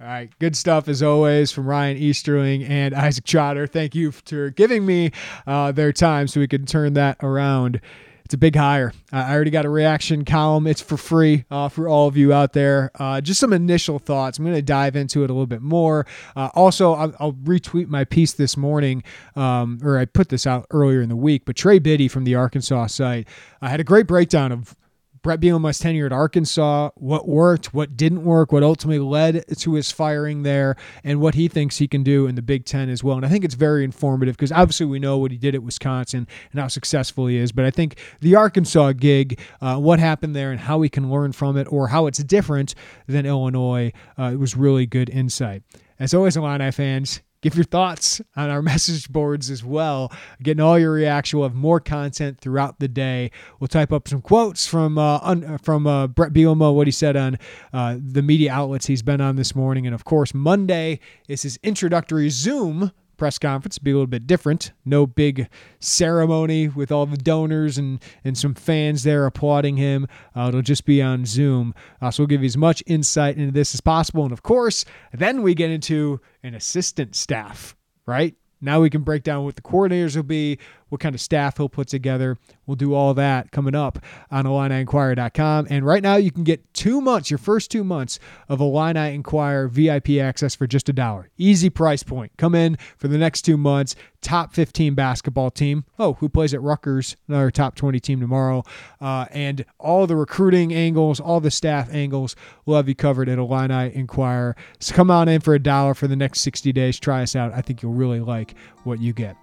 All 0.00 0.06
right, 0.06 0.30
good 0.38 0.56
stuff 0.56 0.88
as 0.88 1.02
always 1.02 1.52
from 1.52 1.66
Ryan 1.66 1.98
Easterling 1.98 2.64
and 2.64 2.94
Isaac 2.94 3.24
Trotter. 3.24 3.66
Thank 3.66 3.94
you 3.94 4.12
for 4.12 4.48
giving 4.48 4.86
me 4.86 5.10
uh, 5.46 5.72
their 5.72 5.92
time 5.92 6.26
so 6.26 6.40
we 6.40 6.48
could 6.48 6.66
turn 6.66 6.94
that 6.94 7.18
around. 7.22 7.82
It's 8.24 8.32
a 8.32 8.38
big 8.38 8.56
hire. 8.56 8.94
I 9.12 9.34
already 9.34 9.50
got 9.50 9.66
a 9.66 9.68
reaction 9.68 10.24
column. 10.24 10.66
It's 10.66 10.80
for 10.80 10.96
free 10.96 11.44
uh, 11.50 11.68
for 11.68 11.86
all 11.86 12.08
of 12.08 12.16
you 12.16 12.32
out 12.32 12.54
there. 12.54 12.90
Uh, 12.94 13.20
just 13.20 13.40
some 13.40 13.52
initial 13.52 13.98
thoughts. 13.98 14.38
I'm 14.38 14.44
going 14.46 14.56
to 14.56 14.62
dive 14.62 14.96
into 14.96 15.22
it 15.22 15.28
a 15.28 15.34
little 15.34 15.46
bit 15.46 15.60
more. 15.60 16.06
Uh, 16.34 16.48
also, 16.54 16.94
I'll, 16.94 17.14
I'll, 17.20 17.32
retweet 17.32 17.88
my 17.88 18.04
piece 18.04 18.32
this 18.32 18.56
morning, 18.56 19.02
um, 19.36 19.80
or 19.82 19.98
I 19.98 20.06
put 20.06 20.30
this 20.30 20.46
out 20.46 20.64
earlier 20.70 21.02
in 21.02 21.10
the 21.10 21.16
week. 21.16 21.42
But 21.44 21.56
Trey 21.56 21.78
Biddy 21.78 22.08
from 22.08 22.24
the 22.24 22.36
Arkansas 22.36 22.86
site 22.86 23.28
I 23.60 23.68
had 23.68 23.80
a 23.80 23.84
great 23.84 24.06
breakdown 24.06 24.50
of 24.50 24.76
Bret 25.22 25.40
Bielema's 25.40 25.78
tenure 25.78 26.06
at 26.06 26.12
Arkansas, 26.12 26.90
what 26.94 27.28
worked, 27.28 27.74
what 27.74 27.96
didn't 27.96 28.24
work, 28.24 28.52
what 28.52 28.62
ultimately 28.62 28.98
led 28.98 29.44
to 29.58 29.74
his 29.74 29.92
firing 29.92 30.42
there, 30.42 30.76
and 31.04 31.20
what 31.20 31.34
he 31.34 31.48
thinks 31.48 31.78
he 31.78 31.86
can 31.86 32.02
do 32.02 32.26
in 32.26 32.34
the 32.34 32.42
Big 32.42 32.64
Ten 32.64 32.88
as 32.88 33.04
well. 33.04 33.16
And 33.16 33.26
I 33.26 33.28
think 33.28 33.44
it's 33.44 33.54
very 33.54 33.84
informative 33.84 34.36
because 34.36 34.52
obviously 34.52 34.86
we 34.86 34.98
know 34.98 35.18
what 35.18 35.30
he 35.30 35.36
did 35.36 35.54
at 35.54 35.62
Wisconsin 35.62 36.26
and 36.52 36.60
how 36.60 36.68
successful 36.68 37.26
he 37.26 37.36
is. 37.36 37.52
But 37.52 37.64
I 37.64 37.70
think 37.70 37.98
the 38.20 38.34
Arkansas 38.34 38.92
gig, 38.92 39.38
uh, 39.60 39.76
what 39.76 39.98
happened 39.98 40.34
there 40.34 40.50
and 40.50 40.60
how 40.60 40.78
we 40.78 40.88
can 40.88 41.10
learn 41.10 41.32
from 41.32 41.56
it 41.56 41.70
or 41.70 41.88
how 41.88 42.06
it's 42.06 42.22
different 42.24 42.74
than 43.06 43.26
Illinois, 43.26 43.92
uh, 44.18 44.30
it 44.32 44.38
was 44.38 44.56
really 44.56 44.86
good 44.86 45.10
insight. 45.10 45.62
As 45.98 46.14
always, 46.14 46.36
Illini 46.36 46.70
fans, 46.70 47.20
Give 47.42 47.54
your 47.54 47.64
thoughts 47.64 48.20
on 48.36 48.50
our 48.50 48.62
message 48.70 49.08
boards 49.08 49.50
as 49.50 49.64
well. 49.64 50.12
Getting 50.42 50.62
all 50.62 50.78
your 50.78 50.92
reaction. 50.92 51.38
We'll 51.38 51.48
have 51.48 51.56
more 51.56 51.80
content 51.80 52.40
throughout 52.40 52.78
the 52.80 52.88
day. 52.88 53.30
We'll 53.58 53.68
type 53.68 53.92
up 53.92 54.08
some 54.08 54.20
quotes 54.20 54.66
from 54.66 54.98
uh, 54.98 55.18
un, 55.22 55.58
from 55.58 55.86
uh, 55.86 56.06
Bret 56.06 56.32
Bielema, 56.32 56.74
what 56.74 56.86
he 56.86 56.92
said 56.92 57.16
on 57.16 57.38
uh, 57.72 57.96
the 58.00 58.22
media 58.22 58.52
outlets 58.52 58.86
he's 58.86 59.02
been 59.02 59.20
on 59.20 59.36
this 59.36 59.54
morning, 59.54 59.86
and 59.86 59.94
of 59.94 60.04
course 60.04 60.34
Monday 60.34 61.00
is 61.28 61.42
his 61.42 61.58
introductory 61.62 62.28
Zoom 62.28 62.92
press 63.20 63.38
conference 63.38 63.78
be 63.78 63.90
a 63.90 63.94
little 63.94 64.06
bit 64.06 64.26
different. 64.26 64.72
No 64.84 65.06
big 65.06 65.48
ceremony 65.78 66.68
with 66.68 66.90
all 66.90 67.06
the 67.06 67.18
donors 67.18 67.78
and, 67.78 68.02
and 68.24 68.36
some 68.36 68.54
fans 68.54 69.04
there 69.04 69.26
applauding 69.26 69.76
him. 69.76 70.08
Uh, 70.34 70.48
it'll 70.48 70.62
just 70.62 70.86
be 70.86 71.02
on 71.02 71.26
Zoom. 71.26 71.74
Uh, 72.00 72.10
so 72.10 72.22
we'll 72.22 72.28
give 72.28 72.40
you 72.40 72.46
as 72.46 72.56
much 72.56 72.82
insight 72.86 73.36
into 73.36 73.52
this 73.52 73.74
as 73.74 73.80
possible. 73.82 74.24
And 74.24 74.32
of 74.32 74.42
course, 74.42 74.86
then 75.12 75.42
we 75.42 75.54
get 75.54 75.70
into 75.70 76.20
an 76.42 76.54
assistant 76.54 77.14
staff, 77.14 77.76
right? 78.06 78.34
Now 78.62 78.80
we 78.80 78.90
can 78.90 79.02
break 79.02 79.22
down 79.22 79.44
what 79.44 79.54
the 79.54 79.62
coordinators 79.62 80.16
will 80.16 80.22
be, 80.22 80.58
what 80.90 81.00
kind 81.00 81.14
of 81.14 81.20
staff 81.20 81.56
he'll 81.56 81.68
put 81.68 81.88
together. 81.88 82.36
We'll 82.66 82.76
do 82.76 82.94
all 82.94 83.14
that 83.14 83.50
coming 83.50 83.74
up 83.74 83.98
on 84.30 84.44
IlliniInquirer.com. 84.44 85.68
And 85.70 85.86
right 85.86 86.02
now, 86.02 86.16
you 86.16 86.30
can 86.30 86.44
get 86.44 86.72
two 86.74 87.00
months, 87.00 87.30
your 87.30 87.38
first 87.38 87.70
two 87.70 87.82
months 87.82 88.18
of 88.48 88.60
Illini 88.60 89.14
Inquirer 89.14 89.68
VIP 89.68 90.10
access 90.20 90.54
for 90.54 90.66
just 90.66 90.88
a 90.88 90.92
dollar. 90.92 91.30
Easy 91.38 91.70
price 91.70 92.02
point. 92.02 92.32
Come 92.36 92.54
in 92.54 92.76
for 92.98 93.08
the 93.08 93.18
next 93.18 93.42
two 93.42 93.56
months. 93.56 93.96
Top 94.20 94.52
15 94.52 94.94
basketball 94.94 95.50
team. 95.50 95.84
Oh, 95.98 96.14
who 96.14 96.28
plays 96.28 96.52
at 96.52 96.60
Rutgers? 96.60 97.16
Another 97.26 97.50
top 97.50 97.74
20 97.74 97.98
team 98.00 98.20
tomorrow. 98.20 98.62
Uh, 99.00 99.24
and 99.30 99.64
all 99.78 100.06
the 100.06 100.16
recruiting 100.16 100.74
angles, 100.74 101.20
all 101.20 101.40
the 101.40 101.50
staff 101.50 101.88
angles, 101.90 102.36
we'll 102.66 102.76
have 102.76 102.88
you 102.88 102.94
covered 102.94 103.28
at 103.30 103.38
Illini 103.38 103.94
Inquirer. 103.94 104.56
So 104.78 104.94
come 104.94 105.10
on 105.10 105.28
in 105.28 105.40
for 105.40 105.54
a 105.54 105.58
dollar 105.58 105.94
for 105.94 106.06
the 106.06 106.16
next 106.16 106.40
60 106.40 106.72
days. 106.72 107.00
Try 107.00 107.22
us 107.22 107.34
out. 107.34 107.52
I 107.54 107.62
think 107.62 107.82
you'll 107.82 107.94
really 107.94 108.20
like 108.20 108.54
what 108.84 109.00
you 109.00 109.12
get. 109.12 109.36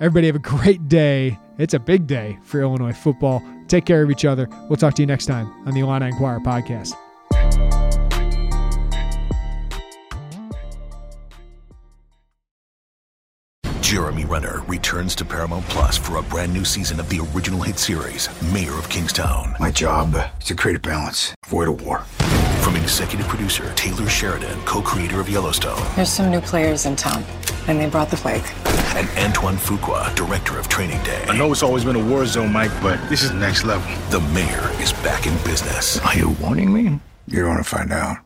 Everybody 0.00 0.26
have 0.26 0.36
a 0.36 0.40
great 0.40 0.88
day. 0.88 1.38
It's 1.56 1.72
a 1.72 1.78
big 1.78 2.08
day 2.08 2.36
for 2.42 2.60
Illinois 2.60 2.92
football. 2.92 3.40
Take 3.68 3.86
care 3.86 4.02
of 4.02 4.10
each 4.10 4.24
other. 4.24 4.48
We'll 4.68 4.76
talk 4.76 4.94
to 4.94 5.02
you 5.02 5.06
next 5.06 5.26
time 5.26 5.46
on 5.66 5.74
the 5.74 5.80
Illini 5.80 6.06
Inquirer 6.06 6.40
podcast. 6.40 6.94
Jeremy 13.80 14.24
Renner 14.24 14.62
returns 14.66 15.14
to 15.14 15.24
Paramount 15.24 15.64
Plus 15.66 15.96
for 15.96 16.16
a 16.16 16.22
brand 16.24 16.52
new 16.52 16.64
season 16.64 16.98
of 16.98 17.08
the 17.08 17.20
original 17.32 17.62
hit 17.62 17.78
series, 17.78 18.28
Mayor 18.52 18.76
of 18.76 18.88
Kingstown. 18.88 19.54
My 19.60 19.70
job 19.70 20.16
is 20.40 20.46
to 20.48 20.56
create 20.56 20.76
a 20.76 20.80
balance, 20.80 21.32
avoid 21.46 21.68
a 21.68 21.72
war. 21.72 22.00
From 22.62 22.74
executive 22.74 23.28
producer 23.28 23.72
Taylor 23.76 24.08
Sheridan, 24.08 24.60
co-creator 24.62 25.20
of 25.20 25.28
Yellowstone. 25.28 25.80
There's 25.94 26.08
some 26.08 26.32
new 26.32 26.40
players 26.40 26.86
in 26.86 26.96
town, 26.96 27.22
and 27.68 27.80
they 27.80 27.88
brought 27.88 28.10
the 28.10 28.16
plague. 28.16 28.44
And 28.96 29.08
Antoine 29.18 29.56
Fuqua, 29.56 30.14
director 30.14 30.58
of 30.58 30.68
Training 30.68 31.02
Day. 31.02 31.24
I 31.28 31.36
know 31.36 31.50
it's 31.50 31.62
always 31.62 31.84
been 31.84 31.96
a 31.96 32.04
war 32.04 32.26
zone, 32.26 32.52
Mike, 32.52 32.70
but 32.80 32.98
this 33.08 33.22
is 33.22 33.32
next 33.32 33.64
level. 33.64 33.90
The 34.10 34.20
mayor 34.32 34.70
is 34.80 34.92
back 35.04 35.26
in 35.26 35.34
business. 35.44 35.98
Are 36.00 36.16
you 36.16 36.30
warning 36.40 36.72
me? 36.72 37.00
You're 37.26 37.46
going 37.46 37.58
to 37.58 37.64
find 37.64 37.92
out. 37.92 38.18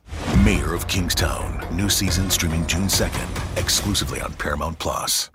Mayor 0.44 0.74
of 0.74 0.88
Kingstown, 0.88 1.64
new 1.74 1.88
season 1.88 2.30
streaming 2.30 2.66
June 2.66 2.88
2nd, 2.88 3.58
exclusively 3.58 4.20
on 4.20 4.32
Paramount 4.34 4.78
Plus. 4.78 5.30